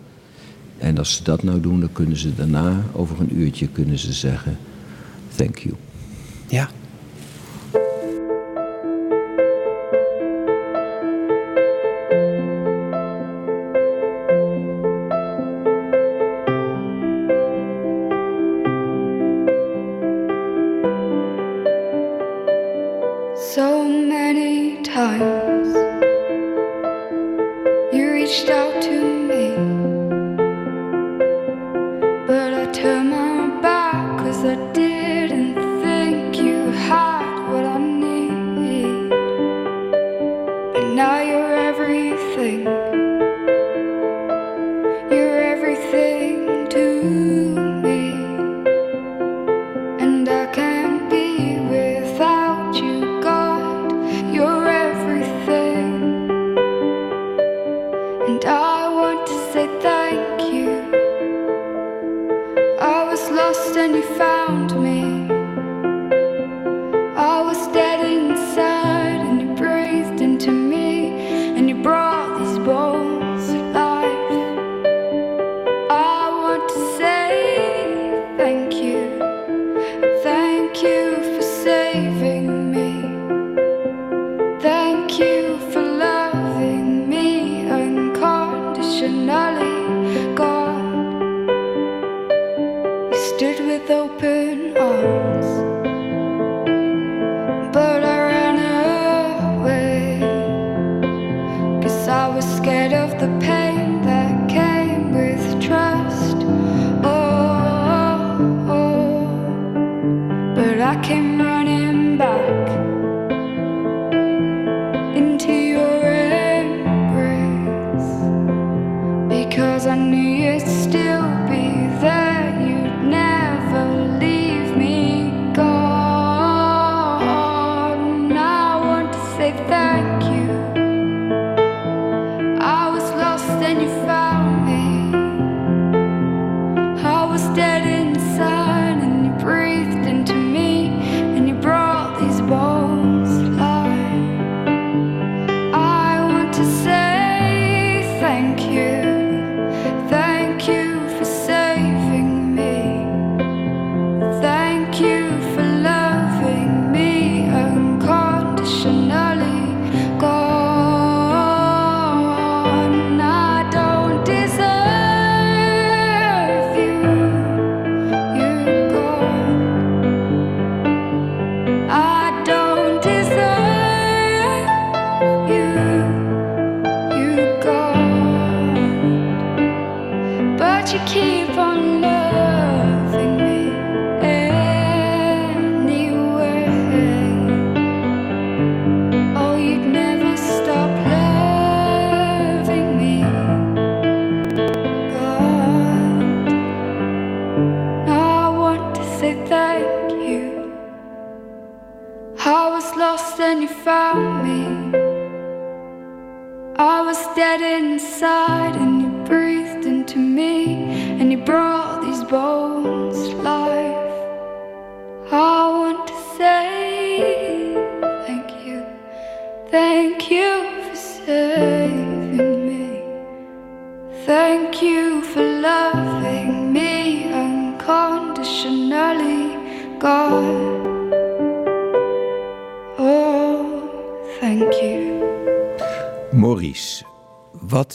En 0.77 0.97
als 0.97 1.15
ze 1.15 1.23
dat 1.23 1.43
nou 1.43 1.59
doen, 1.59 1.79
dan 1.79 1.91
kunnen 1.91 2.17
ze 2.17 2.35
daarna, 2.35 2.83
over 2.91 3.19
een 3.19 3.37
uurtje, 3.37 3.67
kunnen 3.67 3.97
ze 3.97 4.13
zeggen, 4.13 4.57
thank 5.35 5.57
you. 5.57 5.75
Ja. 6.47 6.69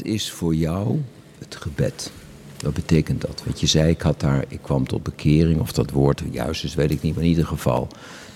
Is 0.05 0.31
voor 0.31 0.55
jou 0.55 1.01
het 1.39 1.57
gebed? 1.57 2.13
Wat 2.63 2.75
betekent 2.75 3.21
dat? 3.21 3.43
Want 3.45 3.61
je 3.61 3.67
zei, 3.67 3.91
ik, 3.91 4.01
had 4.01 4.21
daar, 4.21 4.45
ik 4.49 4.59
kwam 4.63 4.87
tot 4.87 5.03
bekering, 5.03 5.61
of 5.61 5.73
dat 5.73 5.91
woord 5.91 6.23
juist 6.31 6.65
is, 6.65 6.75
weet 6.75 6.91
ik 6.91 7.03
niet. 7.03 7.15
Maar 7.15 7.25
in 7.25 7.29
ieder 7.29 7.47
geval, 7.47 7.89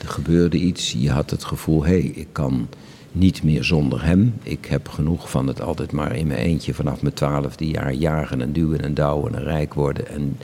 er 0.02 0.08
gebeurde 0.08 0.56
iets. 0.56 0.92
Je 0.92 1.10
had 1.10 1.30
het 1.30 1.44
gevoel, 1.44 1.84
hé, 1.84 2.00
hey, 2.00 2.12
ik 2.14 2.28
kan 2.32 2.68
niet 3.12 3.42
meer 3.42 3.64
zonder 3.64 4.04
hem. 4.04 4.34
Ik 4.42 4.66
heb 4.66 4.88
genoeg 4.88 5.30
van 5.30 5.46
het 5.46 5.60
altijd 5.60 5.92
maar 5.92 6.16
in 6.16 6.26
mijn 6.26 6.40
eentje 6.40 6.74
vanaf 6.74 7.02
mijn 7.02 7.14
twaalfde 7.14 7.66
jaar 7.66 7.92
jagen 7.92 8.40
en 8.40 8.52
duwen 8.52 8.80
en 8.80 8.94
douwen 8.94 9.34
en 9.34 9.42
rijk 9.42 9.74
worden. 9.74 10.08
En, 10.08 10.38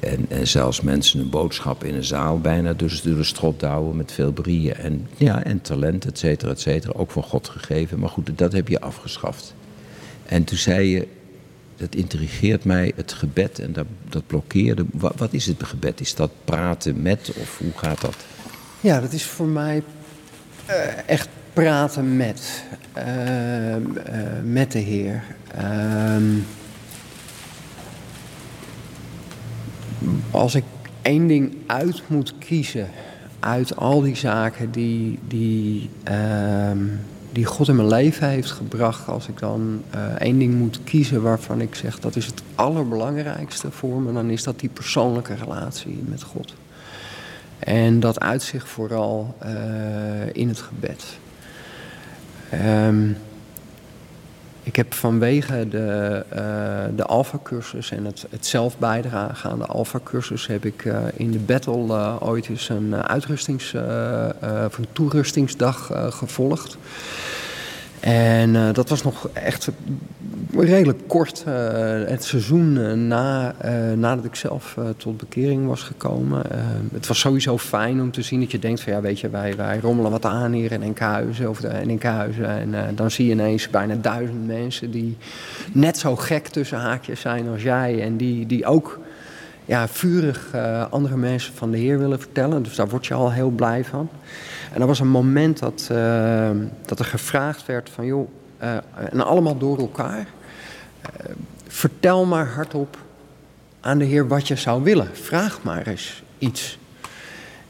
en, 0.00 0.26
en 0.28 0.48
zelfs 0.48 0.80
mensen 0.80 1.20
een 1.20 1.30
boodschap 1.30 1.84
in 1.84 1.94
een 1.94 2.04
zaal 2.04 2.40
bijna 2.40 2.72
dus 2.72 3.02
door 3.02 3.16
de 3.16 3.24
strot 3.24 3.60
douwen 3.60 3.96
met 3.96 4.12
veel 4.12 4.32
brieën 4.32 4.74
en, 4.74 5.08
ja, 5.16 5.44
en 5.44 5.60
talent, 5.60 6.06
et 6.06 6.18
cetera, 6.18 6.50
et 6.50 6.60
cetera. 6.60 6.92
Ook 6.96 7.10
van 7.10 7.22
God 7.22 7.48
gegeven. 7.48 7.98
Maar 7.98 8.08
goed, 8.08 8.30
dat 8.38 8.52
heb 8.52 8.68
je 8.68 8.80
afgeschaft. 8.80 9.54
En 10.30 10.44
toen 10.44 10.58
zei 10.58 10.88
je, 10.88 11.08
dat 11.76 11.94
intrigeert 11.94 12.64
mij, 12.64 12.92
het 12.96 13.12
gebed 13.12 13.58
en 13.58 13.72
dat, 13.72 13.86
dat 14.08 14.26
blokkeerde. 14.26 14.84
Wat, 14.92 15.32
is 15.32 15.46
het 15.46 15.62
gebed? 15.62 16.00
Is 16.00 16.14
dat 16.14 16.30
praten 16.44 17.02
met 17.02 17.32
of 17.40 17.58
hoe 17.58 17.72
gaat 17.74 18.00
dat? 18.00 18.16
Ja, 18.80 19.00
dat 19.00 19.12
is 19.12 19.24
voor 19.24 19.46
mij 19.46 19.82
eh, 20.66 21.08
echt 21.08 21.28
praten 21.52 22.16
met, 22.16 22.64
eh, 22.92 23.74
eh, 23.74 23.82
met 24.44 24.72
de 24.72 24.78
Heer. 24.78 25.22
Ehm, 25.54 26.38
als 30.30 30.54
ik 30.54 30.64
één 31.02 31.26
ding 31.26 31.54
uit 31.66 32.02
moet 32.06 32.34
kiezen 32.38 32.88
uit 33.40 33.76
al 33.76 34.00
die 34.00 34.16
zaken 34.16 34.70
die, 34.70 35.18
die, 35.28 35.90
ehm, 36.02 36.78
die 37.32 37.44
God 37.44 37.68
in 37.68 37.76
mijn 37.76 37.88
leven 37.88 38.28
heeft 38.28 38.50
gebracht, 38.50 39.08
als 39.08 39.28
ik 39.28 39.38
dan 39.38 39.82
eh, 39.90 40.04
één 40.18 40.38
ding 40.38 40.54
moet 40.54 40.80
kiezen 40.84 41.22
waarvan 41.22 41.60
ik 41.60 41.74
zeg 41.74 41.98
dat 41.98 42.16
is 42.16 42.26
het 42.26 42.42
allerbelangrijkste 42.54 43.70
voor 43.70 44.00
me, 44.00 44.12
dan 44.12 44.30
is 44.30 44.42
dat 44.42 44.60
die 44.60 44.68
persoonlijke 44.68 45.34
relatie 45.34 46.02
met 46.04 46.22
God. 46.22 46.54
En 47.58 48.00
dat 48.00 48.20
uitzicht 48.20 48.68
vooral 48.68 49.34
eh, 49.38 49.52
in 50.32 50.48
het 50.48 50.60
gebed. 50.60 51.18
Ehm, 52.50 53.12
ik 54.62 54.76
heb 54.76 54.94
vanwege 54.94 55.68
de, 55.68 56.24
uh, 56.32 56.96
de 56.96 57.04
Alpha-cursus 57.04 57.90
en 57.90 58.04
het, 58.04 58.26
het 58.30 58.46
zelf 58.46 58.78
bijdragen 58.78 59.50
aan 59.50 59.58
de 59.58 59.66
Alpha-cursus... 59.66 60.46
heb 60.46 60.64
ik 60.64 60.84
uh, 60.84 60.98
in 61.14 61.30
de 61.30 61.38
battle 61.38 61.86
uh, 61.86 62.16
ooit 62.20 62.48
eens 62.48 62.68
een, 62.68 62.94
uitrustings, 62.94 63.74
of 64.66 64.78
een 64.78 64.86
toerustingsdag 64.92 65.90
gevolgd. 66.10 66.78
En 68.00 68.56
eh, 68.56 68.72
dat 68.72 68.88
was 68.88 69.02
nog 69.02 69.28
echt 69.32 69.68
redelijk 70.56 70.98
kort 71.06 71.42
eh, 71.46 71.54
het 72.06 72.24
seizoen 72.24 72.78
eh, 72.78 72.92
na, 72.92 73.54
nadat 73.94 74.24
ik 74.24 74.34
zelf 74.34 74.76
tot 74.96 75.16
bekering 75.16 75.66
was 75.66 75.82
gekomen. 75.82 76.42
Het 76.92 77.06
was 77.06 77.18
sowieso 77.18 77.58
fijn 77.58 78.00
om 78.00 78.10
te 78.10 78.22
zien 78.22 78.40
dat 78.40 78.50
je 78.50 78.58
denkt 78.58 78.80
van 78.80 78.92
ja 78.92 79.00
weet 79.00 79.20
je, 79.20 79.28
wij, 79.28 79.56
wij 79.56 79.78
rommelen 79.78 80.10
wat 80.10 80.24
aan 80.24 80.52
hier 80.52 80.72
in 80.72 80.82
Enkhuizen 80.82 81.48
of 81.48 81.60
in 81.60 81.90
Enkhuizen. 81.90 82.74
En 82.74 82.94
dan 82.94 83.10
zie 83.10 83.26
je 83.26 83.32
ineens 83.32 83.70
bijna 83.70 83.94
duizend 83.94 84.46
mensen 84.46 84.90
die 84.90 85.16
net 85.72 85.98
zo 85.98 86.16
gek 86.16 86.48
tussen 86.48 86.78
haakjes 86.78 87.20
zijn 87.20 87.48
als 87.48 87.62
jij. 87.62 88.02
En 88.02 88.16
die, 88.16 88.46
die 88.46 88.66
ook 88.66 88.98
ja, 89.64 89.88
vurig 89.88 90.54
andere 90.90 91.16
mensen 91.16 91.54
van 91.54 91.70
de 91.70 91.78
Heer 91.78 91.98
willen 91.98 92.20
vertellen. 92.20 92.62
Dus 92.62 92.74
daar 92.74 92.88
word 92.88 93.06
je 93.06 93.14
al 93.14 93.32
heel 93.32 93.50
blij 93.50 93.84
van. 93.84 94.08
En 94.72 94.80
er 94.80 94.86
was 94.86 95.00
een 95.00 95.08
moment 95.08 95.58
dat, 95.58 95.88
eh, 95.90 96.50
dat 96.86 96.98
er 96.98 97.04
gevraagd 97.04 97.66
werd 97.66 97.90
van 97.90 98.06
joh, 98.06 98.28
eh, 98.58 98.76
en 99.10 99.20
allemaal 99.26 99.58
door 99.58 99.78
elkaar. 99.78 100.26
eh, 101.00 101.30
vertel 101.66 102.24
maar 102.24 102.46
hardop 102.46 102.98
aan 103.80 103.98
de 103.98 104.04
Heer 104.04 104.28
wat 104.28 104.48
je 104.48 104.56
zou 104.56 104.82
willen. 104.82 105.08
Vraag 105.12 105.62
maar 105.62 105.86
eens 105.86 106.22
iets. 106.38 106.78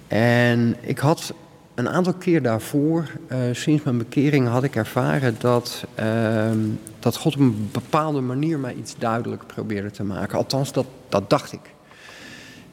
En 0.09 0.77
ik 0.81 0.99
had 0.99 1.35
een 1.75 1.89
aantal 1.89 2.13
keer 2.13 2.43
daarvoor, 2.43 3.07
sinds 3.53 3.83
mijn 3.83 3.99
bekering, 3.99 4.49
had 4.49 4.65
ik 4.65 4.77
ervaren 4.77 5.37
dat, 5.39 5.85
ehm, 5.95 6.59
dat 6.99 7.17
God 7.17 7.35
op 7.35 7.41
een 7.41 7.69
bepaalde 7.73 8.21
manier 8.21 8.59
mij 8.59 8.75
iets 8.75 8.95
duidelijk 8.99 9.47
probeerde 9.47 9.91
te 9.91 10.05
maken. 10.05 10.39
Althans, 10.39 10.73
dat, 10.73 10.87
dat 11.09 11.31
dacht 11.31 11.53
ik. 11.53 11.75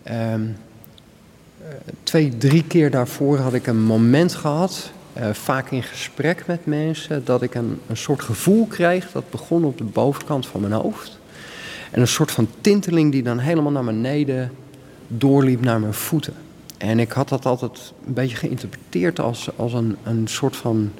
Ehm, 0.03 0.41
eh, 0.41 0.66
twee, 2.03 2.37
drie 2.37 2.63
keer 2.63 2.91
daarvoor 2.91 3.37
had 3.37 3.53
ik 3.53 3.67
een 3.67 3.83
moment 3.83 4.35
gehad, 4.35 4.91
eh, 5.13 5.29
vaak 5.33 5.71
in 5.71 5.83
gesprek 5.83 6.43
met 6.47 6.65
mensen, 6.65 7.25
dat 7.25 7.41
ik 7.41 7.55
een, 7.55 7.79
een 7.87 7.97
soort 7.97 8.21
gevoel 8.21 8.65
kreeg 8.65 9.11
dat 9.11 9.29
begon 9.29 9.63
op 9.63 9.77
de 9.77 9.83
bovenkant 9.83 10.47
van 10.47 10.61
mijn 10.61 10.73
hoofd. 10.73 11.19
En 11.91 12.01
een 12.01 12.07
soort 12.07 12.31
van 12.31 12.47
tinteling 12.61 13.11
die 13.11 13.23
dan 13.23 13.39
helemaal 13.39 13.71
naar 13.71 13.83
beneden 13.83 14.51
doorliep 15.07 15.61
naar 15.61 15.79
mijn 15.79 15.93
voeten. 15.93 16.33
En 16.77 16.99
ik 16.99 17.11
had 17.11 17.29
dat 17.29 17.45
altijd 17.45 17.93
een 18.05 18.13
beetje 18.13 18.35
geïnterpreteerd 18.35 19.19
als, 19.19 19.49
als 19.55 19.73
een, 19.73 19.97
een 20.03 20.27
soort 20.27 20.55
van 20.55 20.91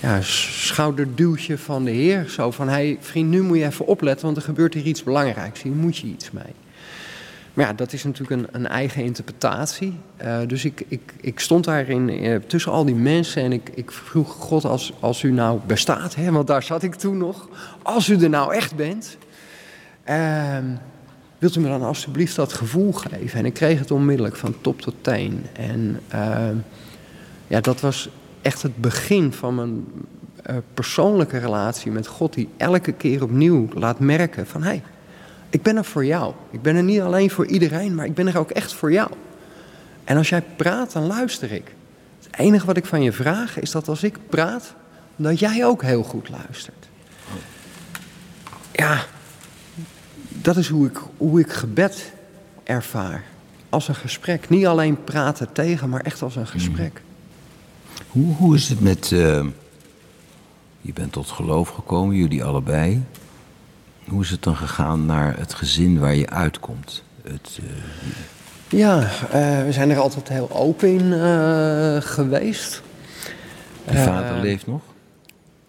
ja, 0.00 0.20
schouderduwtje 0.22 1.58
van 1.58 1.84
de 1.84 1.90
Heer. 1.90 2.28
Zo 2.28 2.50
van, 2.50 2.68
hé 2.68 2.72
hey, 2.72 2.98
vriend, 3.00 3.30
nu 3.30 3.42
moet 3.42 3.58
je 3.58 3.64
even 3.64 3.86
opletten, 3.86 4.24
want 4.24 4.36
er 4.36 4.42
gebeurt 4.42 4.74
hier 4.74 4.84
iets 4.84 5.02
belangrijks. 5.02 5.62
Hier 5.62 5.72
moet 5.72 5.96
je 5.96 6.06
iets 6.06 6.30
mee. 6.30 6.54
Maar 7.56 7.66
ja, 7.66 7.72
dat 7.72 7.92
is 7.92 8.04
natuurlijk 8.04 8.42
een, 8.42 8.48
een 8.52 8.66
eigen 8.66 9.04
interpretatie. 9.04 9.98
Uh, 10.24 10.38
dus 10.46 10.64
ik, 10.64 10.84
ik, 10.88 11.14
ik 11.20 11.40
stond 11.40 11.64
daarin 11.64 12.24
uh, 12.24 12.36
tussen 12.46 12.72
al 12.72 12.84
die 12.84 12.94
mensen 12.94 13.42
en 13.42 13.52
ik, 13.52 13.70
ik 13.74 13.92
vroeg 13.92 14.32
God, 14.32 14.64
als, 14.64 14.92
als 15.00 15.22
u 15.22 15.32
nou 15.32 15.60
bestaat, 15.66 16.14
hè, 16.14 16.30
want 16.32 16.46
daar 16.46 16.62
zat 16.62 16.82
ik 16.82 16.94
toen 16.94 17.18
nog. 17.18 17.48
Als 17.82 18.08
u 18.08 18.22
er 18.22 18.28
nou 18.28 18.54
echt 18.54 18.74
bent, 18.74 19.16
uh, 20.08 20.58
wilt 21.38 21.56
u 21.56 21.60
me 21.60 21.68
dan 21.68 21.82
alsjeblieft 21.82 22.36
dat 22.36 22.52
gevoel 22.52 22.92
geven? 22.92 23.38
En 23.38 23.46
ik 23.46 23.54
kreeg 23.54 23.78
het 23.78 23.90
onmiddellijk 23.90 24.36
van 24.36 24.54
top 24.60 24.80
tot 24.80 24.94
teen. 25.00 25.46
En 25.52 26.00
ehm, 26.08 26.56
ja, 27.46 27.60
dat 27.60 27.80
was 27.80 28.08
echt 28.42 28.62
het 28.62 28.76
begin 28.76 29.32
van 29.32 29.54
mijn 29.54 29.84
uh, 30.50 30.56
persoonlijke 30.74 31.38
relatie 31.38 31.90
met 31.90 32.06
God, 32.06 32.34
die 32.34 32.48
elke 32.56 32.92
keer 32.92 33.22
opnieuw 33.22 33.68
laat 33.74 33.98
merken 33.98 34.46
van 34.46 34.62
hé, 34.62 34.82
ik 35.50 35.62
ben 35.62 35.76
er 35.76 35.84
voor 35.84 36.04
jou. 36.04 36.34
Ik 36.50 36.62
ben 36.62 36.76
er 36.76 36.82
niet 36.82 37.00
alleen 37.00 37.30
voor 37.30 37.46
iedereen, 37.46 37.94
maar 37.94 38.06
ik 38.06 38.14
ben 38.14 38.26
er 38.26 38.38
ook 38.38 38.50
echt 38.50 38.72
voor 38.72 38.92
jou. 38.92 39.10
En 40.04 40.16
als 40.16 40.28
jij 40.28 40.42
praat, 40.56 40.92
dan 40.92 41.06
luister 41.06 41.52
ik. 41.52 41.74
Het 42.22 42.38
enige 42.38 42.66
wat 42.66 42.76
ik 42.76 42.86
van 42.86 43.02
je 43.02 43.12
vraag 43.12 43.60
is 43.60 43.70
dat 43.70 43.88
als 43.88 44.02
ik 44.02 44.18
praat, 44.28 44.74
dat 45.16 45.38
jij 45.38 45.64
ook 45.64 45.82
heel 45.82 46.02
goed 46.02 46.28
luistert. 46.28 46.88
Ja, 48.72 49.04
dat 50.28 50.56
is 50.56 50.68
hoe 50.68 50.86
ik, 50.86 50.98
hoe 51.16 51.40
ik 51.40 51.52
gebed 51.52 52.12
ervaar. 52.64 53.24
Als 53.68 53.88
een 53.88 53.94
gesprek. 53.94 54.48
Niet 54.48 54.66
alleen 54.66 55.04
praten 55.04 55.52
tegen, 55.52 55.88
maar 55.88 56.00
echt 56.00 56.22
als 56.22 56.36
een 56.36 56.46
gesprek. 56.46 57.02
Hoe, 58.08 58.34
hoe 58.34 58.54
is 58.54 58.68
het 58.68 58.80
met. 58.80 59.10
Uh, 59.10 59.44
je 60.80 60.92
bent 60.92 61.12
tot 61.12 61.30
geloof 61.30 61.68
gekomen, 61.68 62.16
jullie 62.16 62.44
allebei. 62.44 63.02
Hoe 64.08 64.22
is 64.22 64.30
het 64.30 64.42
dan 64.42 64.56
gegaan 64.56 65.06
naar 65.06 65.38
het 65.38 65.54
gezin 65.54 65.98
waar 65.98 66.14
je 66.14 66.30
uitkomt? 66.30 67.02
Het, 67.22 67.58
uh... 67.62 67.68
Ja, 68.68 68.98
uh, 68.98 69.64
we 69.64 69.68
zijn 69.70 69.90
er 69.90 69.98
altijd 69.98 70.28
heel 70.28 70.50
open 70.50 70.88
in 70.88 71.04
uh, 71.04 71.96
geweest. 72.00 72.82
Je 73.90 73.98
vader 73.98 74.40
leeft 74.40 74.66
nog? 74.66 74.80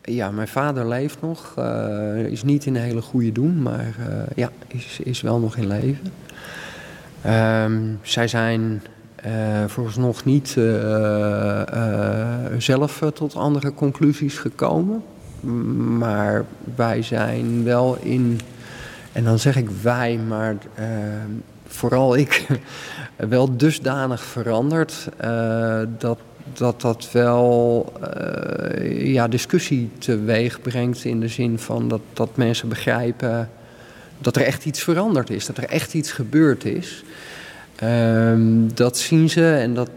Ja, 0.02 0.32
mijn 0.32 0.48
vader 0.48 0.88
leeft 0.88 1.22
nog. 1.22 1.54
is 2.30 2.44
niet 2.44 2.66
in 2.66 2.76
een 2.76 2.82
hele 2.82 3.02
goede 3.02 3.32
doen, 3.32 3.62
maar 3.62 3.96
ja, 4.36 4.52
is, 4.68 5.00
is 5.04 5.22
wel 5.22 5.40
nog 5.40 5.56
in 5.56 5.68
leven. 5.68 6.14
Um, 7.26 8.00
zij 8.02 8.28
zijn 8.28 8.82
vooralsnog 9.68 10.26
niet 10.26 10.58
zelf 12.58 13.02
tot 13.14 13.36
andere 13.36 13.74
conclusies 13.74 14.38
gekomen. 14.38 15.04
Maar 15.98 16.46
wij 16.76 17.02
zijn 17.02 17.64
wel 17.64 17.98
in, 18.02 18.40
en 19.12 19.24
dan 19.24 19.40
zeg 19.40 19.56
ik 19.56 19.70
wij, 19.82 20.18
maar 20.28 20.56
uh, 20.80 20.86
vooral 21.68 22.18
ik, 22.18 22.46
wel 23.16 23.58
dusdanig 23.58 24.24
veranderd 24.24 25.10
uh, 25.24 25.80
dat, 25.98 26.20
dat 26.54 26.82
dat 26.82 27.10
wel 27.12 27.94
uh, 28.18 29.14
ja, 29.14 29.28
discussie 29.28 29.90
teweeg 29.98 30.62
brengt 30.62 31.04
in 31.04 31.20
de 31.20 31.28
zin 31.28 31.60
van 31.60 31.88
dat, 31.88 32.02
dat 32.14 32.30
mensen 32.36 32.70
begrijpen 32.70 33.50
dat 34.20 34.36
er 34.36 34.42
echt 34.42 34.66
iets 34.66 34.84
veranderd 34.84 35.30
is, 35.30 35.46
dat 35.46 35.58
er 35.58 35.64
echt 35.64 35.94
iets 35.94 36.12
gebeurd 36.12 36.66
is. 36.66 37.04
Um, 37.84 38.74
dat 38.74 38.98
zien 38.98 39.30
ze 39.30 39.54
en 39.54 39.74
dat, 39.74 39.90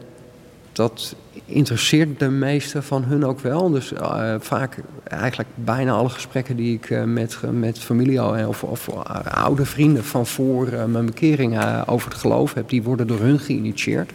dat 0.73 1.15
interesseert 1.51 2.19
de 2.19 2.29
meeste 2.29 2.83
van 2.83 3.05
hun 3.05 3.25
ook 3.25 3.41
wel. 3.41 3.71
Dus 3.71 3.93
uh, 3.93 4.35
vaak, 4.39 4.77
eigenlijk 5.05 5.49
bijna 5.55 5.93
alle 5.93 6.09
gesprekken 6.09 6.57
die 6.57 6.75
ik 6.75 6.91
uh, 6.91 7.03
met, 7.03 7.39
met 7.53 7.79
familie 7.79 8.47
of, 8.49 8.65
of 8.65 8.89
oude 9.25 9.65
vrienden 9.65 10.05
van 10.05 10.27
voor 10.27 10.69
mijn 10.89 11.07
bekering 11.07 11.85
over 11.87 12.11
het 12.11 12.19
geloof 12.19 12.55
heb, 12.55 12.69
die 12.69 12.83
worden 12.83 13.07
door 13.07 13.21
hun 13.21 13.39
geïnitieerd. 13.39 14.13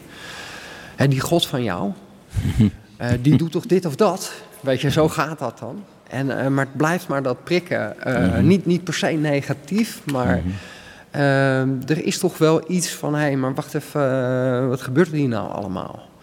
En 0.96 1.10
die 1.10 1.20
God 1.20 1.48
van 1.48 1.64
jou, 1.64 1.92
die 3.22 3.38
doet 3.38 3.52
toch 3.52 3.66
dit 3.66 3.86
of 3.86 3.96
dat? 3.96 4.34
Weet 4.60 4.82
je, 4.82 4.92
zo 4.92 5.10
gaat 5.10 5.40
dat 5.40 5.60
dan. 5.60 5.84
En, 6.10 6.54
maar 6.54 6.66
het 6.66 6.78
blijft 6.78 7.08
maar 7.08 7.24
dat 7.24 7.44
prikken. 7.44 7.96
-hmm. 8.00 8.48
niet, 8.48 8.66
niet 8.66 8.84
per 8.84 8.94
se 8.94 9.08
negatief, 9.08 10.02
maar. 10.12 10.42
-hmm. 11.12 11.80
er 11.86 12.06
is 12.06 12.18
toch 12.18 12.38
wel 12.38 12.72
iets 12.72 12.90
van, 12.90 13.14
hé, 13.14 13.22
hey, 13.22 13.36
maar 13.36 13.54
wacht 13.54 13.74
even, 13.74 14.70
wat 14.70 14.82
gebeurt 14.82 15.08
er 15.08 15.16
hier 15.16 15.28
nou 15.28 15.52
allemaal? 15.52 16.14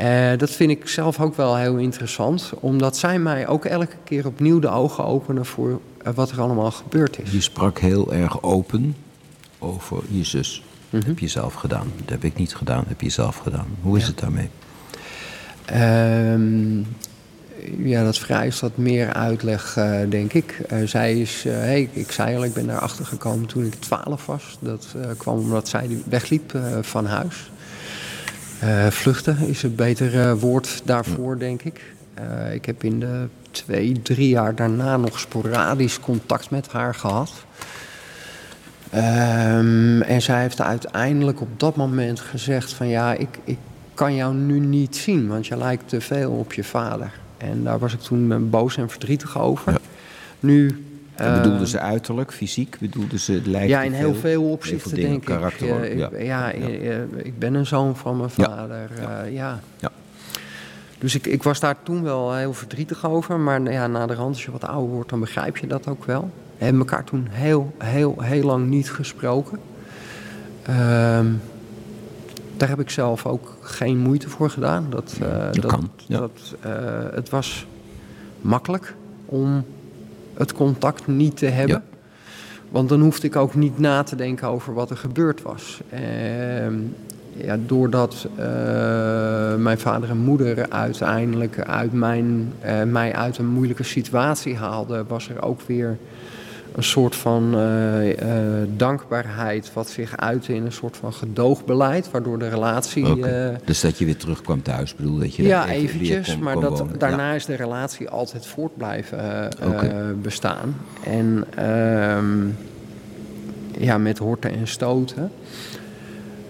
Uh, 0.00 0.30
dat 0.36 0.50
vind 0.50 0.70
ik 0.70 0.88
zelf 0.88 1.20
ook 1.20 1.36
wel 1.36 1.56
heel 1.56 1.76
interessant, 1.76 2.52
omdat 2.60 2.96
zij 2.96 3.18
mij 3.18 3.48
ook 3.48 3.64
elke 3.64 3.96
keer 4.04 4.26
opnieuw 4.26 4.58
de 4.58 4.68
ogen 4.68 5.04
openen 5.04 5.46
voor 5.46 5.80
uh, 6.06 6.12
wat 6.14 6.30
er 6.30 6.40
allemaal 6.40 6.70
gebeurd 6.70 7.18
is. 7.22 7.30
Je 7.30 7.40
sprak 7.40 7.78
heel 7.78 8.12
erg 8.12 8.42
open 8.42 8.96
over 9.58 10.02
je 10.08 10.24
zus. 10.24 10.62
Mm 10.90 11.00
-hmm. 11.00 11.08
Heb 11.08 11.18
je 11.18 11.28
zelf 11.28 11.54
gedaan? 11.54 11.92
Dat 11.98 12.10
heb 12.10 12.24
ik 12.24 12.36
niet 12.36 12.54
gedaan, 12.54 12.84
heb 12.88 13.00
je 13.00 13.08
zelf 13.08 13.36
gedaan. 13.36 13.66
Hoe 13.82 13.96
is 13.96 14.02
ja. 14.02 14.08
het 14.08 14.18
daarmee? 14.18 14.48
Um, 16.32 16.86
ja, 17.78 18.04
dat 18.04 18.18
vereist 18.18 18.60
wat 18.60 18.76
meer 18.76 19.12
uitleg, 19.12 19.76
uh, 19.76 19.98
denk 20.08 20.32
ik. 20.32 20.60
zij 20.84 21.20
is, 21.20 21.44
hey, 21.48 21.88
ik 21.92 22.12
zei 22.12 22.36
al, 22.36 22.44
ik 22.44 22.52
ben 22.52 22.66
daarachter 22.66 23.06
gekomen 23.06 23.46
toen 23.46 23.64
ik 23.64 23.74
12 23.74 24.26
was. 24.26 24.58
Dat 24.60 24.94
kwam 25.16 25.38
omdat 25.38 25.68
zij 25.68 25.88
wegliep 26.08 26.58
van 26.80 27.06
huis. 27.06 27.50
Uh, 28.64 28.86
vluchten 28.86 29.38
is 29.38 29.62
een 29.62 29.74
beter 29.74 30.14
uh, 30.14 30.32
woord 30.32 30.82
daarvoor, 30.84 31.38
denk 31.38 31.62
ik. 31.62 31.80
Uh, 32.20 32.54
ik 32.54 32.64
heb 32.64 32.84
in 32.84 33.00
de 33.00 33.26
twee, 33.50 34.02
drie 34.02 34.28
jaar 34.28 34.54
daarna 34.54 34.96
nog 34.96 35.18
sporadisch 35.18 36.00
contact 36.00 36.50
met 36.50 36.68
haar 36.72 36.94
gehad. 36.94 37.32
Um, 38.94 40.02
en 40.02 40.22
zij 40.22 40.40
heeft 40.40 40.60
uiteindelijk 40.60 41.40
op 41.40 41.60
dat 41.60 41.76
moment 41.76 42.20
gezegd 42.20 42.72
van 42.72 42.88
ja, 42.88 43.12
ik, 43.12 43.38
ik 43.44 43.58
kan 43.94 44.14
jou 44.14 44.34
nu 44.34 44.58
niet 44.58 44.96
zien, 44.96 45.28
want 45.28 45.46
je 45.46 45.56
lijkt 45.56 45.88
te 45.88 46.00
veel 46.00 46.30
op 46.30 46.52
je 46.52 46.64
vader. 46.64 47.12
En 47.36 47.64
daar 47.64 47.78
was 47.78 47.92
ik 47.92 48.00
toen 48.00 48.50
boos 48.50 48.76
en 48.76 48.90
verdrietig 48.90 49.38
over. 49.38 49.72
Ja. 49.72 49.78
Nu 50.40 50.84
en 51.16 51.42
bedoelde 51.42 51.66
ze 51.66 51.80
uiterlijk, 51.80 52.32
fysiek? 52.32 52.76
Bedoelde 52.80 53.18
ze 53.18 53.32
het 53.32 53.46
lijkt 53.46 53.68
Ja, 53.68 53.82
in 53.82 53.92
heel 53.92 54.14
veel 54.14 54.50
opzichten 54.50 54.90
veel 54.90 55.00
denk 55.00 55.24
karakter, 55.24 55.84
ik. 55.84 55.98
Ja, 55.98 56.08
ja, 56.18 56.48
ja, 56.48 56.66
ja. 56.66 57.04
ik 57.16 57.38
ben 57.38 57.54
een 57.54 57.66
zoon 57.66 57.96
van 57.96 58.16
mijn 58.16 58.30
vader. 58.30 58.90
Ja. 59.00 59.22
Ja. 59.22 59.60
ja. 59.80 59.90
Dus 60.98 61.14
ik, 61.14 61.26
ik 61.26 61.42
was 61.42 61.60
daar 61.60 61.76
toen 61.82 62.02
wel 62.02 62.34
heel 62.34 62.52
verdrietig 62.52 63.06
over. 63.06 63.38
Maar 63.38 63.62
ja, 63.62 63.86
na 63.86 64.06
de 64.06 64.14
rand, 64.14 64.28
als 64.28 64.44
je 64.44 64.50
wat 64.50 64.64
ouder 64.64 64.94
wordt, 64.94 65.10
dan 65.10 65.20
begrijp 65.20 65.56
je 65.56 65.66
dat 65.66 65.88
ook 65.88 66.04
wel. 66.04 66.30
We 66.58 66.64
hebben 66.64 66.82
elkaar 66.82 67.04
toen 67.04 67.26
heel, 67.30 67.74
heel, 67.78 68.14
heel 68.20 68.44
lang 68.44 68.66
niet 68.66 68.90
gesproken. 68.90 69.58
Um, 70.68 71.40
daar 72.56 72.68
heb 72.68 72.80
ik 72.80 72.90
zelf 72.90 73.26
ook 73.26 73.56
geen 73.60 73.98
moeite 73.98 74.28
voor 74.28 74.50
gedaan. 74.50 74.86
Dat, 74.90 75.16
uh, 75.22 75.28
dat, 75.28 75.54
dat 75.54 75.66
kan. 75.66 75.90
Ja. 76.06 76.18
Dat, 76.18 76.54
uh, 76.66 76.72
het 77.14 77.28
was 77.28 77.66
makkelijk. 78.40 78.94
om 79.24 79.64
het 80.36 80.52
contact 80.52 81.06
niet 81.06 81.36
te 81.36 81.46
hebben. 81.46 81.82
Ja. 81.90 81.96
Want 82.68 82.88
dan 82.88 83.00
hoefde 83.00 83.26
ik 83.26 83.36
ook 83.36 83.54
niet 83.54 83.78
na 83.78 84.02
te 84.02 84.16
denken 84.16 84.48
over 84.48 84.74
wat 84.74 84.90
er 84.90 84.96
gebeurd 84.96 85.42
was. 85.42 85.80
Ehm, 85.90 86.74
ja, 87.36 87.58
doordat 87.66 88.26
eh, 88.36 88.44
mijn 89.54 89.78
vader 89.78 90.10
en 90.10 90.18
moeder 90.18 90.70
uiteindelijk 90.70 91.60
uit 91.60 91.92
mijn, 91.92 92.52
eh, 92.60 92.82
mij 92.82 93.14
uit 93.14 93.38
een 93.38 93.46
moeilijke 93.46 93.82
situatie 93.82 94.56
haalden, 94.56 95.06
was 95.08 95.28
er 95.28 95.42
ook 95.42 95.60
weer 95.66 95.96
een 96.76 96.82
soort 96.82 97.16
van 97.16 97.54
eh, 97.54 98.10
eh, 98.60 98.68
dankbaarheid 98.76 99.72
wat 99.72 99.88
zich 99.88 100.16
uitte 100.16 100.54
in 100.54 100.64
een 100.64 100.72
soort 100.72 100.96
van 100.96 101.12
gedoogbeleid, 101.12 102.10
waardoor 102.10 102.38
de 102.38 102.48
relatie. 102.48 103.26
Eh, 103.26 103.54
dus 103.64 103.80
dat 103.80 103.98
je 103.98 104.04
weer 104.04 104.16
terugkwam 104.16 104.62
thuis, 104.62 104.94
bedoel 104.94 105.18
dat 105.18 105.34
je 105.34 105.42
ja, 105.42 105.68
even 105.68 105.82
eventjes, 105.82 106.34
kon- 106.34 106.42
maar 106.42 106.52
kon 106.52 106.62
dat, 106.62 106.78
wonen. 106.78 106.98
daarna 106.98 107.28
Ja. 107.28 107.34
is 107.34 107.44
de 107.44 107.54
relatie 107.54 108.08
altijd 108.08 108.46
voort 108.46 108.76
blijven 108.76 109.50
bestaan. 110.22 110.76
En 111.04 111.44
ehm, 111.54 112.46
ja, 113.84 113.98
met 113.98 114.18
horten 114.18 114.50
en 114.54 114.66
stoten. 114.68 115.30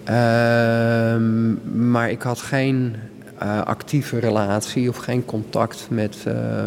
Ehm, 0.03 1.53
maar 1.89 2.09
ik 2.11 2.21
had 2.21 2.39
geen 2.39 2.95
actieve 3.63 4.19
relatie 4.19 4.89
of 4.89 4.97
geen 4.97 5.25
contact 5.25 5.87
met, 5.89 6.17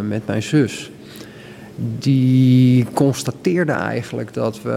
met 0.08 0.26
mijn 0.26 0.42
zus. 0.42 0.90
Die 1.98 2.86
constateerde 2.92 3.72
eigenlijk 3.72 4.34
dat 4.34 4.62
we. 4.62 4.70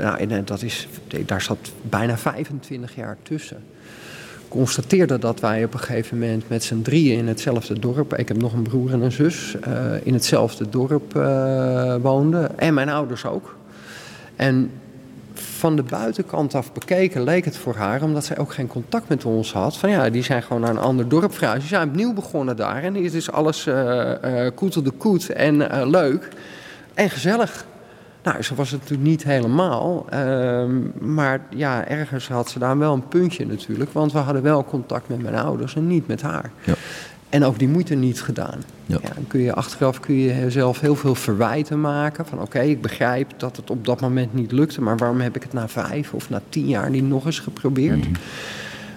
Nou, 0.00 0.18
en 0.18 0.44
dat 0.44 0.62
is, 0.62 0.88
daar 1.26 1.42
zat 1.42 1.72
bijna 1.82 2.18
25 2.18 2.94
jaar 2.94 3.16
tussen 3.22 3.62
constateerde 4.48 5.18
dat 5.18 5.40
wij 5.40 5.64
op 5.64 5.72
een 5.72 5.78
gegeven 5.78 6.18
moment 6.18 6.48
met 6.48 6.64
z'n 6.64 6.82
drieën 6.82 7.18
in 7.18 7.28
hetzelfde 7.28 7.78
dorp, 7.78 8.16
ik 8.16 8.28
heb 8.28 8.36
nog 8.36 8.52
een 8.52 8.62
broer 8.62 8.92
en 8.92 9.00
een 9.00 9.12
zus, 9.12 9.56
eh, 9.60 9.92
in 10.02 10.12
hetzelfde 10.12 10.68
dorp 10.68 11.16
eh, 11.16 11.94
woonden. 12.02 12.58
En 12.58 12.74
mijn 12.74 12.88
ouders 12.88 13.24
ook. 13.24 13.56
En 14.36 14.70
van 15.58 15.76
de 15.76 15.82
buitenkant 15.82 16.54
af 16.54 16.72
bekeken 16.72 17.22
leek 17.22 17.44
het 17.44 17.56
voor 17.56 17.74
haar, 17.74 18.02
omdat 18.02 18.24
zij 18.24 18.38
ook 18.38 18.52
geen 18.52 18.66
contact 18.66 19.08
met 19.08 19.24
ons 19.24 19.52
had, 19.52 19.76
van 19.76 19.90
ja, 19.90 20.10
die 20.10 20.22
zijn 20.22 20.42
gewoon 20.42 20.62
naar 20.62 20.70
een 20.70 20.78
ander 20.78 21.08
dorp 21.08 21.34
verhuisd. 21.34 21.60
Die 21.60 21.68
zijn 21.68 21.88
opnieuw 21.88 22.12
begonnen 22.12 22.56
daar 22.56 22.82
en 22.82 22.94
het 22.94 23.14
is 23.14 23.30
alles 23.30 23.66
eh 23.66 24.46
eh 24.46 24.54
koetel 24.54 24.82
de 24.82 24.90
koet 24.90 25.30
en 25.30 25.70
eh, 25.70 25.86
leuk 25.88 26.28
en 26.94 27.10
gezellig. 27.10 27.66
Nou, 28.22 28.42
zo 28.42 28.54
was 28.54 28.70
het 28.70 28.80
natuurlijk 28.80 29.08
niet 29.08 29.24
helemaal. 29.24 30.06
ehm, 30.10 30.80
maar 31.14 31.40
ja, 31.50 31.88
ergens 31.88 32.28
had 32.28 32.50
ze 32.50 32.58
daar 32.58 32.78
wel 32.78 32.92
een 32.92 33.08
puntje 33.08 33.46
natuurlijk. 33.46 33.92
Want 33.92 34.12
we 34.12 34.18
hadden 34.18 34.42
wel 34.42 34.64
contact 34.64 35.08
met 35.08 35.22
mijn 35.22 35.34
ouders 35.34 35.76
en 35.76 35.86
niet 35.86 36.06
met 36.06 36.22
haar. 36.22 36.50
Ja. 36.64 36.74
En 37.28 37.44
ook 37.44 37.58
die 37.58 37.68
moeite 37.68 37.94
niet 37.94 38.22
gedaan. 38.22 38.62
Ja. 38.86 38.98
Ja. 39.02 39.08
dan 39.14 39.26
kun 39.26 39.40
je 39.40 39.54
achteraf 39.54 40.00
kun 40.00 40.14
je 40.14 40.34
jezelf 40.34 40.80
heel 40.80 40.94
veel 40.96 41.14
verwijten 41.14 41.80
maken. 41.80 42.26
Van 42.26 42.40
oké, 42.40 42.60
ik 42.60 42.82
begrijp 42.82 43.32
dat 43.36 43.56
het 43.56 43.70
op 43.70 43.84
dat 43.84 44.00
moment 44.00 44.34
niet 44.34 44.52
lukte. 44.52 44.80
Maar 44.80 44.96
waarom 44.96 45.20
heb 45.20 45.36
ik 45.36 45.42
het 45.42 45.52
na 45.52 45.68
vijf 45.68 46.12
of 46.12 46.30
na 46.30 46.42
tien 46.48 46.66
jaar 46.66 46.90
niet 46.90 47.04
nog 47.04 47.26
eens 47.26 47.38
geprobeerd? 47.40 48.06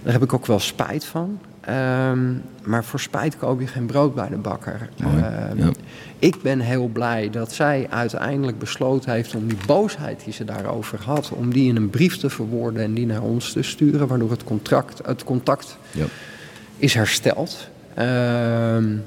Daar 0.03 0.13
heb 0.13 0.23
ik 0.23 0.34
ook 0.34 0.45
wel 0.45 0.59
spijt 0.59 1.05
van. 1.05 1.39
Ehm, 1.61 2.34
maar 2.63 2.84
voor 2.84 2.99
spijt 2.99 3.38
koop 3.38 3.59
je 3.59 3.67
geen 3.67 3.86
brood 3.86 4.15
bij 4.15 4.29
de 4.29 4.38
bakker. 4.38 4.89
Ehm, 4.99 5.57
ja. 5.57 5.71
Ik 6.19 6.41
ben 6.41 6.59
heel 6.59 6.88
blij 6.88 7.29
dat 7.29 7.51
zij 7.53 7.88
uiteindelijk 7.89 8.59
besloten 8.59 9.11
heeft 9.11 9.36
om 9.36 9.47
die 9.47 9.57
boosheid 9.65 10.21
die 10.23 10.34
ze 10.34 10.45
daarover 10.45 10.99
had, 11.03 11.32
om 11.36 11.53
die 11.53 11.69
in 11.69 11.75
een 11.75 11.89
brief 11.89 12.17
te 12.17 12.29
verwoorden 12.29 12.84
en 12.84 12.93
die 12.93 13.05
naar 13.05 13.21
ons 13.21 13.51
te 13.51 13.61
sturen, 13.61 14.07
waardoor 14.07 14.32
het, 14.32 14.43
contract, 14.43 15.01
het 15.05 15.23
contact 15.23 15.77
Ja. 15.91 16.05
is 16.77 16.93
hersteld. 16.93 17.69
Ehm, 17.95 18.97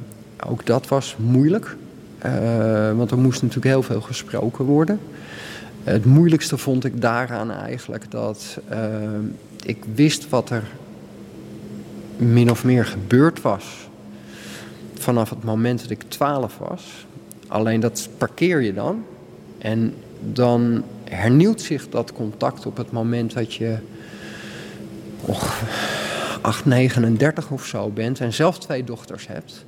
ook 0.46 0.66
dat 0.66 0.88
was 0.88 1.16
moeilijk, 1.18 1.76
eh, 2.18 2.96
want 2.96 3.10
er 3.10 3.18
moest 3.18 3.42
natuurlijk 3.42 3.68
heel 3.68 3.82
veel 3.82 4.00
gesproken 4.00 4.64
worden. 4.64 5.00
Het 5.84 6.04
moeilijkste 6.04 6.58
vond 6.58 6.84
ik 6.84 7.00
daaraan 7.00 7.50
eigenlijk 7.50 8.10
dat 8.10 8.58
ehm, 8.68 9.22
ik 9.64 9.84
wist 9.94 10.28
wat 10.28 10.50
er 10.50 10.62
min 12.16 12.50
of 12.50 12.64
meer 12.64 12.86
gebeurd 12.86 13.40
was 13.40 13.88
vanaf 15.04 15.30
het 15.30 15.44
moment 15.44 15.80
dat 15.80 15.90
ik 15.90 16.02
12 16.08 16.58
was. 16.58 17.06
Alleen 17.48 17.80
dat 17.80 18.08
parkeer 18.18 18.60
je 18.62 18.74
dan. 18.74 19.04
En 19.58 19.94
dan 20.32 20.84
hernieuwt 21.04 21.60
zich 21.60 21.88
dat 21.88 22.12
contact 22.12 22.66
op 22.66 22.76
het 22.76 22.92
moment 22.92 23.34
dat 23.34 23.54
je 23.54 23.76
8, 26.44 26.64
39 26.64 27.50
of 27.50 27.66
zo 27.66 27.88
bent 27.88 28.20
en 28.20 28.32
zelf 28.32 28.58
twee 28.58 28.84
dochters 28.84 29.26
hebt. 29.26 29.64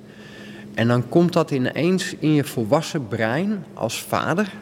En 0.74 0.88
dan 0.88 1.08
komt 1.08 1.32
dat 1.32 1.50
ineens 1.50 2.14
in 2.18 2.32
je 2.32 2.44
volwassen 2.44 3.08
brein 3.08 3.64
als 3.74 4.02
vader, 4.02 4.52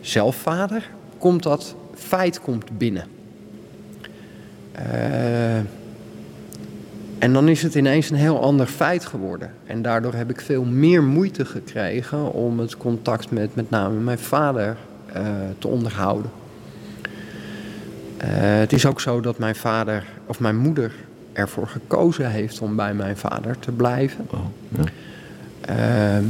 zelf 0.00 0.36
vader, 0.36 0.90
komt 1.18 1.42
dat 1.42 1.74
feit 1.94 2.40
komt 2.40 2.78
binnen. 2.78 3.06
Eh, 4.72 5.56
en 7.18 7.32
dan 7.32 7.48
is 7.48 7.62
het 7.62 7.74
ineens 7.74 8.10
een 8.10 8.16
heel 8.16 8.40
ander 8.40 8.66
feit 8.66 9.06
geworden. 9.06 9.50
En 9.66 9.82
daardoor 9.82 10.14
heb 10.14 10.30
ik 10.30 10.40
veel 10.40 10.64
meer 10.64 11.02
moeite 11.02 11.44
gekregen 11.44 12.32
om 12.32 12.58
het 12.58 12.76
contact 12.76 13.30
met 13.30 13.54
met 13.54 13.70
name 13.70 14.00
mijn 14.00 14.18
vader 14.18 14.76
eh, 15.12 15.22
te 15.58 15.68
onderhouden. 15.68 16.30
Eh, 18.16 18.28
het 18.38 18.72
is 18.72 18.86
ook 18.86 19.00
zo 19.00 19.20
dat 19.20 19.38
mijn 19.38 19.56
vader 19.56 20.04
of 20.26 20.40
mijn 20.40 20.56
moeder 20.56 20.92
ervoor 21.34 21.68
gekozen 21.68 22.30
heeft 22.30 22.60
om 22.60 22.76
bij 22.76 22.94
mijn 22.94 23.16
vader 23.16 23.58
te 23.58 23.72
blijven. 23.72 24.26
Oh, 24.30 24.40
ja. 24.68 24.84
Ehm, 25.60 26.24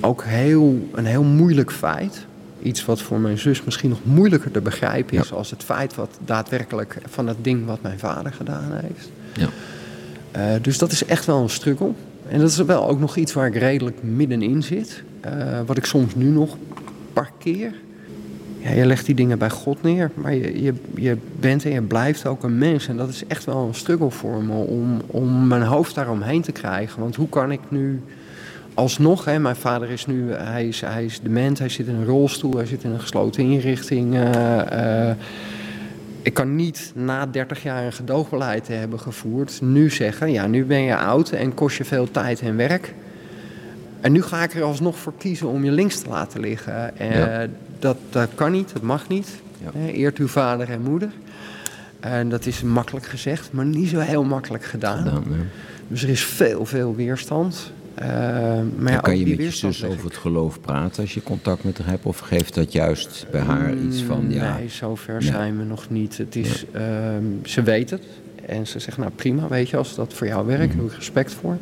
ook 0.00 0.24
heel, 0.24 0.88
een 0.94 1.06
heel 1.06 1.22
moeilijk 1.22 1.72
feit. 1.72 2.26
Iets 2.62 2.84
wat 2.84 3.02
voor 3.02 3.20
mijn 3.20 3.38
zus 3.38 3.64
misschien 3.64 3.88
nog 3.90 4.04
moeilijker 4.04 4.50
te 4.50 4.60
begrijpen 4.60 5.18
is 5.18 5.32
als 5.32 5.50
het 5.50 5.62
feit 5.62 5.94
wat 5.94 6.18
daadwerkelijk 6.24 6.96
van 7.08 7.26
het 7.26 7.36
ding 7.42 7.66
wat 7.66 7.82
mijn 7.82 7.98
vader 7.98 8.32
gedaan 8.32 8.72
heeft. 8.72 9.10
Ja. 9.32 9.48
Eh, 10.30 10.62
dus 10.62 10.78
dat 10.78 10.92
is 10.92 11.04
echt 11.04 11.26
wel 11.26 11.42
een 11.42 11.50
struggle. 11.50 11.92
En 12.28 12.38
dat 12.38 12.48
is 12.48 12.56
wel 12.56 12.88
ook 12.88 12.98
nog 12.98 13.16
iets 13.16 13.32
waar 13.32 13.46
ik 13.46 13.56
redelijk 13.56 14.02
middenin 14.02 14.62
zit. 14.62 15.02
Eh, 15.20 15.60
wat 15.66 15.76
ik 15.76 15.84
soms 15.84 16.14
nu 16.14 16.28
nog 16.28 16.56
parkeer. 17.12 17.74
Ja, 18.62 18.70
je 18.70 18.86
legt 18.86 19.06
die 19.06 19.14
dingen 19.14 19.38
bij 19.38 19.50
God 19.50 19.82
neer, 19.82 20.10
maar 20.14 20.34
je, 20.34 20.62
je, 20.62 20.74
je 20.94 21.16
bent 21.40 21.64
en 21.64 21.70
je 21.70 21.82
blijft 21.82 22.26
ook 22.26 22.42
een 22.42 22.58
mens. 22.58 22.88
En 22.88 22.96
dat 22.96 23.08
is 23.08 23.26
echt 23.26 23.44
wel 23.44 23.66
een 23.66 23.74
struggle 23.74 24.10
voor 24.10 24.42
me 24.42 24.54
om, 24.54 25.00
om 25.06 25.46
mijn 25.46 25.62
hoofd 25.62 25.94
daaromheen 25.94 26.42
te 26.42 26.52
krijgen. 26.52 27.00
Want 27.00 27.16
hoe 27.16 27.28
kan 27.28 27.52
ik 27.52 27.60
nu 27.68 28.02
alsnog, 28.74 29.24
hè, 29.24 29.38
mijn 29.38 29.56
vader 29.56 29.90
is 29.90 30.06
nu, 30.06 30.32
hij 30.32 30.68
is, 30.68 30.80
hij 30.80 31.04
is 31.04 31.20
dement, 31.20 31.58
hij 31.58 31.68
zit 31.68 31.86
in 31.86 31.94
een 31.94 32.04
rolstoel, 32.04 32.56
hij 32.56 32.66
zit 32.66 32.84
in 32.84 32.90
een 32.90 33.00
gesloten 33.00 33.44
inrichting. 33.44 34.14
eh, 34.14 35.08
eh, 35.08 35.16
ik 36.22 36.34
kan 36.34 36.56
niet 36.56 36.92
na 36.94 37.26
30 37.26 37.62
jaar 37.62 37.84
een 37.84 37.92
gedoogbeleid 37.92 38.64
te 38.64 38.72
hebben 38.72 39.00
gevoerd, 39.00 39.60
nu 39.62 39.90
zeggen, 39.90 40.32
ja, 40.32 40.46
nu 40.46 40.64
ben 40.64 40.80
je 40.80 40.96
oud 40.96 41.30
en 41.30 41.54
kost 41.54 41.76
je 41.76 41.84
veel 41.84 42.10
tijd 42.10 42.40
en 42.40 42.56
werk. 42.56 42.94
En 44.02 44.12
nu 44.12 44.22
ga 44.22 44.42
ik 44.42 44.54
er 44.54 44.62
alsnog 44.62 44.98
voor 44.98 45.12
kiezen 45.18 45.48
om 45.48 45.64
je 45.64 45.70
links 45.70 46.00
te 46.00 46.08
laten 46.08 46.40
liggen. 46.40 46.98
Eh, 46.98 47.18
Ja. 47.18 47.46
dat, 47.78 47.96
dat 48.10 48.28
kan 48.34 48.52
niet, 48.52 48.72
dat 48.72 48.82
mag 48.82 49.08
niet. 49.08 49.28
Ja. 49.64 49.70
Eh, 49.74 49.98
eert 49.98 50.18
uw 50.18 50.28
vader 50.28 50.70
en 50.70 50.80
moeder. 50.82 51.10
En 52.00 52.28
dat 52.28 52.46
is 52.46 52.62
makkelijk 52.62 53.06
gezegd, 53.06 53.52
maar 53.52 53.64
niet 53.64 53.88
zo 53.88 53.98
heel 53.98 54.24
makkelijk 54.24 54.64
gedaan. 54.64 55.04
Ja. 55.04 55.20
Dus 55.88 56.02
er 56.02 56.08
is 56.08 56.24
veel, 56.24 56.64
veel 56.64 56.94
weerstand. 56.96 57.72
Eh, 57.94 58.08
maar 58.78 58.92
ja, 58.92 58.98
kan 58.98 59.18
je 59.18 59.26
met 59.26 59.38
je 59.38 59.50
zus 59.50 59.84
over 59.84 60.04
het 60.04 60.16
geloof 60.16 60.60
praten 60.60 61.02
als 61.02 61.14
je 61.14 61.22
contact 61.22 61.64
met 61.64 61.78
haar 61.78 61.88
hebt? 61.88 62.04
Of 62.06 62.18
geeft 62.18 62.54
dat 62.54 62.72
juist 62.72 63.26
bij 63.30 63.40
haar 63.40 63.74
iets 63.76 64.02
van, 64.02 64.24
ja... 64.28 64.56
Nee, 64.56 64.68
zover 64.68 65.12
Nee. 65.20 65.22
zijn 65.30 65.58
we 65.58 65.64
nog 65.64 65.90
niet. 65.90 66.18
Het 66.18 66.36
is, 66.36 66.64
ehm, 66.72 67.24
ze 67.44 67.62
weet 67.62 67.90
het. 67.90 68.02
En 68.46 68.66
ze 68.66 68.78
zegt, 68.78 68.98
nou 68.98 69.10
prima, 69.10 69.48
weet 69.48 69.68
je, 69.68 69.76
als 69.76 69.94
dat 69.94 70.12
voor 70.12 70.26
jou 70.26 70.46
werkt, 70.46 70.74
heb 70.74 70.84
ik 70.84 70.92
respect 70.92 71.32
voor. 71.32 71.56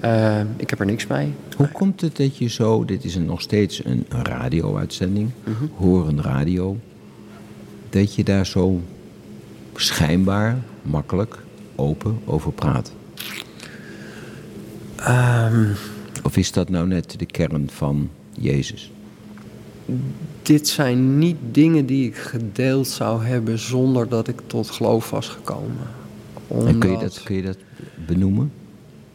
Ehm, 0.00 0.46
ik 0.56 0.70
heb 0.70 0.80
er 0.80 0.86
niks 0.86 1.06
mee. 1.06 1.32
Hoe 1.56 1.68
komt 1.68 2.00
het 2.00 2.16
dat 2.16 2.36
je 2.36 2.48
zo, 2.48 2.84
dit 2.84 3.04
is 3.04 3.14
een, 3.14 3.24
nog 3.24 3.40
steeds 3.40 3.84
een 3.84 4.04
radio-uitzending, 4.08 5.30
Mhm. 5.44 5.64
horen 5.76 6.22
radio, 6.22 6.76
dat 7.90 8.14
je 8.14 8.24
daar 8.24 8.46
zo 8.46 8.80
schijnbaar, 9.74 10.58
makkelijk, 10.82 11.38
open 11.74 12.18
over 12.24 12.52
praat? 12.52 12.92
Ehm, 14.96 15.64
Of 16.22 16.36
is 16.36 16.52
dat 16.52 16.68
nou 16.68 16.86
net 16.86 17.18
de 17.18 17.26
kern 17.26 17.70
van 17.72 18.08
Jezus? 18.38 18.92
dit 20.42 20.68
zijn 20.68 21.18
niet 21.18 21.36
dingen 21.50 21.86
die 21.86 22.06
ik 22.06 22.16
gedeeld 22.16 22.88
zou 22.88 23.24
hebben 23.24 23.58
zonder 23.58 24.08
dat 24.08 24.28
ik 24.28 24.40
tot 24.46 24.70
geloof 24.70 25.10
was 25.10 25.28
gekomen. 25.28 25.86
En 26.48 26.78
kun 26.78 26.90
je, 26.90 26.98
dat, 26.98 27.22
kun 27.22 27.34
je 27.36 27.42
dat 27.42 27.56
benoemen? 28.06 28.52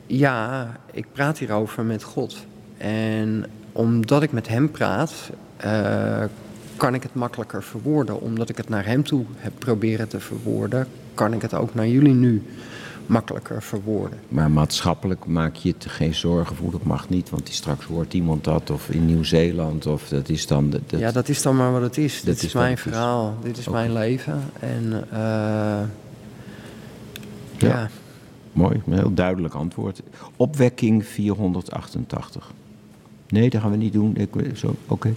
Ja, 0.07 0.71
ik 0.91 1.05
praat 1.11 1.37
hierover 1.37 1.83
met 1.83 2.03
God. 2.03 2.37
En 2.77 3.45
omdat 3.71 4.23
ik 4.23 4.31
met 4.31 4.47
hem 4.47 4.71
praat, 4.71 5.13
eh, 5.57 6.23
kan 6.77 6.93
ik 6.93 7.03
het 7.03 7.13
makkelijker 7.13 7.63
verwoorden. 7.63 8.21
Omdat 8.21 8.49
ik 8.49 8.57
het 8.57 8.69
naar 8.69 8.85
hem 8.85 9.03
toe 9.03 9.25
heb 9.37 9.53
proberen 9.59 10.07
te 10.07 10.19
verwoorden, 10.19 10.87
kan 11.13 11.33
ik 11.33 11.41
het 11.41 11.53
ook 11.53 11.73
naar 11.73 11.87
jullie 11.87 12.13
nu 12.13 12.43
makkelijker 13.05 13.61
verwoorden. 13.63 14.19
Maar 14.29 14.51
maatschappelijk 14.51 15.25
maak 15.25 15.55
je 15.55 15.73
het 15.77 15.85
geen 15.91 16.15
zorgen 16.15 16.55
voor, 16.55 16.71
dat 16.71 16.83
mag 16.83 17.09
niet, 17.09 17.29
want 17.29 17.45
die 17.45 17.53
straks 17.55 17.85
hoort 17.85 18.13
iemand 18.13 18.43
dat, 18.43 18.69
of 18.69 18.89
in 18.89 19.05
Nieuw-Zeeland, 19.05 19.85
of 19.85 20.07
dat 20.07 20.29
is 20.29 20.47
dan... 20.47 20.69
Dat, 20.69 20.81
Ja, 20.87 21.11
dat 21.11 21.29
is 21.29 21.41
dan 21.41 21.55
maar 21.55 21.71
wat 21.71 21.81
het 21.81 21.97
is. 21.97 22.15
Dat 22.23 22.33
Dit 22.35 22.43
is 22.43 22.53
mijn 22.53 22.73
is. 22.73 22.81
verhaal. 22.81 23.37
Dit 23.43 23.57
is 23.57 23.67
mijn 23.67 23.93
leven. 23.93 24.41
En 24.59 25.03
eh, 25.11 25.19
Ja. 25.19 25.87
ja. 27.57 27.89
Mooi, 28.55 28.81
een 28.85 28.93
heel 28.93 29.13
duidelijk 29.13 29.53
antwoord. 29.53 30.01
Opwekking 30.35 31.05
488. 31.05 32.51
Nee, 33.29 33.49
dat 33.49 33.61
gaan 33.61 33.71
we 33.71 33.77
niet 33.77 33.93
doen. 33.93 34.15
Ik, 34.15 34.29
zo, 34.53 34.75
oké. 34.87 35.13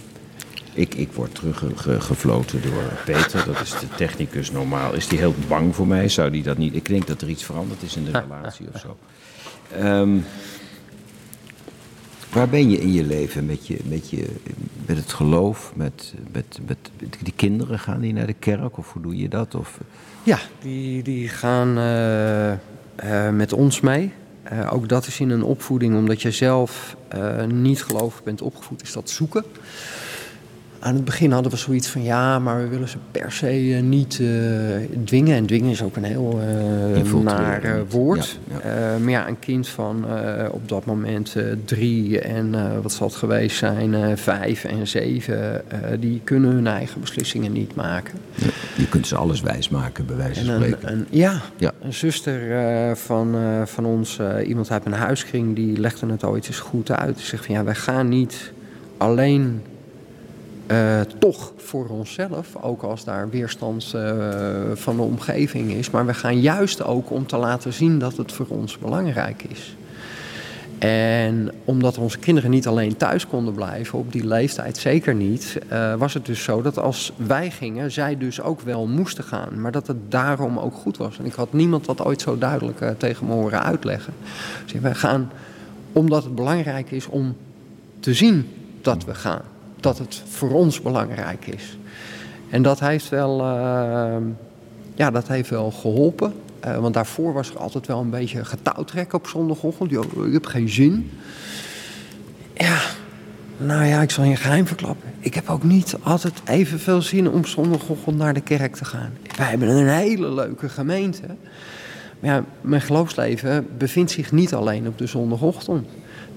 Ik, 0.73 0.95
ik 0.95 1.11
word 1.11 1.35
teruggefloten 1.35 2.61
door 2.61 2.83
Peter, 3.05 3.45
dat 3.45 3.61
is 3.61 3.69
de 3.69 3.87
technicus 3.97 4.51
normaal. 4.51 4.93
Is 4.93 5.07
die 5.07 5.19
heel 5.19 5.35
bang 5.47 5.75
voor 5.75 5.87
mij? 5.87 6.09
Zou 6.09 6.29
die 6.29 6.43
dat 6.43 6.57
niet... 6.57 6.75
Ik 6.75 6.85
denk 6.85 7.07
dat 7.07 7.21
er 7.21 7.29
iets 7.29 7.43
veranderd 7.43 7.81
is 7.81 7.95
in 7.95 8.03
de 8.03 8.11
relatie 8.11 8.67
of 8.73 8.79
zo. 8.79 8.97
Ehm, 9.75 10.17
waar 12.31 12.49
ben 12.49 12.69
je 12.69 12.77
in 12.77 12.93
je 12.93 13.03
leven 13.03 13.45
met, 13.45 13.67
je, 13.67 13.77
met, 13.83 14.09
je, 14.09 14.25
met 14.85 14.97
het 14.97 15.13
geloof? 15.13 15.71
Met, 15.75 16.13
met, 16.31 16.59
met, 16.67 16.77
die 17.23 17.33
kinderen, 17.35 17.79
gaan 17.79 17.99
die 17.99 18.13
naar 18.13 18.27
de 18.27 18.33
kerk 18.33 18.77
of 18.77 18.93
hoe 18.93 19.01
doe 19.01 19.17
je 19.17 19.29
dat? 19.29 19.55
Of, 19.55 19.79
Ja, 20.23 20.39
die, 20.61 21.03
die 21.03 21.27
gaan 21.27 21.77
eh, 21.77 22.53
eh, 22.99 23.29
met 23.29 23.53
ons 23.53 23.79
mee. 23.79 24.13
Eh, 24.43 24.73
ook 24.73 24.89
dat 24.89 25.07
is 25.07 25.19
in 25.19 25.29
een 25.29 25.43
opvoeding, 25.43 25.95
omdat 25.95 26.21
je 26.21 26.31
zelf 26.31 26.95
eh, 27.07 27.43
niet 27.43 27.83
gelovig 27.83 28.23
bent 28.23 28.41
opgevoed, 28.41 28.81
is 28.81 28.91
dat 28.91 29.09
zoeken. 29.09 29.43
Aan 30.81 30.95
het 30.95 31.05
begin 31.05 31.31
hadden 31.31 31.51
we 31.51 31.57
zoiets 31.57 31.87
van 31.87 32.03
ja, 32.03 32.39
maar 32.39 32.61
we 32.61 32.67
willen 32.67 32.87
ze 32.87 32.97
per 33.11 33.31
se 33.31 33.47
eh, 33.47 33.81
niet 33.81 34.19
eh, 34.19 34.27
dwingen. 35.03 35.35
En 35.35 35.45
dwingen 35.45 35.71
is 35.71 35.83
ook 35.83 35.95
een 35.95 36.03
heel 36.03 36.39
eh 36.41 37.13
naar 37.23 37.83
woord. 37.89 38.39
Ja, 38.63 38.97
maar 38.97 39.09
ja, 39.09 39.27
een 39.27 39.39
kind 39.39 39.67
van 39.67 40.05
op 40.51 40.69
dat 40.69 40.85
moment 40.85 41.35
drie 41.65 42.19
en 42.19 42.81
wat 42.81 42.91
zal 42.91 43.07
het 43.07 43.15
geweest 43.15 43.57
zijn, 43.57 44.17
vijf 44.17 44.63
en 44.63 44.87
zeven, 44.87 45.61
die 45.99 46.21
kunnen 46.23 46.51
hun 46.51 46.67
eigen 46.67 47.01
beslissingen 47.01 47.51
niet 47.51 47.75
maken. 47.75 48.19
je 48.75 48.87
kunt 48.89 49.07
ze 49.07 49.15
alles 49.15 49.41
wijsmaken, 49.41 50.05
bij 50.05 50.15
wijze 50.15 50.45
van 50.45 50.55
spreken. 50.55 50.91
een, 50.91 50.97
een, 50.97 51.05
ja, 51.09 51.41
een 51.81 51.93
zuster 51.93 52.95
van, 52.97 53.35
van 53.65 53.85
ons, 53.85 54.19
iemand 54.45 54.71
uit 54.71 54.85
een 54.85 54.93
huiskring, 54.93 55.55
die 55.55 55.77
legde 55.77 56.11
het 56.11 56.23
ooit 56.23 56.47
eens 56.47 56.59
goed 56.59 56.91
uit. 56.91 57.15
Die 57.15 57.25
zegt 57.25 57.45
van 57.45 57.55
ja, 57.55 57.63
wij 57.63 57.75
gaan 57.75 58.09
niet 58.09 58.51
alleen 58.97 59.61
eh, 60.69 61.01
toch 61.19 61.53
voor 61.57 61.87
onszelf, 61.87 62.55
ook 62.61 62.81
als 62.81 63.03
daar 63.03 63.29
weerstand 63.29 63.91
eh, 63.95 64.17
van 64.73 64.95
de 64.95 65.01
omgeving 65.01 65.71
is, 65.71 65.89
maar 65.89 66.05
we 66.05 66.13
gaan 66.13 66.39
juist 66.39 66.83
ook 66.83 67.11
om 67.11 67.27
te 67.27 67.37
laten 67.37 67.73
zien 67.73 67.99
dat 67.99 68.17
het 68.17 68.31
voor 68.31 68.45
ons 68.49 68.77
belangrijk 68.77 69.43
is. 69.43 69.75
En 70.79 71.51
omdat 71.65 71.97
onze 71.97 72.19
kinderen 72.19 72.49
niet 72.49 72.67
alleen 72.67 72.97
thuis 72.97 73.27
konden 73.27 73.53
blijven, 73.53 73.99
op 73.99 74.11
die 74.11 74.27
leeftijd 74.27 74.77
zeker 74.77 75.15
niet, 75.15 75.57
eh, 75.67 75.95
was 75.95 76.13
het 76.13 76.25
dus 76.25 76.43
zo 76.43 76.61
dat 76.61 76.79
als 76.79 77.13
wij 77.15 77.51
gingen, 77.51 77.91
zij 77.91 78.17
dus 78.17 78.41
ook 78.41 78.61
wel 78.61 78.87
moesten 78.87 79.23
gaan. 79.23 79.61
Maar 79.61 79.71
dat 79.71 79.87
het 79.87 80.11
daarom 80.11 80.59
ook 80.59 80.73
goed 80.73 80.97
was. 80.97 81.19
En 81.19 81.25
ik 81.25 81.33
had 81.33 81.53
niemand 81.53 81.85
dat 81.85 82.05
ooit 82.05 82.21
zo 82.21 82.37
duidelijk 82.37 82.79
tegen 82.97 83.25
me 83.25 83.33
horen 83.33 83.63
uitleggen. 83.63 84.13
Wij 84.81 84.95
gaan 84.95 85.31
omdat 85.91 86.23
het 86.23 86.35
belangrijk 86.35 86.91
is 86.91 87.07
om 87.07 87.35
te 87.99 88.13
zien 88.13 88.47
dat 88.81 89.05
we 89.05 89.15
gaan. 89.15 89.41
Dat 89.79 89.97
het 89.97 90.23
voor 90.29 90.51
ons 90.51 90.81
belangrijk 90.81 91.47
is. 91.47 91.77
En 92.49 92.61
dat 92.61 92.79
heeft 92.79 93.09
wel, 93.09 93.39
eh, 93.39 94.17
ja, 94.95 95.11
dat 95.11 95.27
heeft 95.27 95.49
wel 95.49 95.71
geholpen. 95.71 96.33
Eh, 96.59 96.77
want 96.77 96.93
daarvoor 96.93 97.33
was 97.33 97.49
er 97.49 97.57
altijd 97.57 97.87
wel 97.87 97.99
een 97.99 98.09
beetje 98.09 98.45
getouwtrek 98.45 99.13
op 99.13 99.27
zondagochtend. 99.27 99.89
Jo, 99.89 100.03
ik 100.25 100.33
heb 100.33 100.45
geen 100.45 100.69
zin. 100.69 101.11
Ja, 102.53 102.79
nou 103.57 103.85
ja, 103.85 104.01
ik 104.01 104.11
zal 104.11 104.23
je 104.23 104.35
geheim 104.35 104.67
verklappen. 104.67 105.09
Ik 105.19 105.33
heb 105.33 105.49
ook 105.49 105.63
niet 105.63 105.95
altijd 106.01 106.41
evenveel 106.45 107.01
zin 107.01 107.29
om 107.29 107.45
zondagochtend 107.45 108.17
naar 108.17 108.33
de 108.33 108.41
kerk 108.41 108.75
te 108.75 108.85
gaan. 108.85 109.11
Wij 109.37 109.47
hebben 109.47 109.69
een 109.69 109.87
hele 109.87 110.33
leuke 110.33 110.69
gemeente. 110.69 111.23
Maar 112.19 112.31
ja, 112.31 112.43
mijn 112.61 112.81
geloofsleven 112.81 113.67
bevindt 113.77 114.11
zich 114.11 114.31
niet 114.31 114.53
alleen 114.53 114.87
op 114.87 114.97
de 114.97 115.07
zondagochtend. 115.07 115.87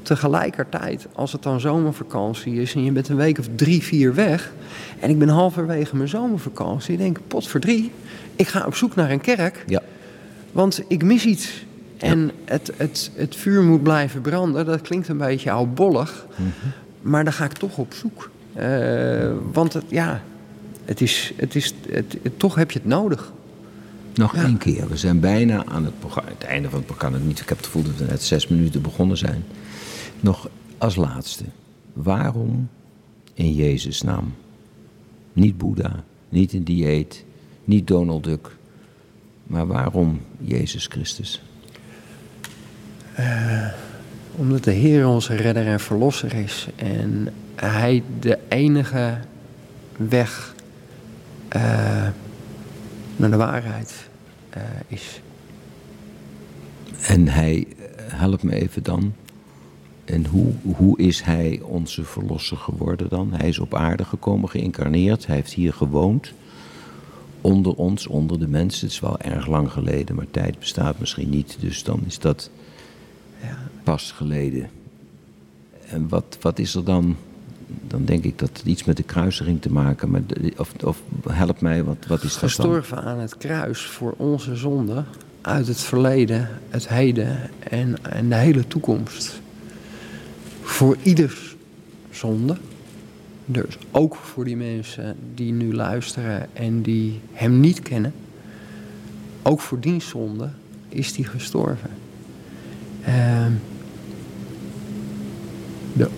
Tegelijkertijd, 0.02 1.06
als 1.12 1.32
het 1.32 1.42
dan 1.42 1.60
zomervakantie 1.60 2.54
is 2.60 2.74
en 2.74 2.84
je 2.84 2.92
bent 2.92 3.08
een 3.08 3.16
week 3.16 3.38
of 3.38 3.46
drie, 3.56 3.82
vier 3.82 4.14
weg... 4.14 4.52
en 5.00 5.10
ik 5.10 5.18
ben 5.18 5.28
halverwege 5.28 5.96
mijn 5.96 6.08
zomervakantie, 6.08 6.96
denk 6.96 7.18
ik, 7.18 7.26
pot 7.28 7.48
voor 7.48 7.60
drie... 7.60 7.90
ik 8.36 8.48
ga 8.48 8.66
op 8.66 8.74
zoek 8.74 8.94
naar 8.94 9.10
een 9.10 9.20
kerk, 9.20 9.64
Ja, 9.66 9.82
want 10.52 10.82
ik 10.88 11.02
mis 11.04 11.24
iets. 11.26 11.64
En 11.98 12.30
het, 12.44 12.72
het, 12.76 13.10
het 13.14 13.36
vuur 13.36 13.62
moet 13.62 13.82
blijven 13.82 14.20
branden. 14.20 14.66
Dat 14.66 14.80
klinkt 14.80 15.08
een 15.08 15.16
beetje 15.16 15.50
oudbollig. 15.50 16.26
Maar 17.02 17.24
dan 17.24 17.32
ga 17.32 17.44
ik 17.44 17.52
toch 17.52 17.78
op 17.78 17.94
zoek. 17.94 18.30
Eh, 18.54 19.30
want 19.52 19.72
het, 19.72 19.84
ja, 19.88 20.22
het 20.84 21.00
is, 21.00 21.32
het 21.36 21.54
is, 21.54 21.74
het, 21.90 22.16
het- 22.22 22.38
toch 22.38 22.54
heb 22.54 22.70
je 22.70 22.78
het 22.78 22.88
nodig. 22.88 23.32
nog 24.14 24.34
Ja. 24.36 24.42
één 24.44 24.58
keer. 24.58 24.88
We 24.88 24.96
zijn 24.96 25.20
bijna 25.20 25.64
aan. 25.66 25.84
Het 25.84 26.44
einde 26.48 26.68
van 26.68 26.78
het 26.78 26.86
programma 26.86 27.18
niet. 27.18 27.40
Ik 27.40 27.48
heb 27.48 27.56
het 27.56 27.66
gevoel 27.66 27.82
dat 27.82 27.96
we 27.96 28.04
net 28.04 28.22
zes 28.22 28.48
minuten 28.48 28.82
begonnen 28.82 29.16
zijn. 29.16 29.44
Nog 30.22 30.48
als 30.78 30.96
laatste. 30.96 31.44
Waarom 31.92 32.68
in 33.34 33.54
Jezus' 33.54 34.02
naam? 34.02 34.34
Niet 35.32 35.58
Boeddha, 35.58 36.04
niet 36.28 36.52
een 36.52 36.64
dieet, 36.64 37.24
niet 37.64 37.86
Donald 37.86 38.24
Duck. 38.24 38.56
Maar 39.42 39.66
waarom 39.66 40.20
Jezus 40.38 40.86
Christus? 40.86 41.42
Omdat 44.36 44.64
de 44.64 44.70
Heer 44.70 45.06
onze 45.06 45.34
redder 45.34 45.66
en 45.66 45.80
verlosser 45.80 46.34
is. 46.34 46.68
En 46.76 47.28
Hij 47.54 48.02
de 48.20 48.38
enige 48.48 49.18
weg 49.96 50.54
eh, 51.48 52.08
naar 53.16 53.30
de 53.30 53.36
waarheid 53.36 54.08
eh, 54.50 54.62
is. 54.86 55.20
En 57.06 57.28
hij, 57.28 57.66
eh, 57.78 57.84
help 58.06 58.42
me 58.42 58.54
even 58.54 58.82
dan. 58.82 59.14
En 60.04 60.26
hoe, 60.26 60.52
hoe 60.76 60.98
is 60.98 61.22
hij 61.22 61.60
onze 61.64 62.04
verlosser 62.04 62.56
geworden 62.56 63.08
dan? 63.08 63.32
Hij 63.32 63.48
is 63.48 63.58
op 63.58 63.74
aarde 63.74 64.04
gekomen, 64.04 64.48
geïncarneerd. 64.48 65.26
Hij 65.26 65.36
heeft 65.36 65.52
hier 65.52 65.72
gewoond. 65.72 66.32
Onder 67.40 67.74
ons, 67.74 68.06
onder 68.06 68.38
de 68.38 68.48
mensen. 68.48 68.80
Het 68.86 68.92
is 68.94 69.00
wel 69.00 69.20
erg 69.20 69.46
lang 69.46 69.70
geleden, 69.72 70.16
maar 70.16 70.26
tijd 70.30 70.58
bestaat 70.58 70.98
misschien 70.98 71.30
niet. 71.30 71.56
Dus 71.60 71.84
dan 71.84 72.00
is 72.06 72.18
dat 72.18 72.50
Ja. 73.42 73.58
pas 73.82 74.12
geleden. 74.12 74.70
En 75.88 76.08
wat, 76.08 76.38
wat 76.40 76.58
is 76.58 76.74
er 76.74 76.84
dan? 76.84 77.16
Dan 77.86 78.04
denk 78.04 78.24
ik 78.24 78.38
dat 78.38 78.48
het 78.48 78.66
iets 78.66 78.84
met 78.84 78.96
de 78.96 79.02
kruising 79.02 79.60
te 79.60 79.72
maken. 79.72 80.10
Maar 80.10 80.26
de- 80.26 80.52
of, 80.56 80.72
of 80.84 81.02
help 81.28 81.60
mij, 81.60 81.84
wat, 81.84 81.96
wat 82.08 82.22
is 82.22 82.30
dat 82.32 82.40
dan? 82.40 82.48
Gestorven 82.48 83.02
aan 83.02 83.18
het 83.18 83.36
kruis 83.36 83.80
voor 83.82 84.14
onze 84.16 84.56
zonde 84.56 85.04
uit 85.40 85.66
het 85.66 85.80
verleden, 85.80 86.48
het 86.68 86.88
heden 86.88 87.50
en, 87.58 88.04
en 88.04 88.28
de 88.28 88.34
hele 88.34 88.66
toekomst. 88.66 89.40
Voor 90.62 90.96
ieders 91.02 91.56
zonde. 92.10 92.56
Dus 93.46 93.78
ook 93.90 94.14
voor 94.14 94.44
die 94.44 94.56
mensen 94.56 95.16
die 95.34 95.52
nu 95.52 95.74
luisteren 95.74 96.48
en 96.52 96.82
die 96.82 97.20
hem 97.32 97.60
niet 97.60 97.80
kennen. 97.80 98.12
Ook 99.42 99.60
voor 99.60 99.80
die 99.80 100.00
zonde 100.00 100.48
is 100.88 101.16
hij 101.16 101.24
gestorven. 101.24 101.90
Ehm, 103.04 103.52
de 105.92 106.08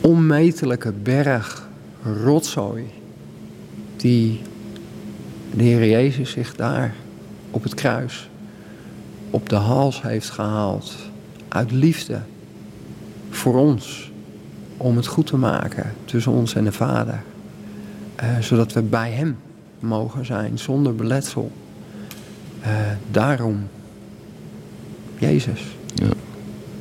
onmetelijke 0.00 0.92
berg 0.92 1.68
rotzooi 2.02 2.84
die 3.96 4.40
de 5.56 5.62
Heer 5.62 5.88
Jezus 5.88 6.30
zich 6.30 6.56
daar 6.56 6.94
op 7.50 7.62
het 7.62 7.74
kruis 7.74 8.28
op 9.30 9.48
de 9.48 9.56
hals 9.56 10.02
heeft 10.02 10.30
gehaald 10.30 10.94
uit 11.48 11.70
liefde 11.70 12.20
voor 13.44 13.56
ons 13.56 14.10
om 14.76 14.96
het 14.96 15.06
goed 15.06 15.26
te 15.26 15.36
maken 15.36 15.92
tussen 16.04 16.32
ons 16.32 16.54
en 16.54 16.64
de 16.64 16.72
Vader, 16.72 17.22
Eh, 18.14 18.38
zodat 18.38 18.72
we 18.72 18.82
bij 18.82 19.10
Hem 19.10 19.36
mogen 19.80 20.26
zijn 20.26 20.58
zonder 20.58 20.94
beletsel. 20.94 21.52
Eh, 22.60 22.70
daarom, 23.10 23.68
Jezus. 25.18 25.62
Ja. 25.94 26.08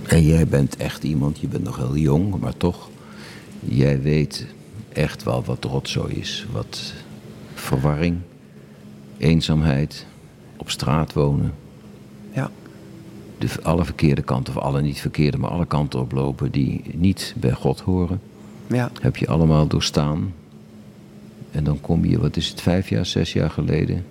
En 0.07 0.23
jij 0.23 0.47
bent 0.47 0.77
echt 0.77 1.03
iemand, 1.03 1.39
je 1.39 1.47
bent 1.47 1.63
nog 1.63 1.77
heel 1.77 1.97
jong, 1.97 2.39
maar 2.39 2.57
toch, 2.57 2.89
jij 3.59 4.01
weet 4.01 4.45
echt 4.93 5.23
wel 5.23 5.43
wat 5.43 5.63
rotzooi 5.63 6.13
is. 6.13 6.47
Wat 6.51 6.93
verwarring, 7.53 8.17
eenzaamheid, 9.17 10.05
op 10.57 10.69
straat 10.69 11.13
wonen, 11.13 11.53
de, 13.47 13.63
alle 13.63 13.85
verkeerde 13.85 14.21
kanten, 14.21 14.55
of 14.55 14.61
alle 14.63 14.81
niet 14.81 14.99
verkeerde, 14.99 15.37
maar 15.37 15.49
alle 15.49 15.65
kanten 15.65 15.99
oplopen 15.99 16.51
die 16.51 16.81
niet 16.93 17.33
bij 17.37 17.51
God 17.51 17.79
horen. 17.79 18.19
ja, 18.67 18.91
Heb 19.01 19.17
je 19.17 19.27
allemaal 19.27 19.67
doorstaan. 19.67 20.33
En 21.51 21.63
dan 21.63 21.81
kom 21.81 22.05
je, 22.05 22.19
wat 22.19 22.37
is 22.37 22.47
het, 22.49 22.61
vijf 22.61 22.89
jaar, 22.89 23.05
zes 23.05 23.33
jaar 23.33 23.49
geleden, 23.49 24.05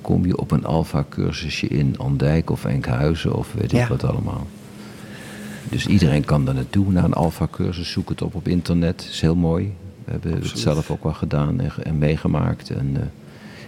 kom 0.00 0.26
je 0.26 0.36
op 0.38 0.50
een 0.50 0.64
alfa-cursusje 0.64 1.66
in 1.66 1.98
Andijk 1.98 2.50
of 2.50 2.64
Enkhuizen 2.64 3.34
of 3.34 3.52
weet 3.52 3.72
ik 3.72 3.78
Ja. 3.78 3.88
wat 3.88 4.04
allemaal. 4.04 4.46
Dus 5.70 5.86
iedereen 5.86 6.24
kan 6.24 6.44
daar 6.44 6.54
naartoe, 6.54 6.92
naar 6.92 7.04
een 7.04 7.12
alfa-cursus. 7.12 7.90
Zoek 7.90 8.08
het 8.08 8.22
op 8.22 8.34
op 8.34 8.48
internet, 8.48 9.06
is 9.10 9.20
heel 9.20 9.36
mooi. 9.36 9.72
We 10.04 10.10
hebben 10.10 10.32
het 10.32 10.52
zelf 10.58 10.90
ook 10.90 11.02
wel 11.02 11.12
gedaan 11.12 11.60
en, 11.60 11.70
ge- 11.70 11.82
en 11.82 11.98
meegemaakt. 11.98 12.70
En 12.70 12.90
eh, 12.96 13.02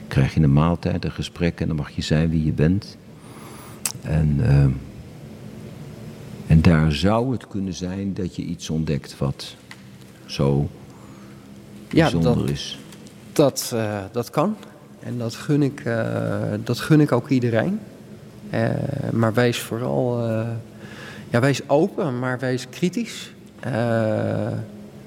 krijg 0.08 0.34
je 0.34 0.40
een 0.40 0.52
maaltijd, 0.52 1.04
een 1.04 1.10
gesprek 1.10 1.60
en 1.60 1.66
dan 1.66 1.76
mag 1.76 1.90
je 1.90 2.02
zijn 2.02 2.30
wie 2.30 2.44
je 2.44 2.52
bent. 2.52 2.96
En, 4.02 4.36
eh, 4.40 4.64
en 6.46 6.62
daar 6.62 6.92
zou 6.92 7.32
het 7.32 7.46
kunnen 7.48 7.74
zijn 7.74 8.14
dat 8.14 8.36
je 8.36 8.42
iets 8.42 8.70
ontdekt 8.70 9.18
wat 9.18 9.54
zo 10.26 10.68
Ja, 11.88 12.02
bijzonder 12.02 12.36
dat- 12.36 12.48
is. 12.50 12.78
Dat, 13.32 13.70
eh, 13.74 13.98
dat 14.12 14.30
kan. 14.30 14.56
En 15.00 15.18
dat 15.18 15.34
gun 15.34 15.62
ik, 15.62 15.80
eh, 15.80 16.34
dat 16.64 16.78
gun 16.78 17.00
ik 17.00 17.12
ook 17.12 17.28
iedereen. 17.28 17.78
Eh, 18.50 18.70
maar 19.12 19.34
wees 19.34 19.58
vooral 19.58 20.28
ja, 21.30 21.40
wees 21.40 21.68
open, 21.68 22.18
maar 22.18 22.38
wees 22.38 22.66
kritisch. 22.70 23.32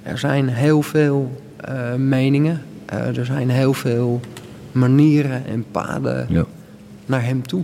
Er 0.03 0.17
zijn 0.17 0.47
heel 0.47 0.81
veel 0.81 1.41
meningen. 1.97 2.61
Er 2.85 3.25
zijn 3.25 3.49
heel 3.49 3.73
veel 3.73 4.19
manieren 4.71 5.45
en 5.45 5.65
paden 5.71 6.25
Ja. 6.29 6.45
naar 7.05 7.23
hem 7.25 7.47
toe. 7.47 7.63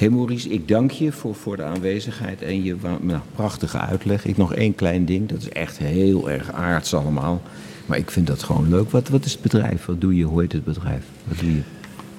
Hey 0.00 0.10
Maurice, 0.10 0.48
ik 0.48 0.68
dank 0.68 0.90
je 0.90 1.12
voor, 1.12 1.34
voor 1.34 1.56
de 1.56 1.62
aanwezigheid 1.62 2.42
en 2.42 2.62
je 2.64 2.76
nou, 3.00 3.20
prachtige 3.34 3.78
uitleg. 3.78 4.24
Ik 4.24 4.36
nog 4.36 4.54
één 4.54 4.74
klein 4.74 5.04
ding, 5.04 5.28
dat 5.28 5.38
is 5.38 5.48
echt 5.48 5.78
heel 5.78 6.30
erg 6.30 6.52
aards 6.52 6.94
allemaal. 6.94 7.42
Maar 7.86 7.98
ik 7.98 8.10
vind 8.10 8.26
dat 8.26 8.42
gewoon 8.42 8.68
leuk. 8.68 8.90
Wat, 8.90 9.08
wat 9.08 9.24
is 9.24 9.32
het 9.32 9.40
bedrijf? 9.40 9.84
Wat 9.84 10.00
doe 10.00 10.16
je? 10.16 10.24
Hoe 10.24 10.40
heet 10.40 10.52
het 10.52 10.64
bedrijf? 10.64 11.04
Wat 11.24 11.38
doe 11.38 11.54
je? 11.54 11.60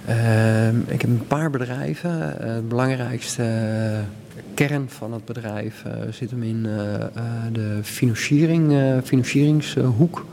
Ehm, 0.05 0.79
ik 0.93 1.01
heb 1.01 1.09
een 1.09 1.27
paar 1.27 1.49
bedrijven. 1.49 2.39
Eh, 2.39 2.53
het 2.53 2.67
belangrijkste 2.67 3.43
eh, 3.43 3.99
kern 4.53 4.89
van 4.89 5.13
het 5.13 5.25
bedrijf 5.25 5.83
eh, 5.85 5.91
zit 6.11 6.31
hem 6.31 6.43
in 6.43 6.63
de 7.51 7.79
financiering, 7.81 8.73
financieringshoek. 9.03 10.25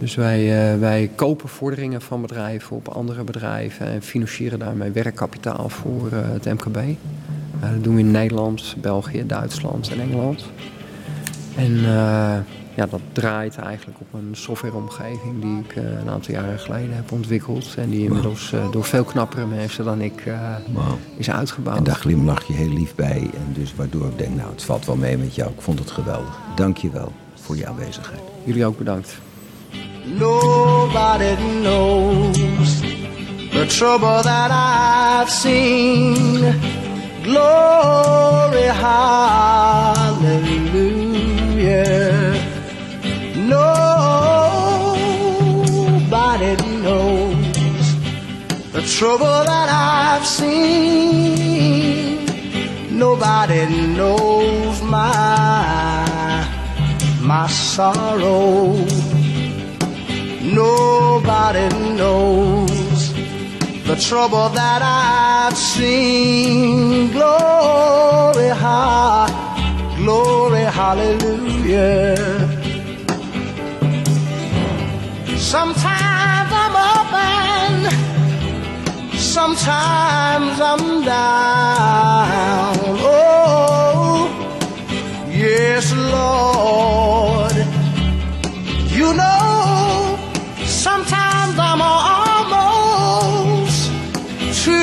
Dus 0.00 0.14
wij, 0.14 0.72
eh, 0.72 0.78
wij 0.78 1.10
kopen 1.14 1.48
vorderingen 1.48 2.00
van 2.00 2.20
bedrijven 2.20 2.76
op 2.76 2.88
andere 2.88 3.24
bedrijven 3.24 3.86
en 3.86 4.02
financieren 4.02 4.58
daarmee 4.58 4.90
werkkapitaal 4.90 5.68
voor 5.68 6.08
eh, 6.12 6.18
het 6.22 6.44
MKB. 6.44 6.76
Eh, 6.76 7.70
dat 7.70 7.84
doen 7.84 7.94
we 7.94 8.00
in 8.00 8.10
Nederland, 8.10 8.76
België, 8.80 9.26
Duitsland 9.26 9.90
en 9.90 10.00
Engeland. 10.00 10.44
En 11.56 11.80
ja, 12.74 12.86
dat 12.86 13.00
draait 13.12 13.56
eigenlijk 13.56 14.00
op 14.00 14.06
een 14.12 14.28
softwareomgeving 14.32 15.40
die 15.40 15.58
ik 15.58 15.76
een 15.76 16.08
aantal 16.08 16.34
jaren 16.34 16.58
geleden 16.58 16.94
heb 16.94 17.12
ontwikkeld. 17.12 17.74
En 17.76 17.90
die 17.90 18.04
inmiddels 18.04 18.54
door 18.70 18.84
veel 18.84 19.04
knappere 19.04 19.46
mensen 19.46 19.84
dan 19.84 20.00
ik 20.00 20.24
is 21.16 21.30
uitgebouwd. 21.30 21.76
En 21.76 21.84
daar 21.84 21.94
glimlach 21.94 22.46
je 22.46 22.52
heel 22.52 22.72
lief 22.72 22.94
bij. 22.94 23.30
En 23.34 23.52
dus 23.52 23.74
waardoor 23.74 24.06
ik 24.06 24.18
denk, 24.18 24.34
nou, 24.36 24.50
het 24.50 24.62
valt 24.62 24.86
wel 24.86 24.96
mee 24.96 25.18
met 25.18 25.34
jou. 25.34 25.50
Ik 25.50 25.60
vond 25.60 25.78
het 25.78 25.90
geweldig. 25.90 26.38
Dank 26.56 26.76
je 26.76 26.90
wel 26.90 27.12
voor 27.34 27.56
je 27.56 27.66
aanwezigheid. 27.66 28.22
Jullie 28.44 28.66
ook 28.66 28.78
bedankt. 28.78 29.18
Nobody 30.06 31.36
knows 31.62 32.80
the 33.52 33.66
trouble 33.68 34.22
that 34.22 34.50
I've 34.50 35.28
seen. 35.30 36.40
Glory, 37.22 38.62
hallelujah. 38.62 40.00
Nobody 43.36 44.16
knows 46.82 47.96
the 48.72 48.82
trouble 48.82 49.44
that 49.44 49.68
I've 49.68 50.26
seen. 50.26 50.60
Nobody 52.98 53.66
knows 53.96 54.82
my 54.82 56.00
my 57.20 57.46
sorrow. 57.46 59.09
Nobody 60.42 61.68
knows 61.96 63.12
the 63.84 63.94
trouble 63.96 64.48
that 64.50 64.80
I've 64.82 65.56
seen. 65.56 67.10
Glory, 67.12 68.48
ha, 68.48 69.28
glory, 69.98 70.62
hallelujah. 70.62 72.16
Sometimes 75.36 76.50
I'm 76.62 76.76
up 76.76 77.12
and 77.12 77.92
sometimes 79.18 80.58
I'm 80.60 81.04
down. 81.04 82.76
Oh, 83.02 84.28
yes, 85.28 85.92
Lord. 85.92 87.56
You 88.90 89.12
know, 89.14 89.39
I'm 91.72 91.82
almost 91.82 92.50
to 94.64 94.78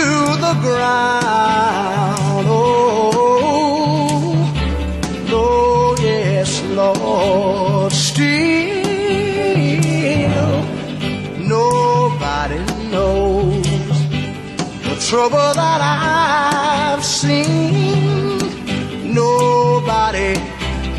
the 0.46 0.54
ground. 0.62 2.48
Oh, 2.48 4.32
oh 5.28 5.96
yes, 6.00 6.64
Lord. 6.80 7.92
Still, 7.92 8.24
nobody 11.46 12.60
knows 12.90 14.00
the 14.88 14.96
trouble 15.10 15.52
that 15.62 15.82
I've 15.84 17.04
seen. 17.04 18.40
Nobody, 19.14 20.40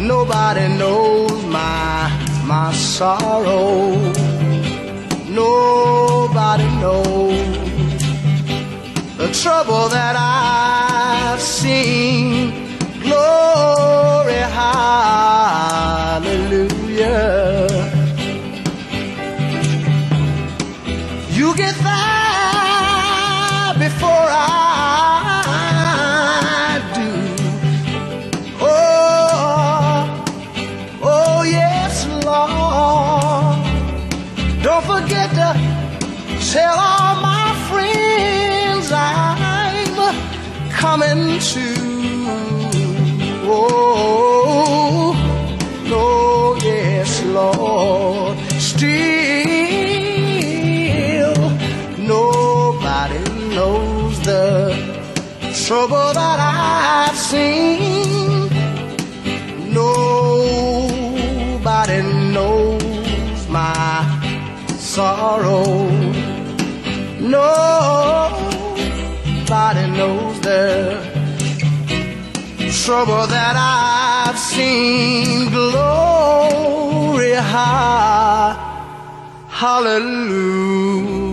nobody 0.03 0.69
knows 0.77 1.43
my 1.47 2.11
my 2.45 2.73
sorrow. 2.75 4.18
Trouble 9.43 9.89
that 9.89 10.17
I've 10.17 10.68
trouble 55.69 56.13
that 56.15 56.41
I've 56.41 57.19
seen. 57.31 58.49
Nobody 59.81 60.89
knows 62.33 63.47
my 63.51 64.01
sorrow. 64.79 65.67
Nobody 67.21 67.85
knows 69.99 70.41
the 70.41 70.65
trouble 72.83 73.27
that 73.27 73.57
I've 73.59 74.39
seen. 74.39 75.51
Glory, 75.51 77.35
ha, 77.35 78.57
hallelujah. 79.51 81.28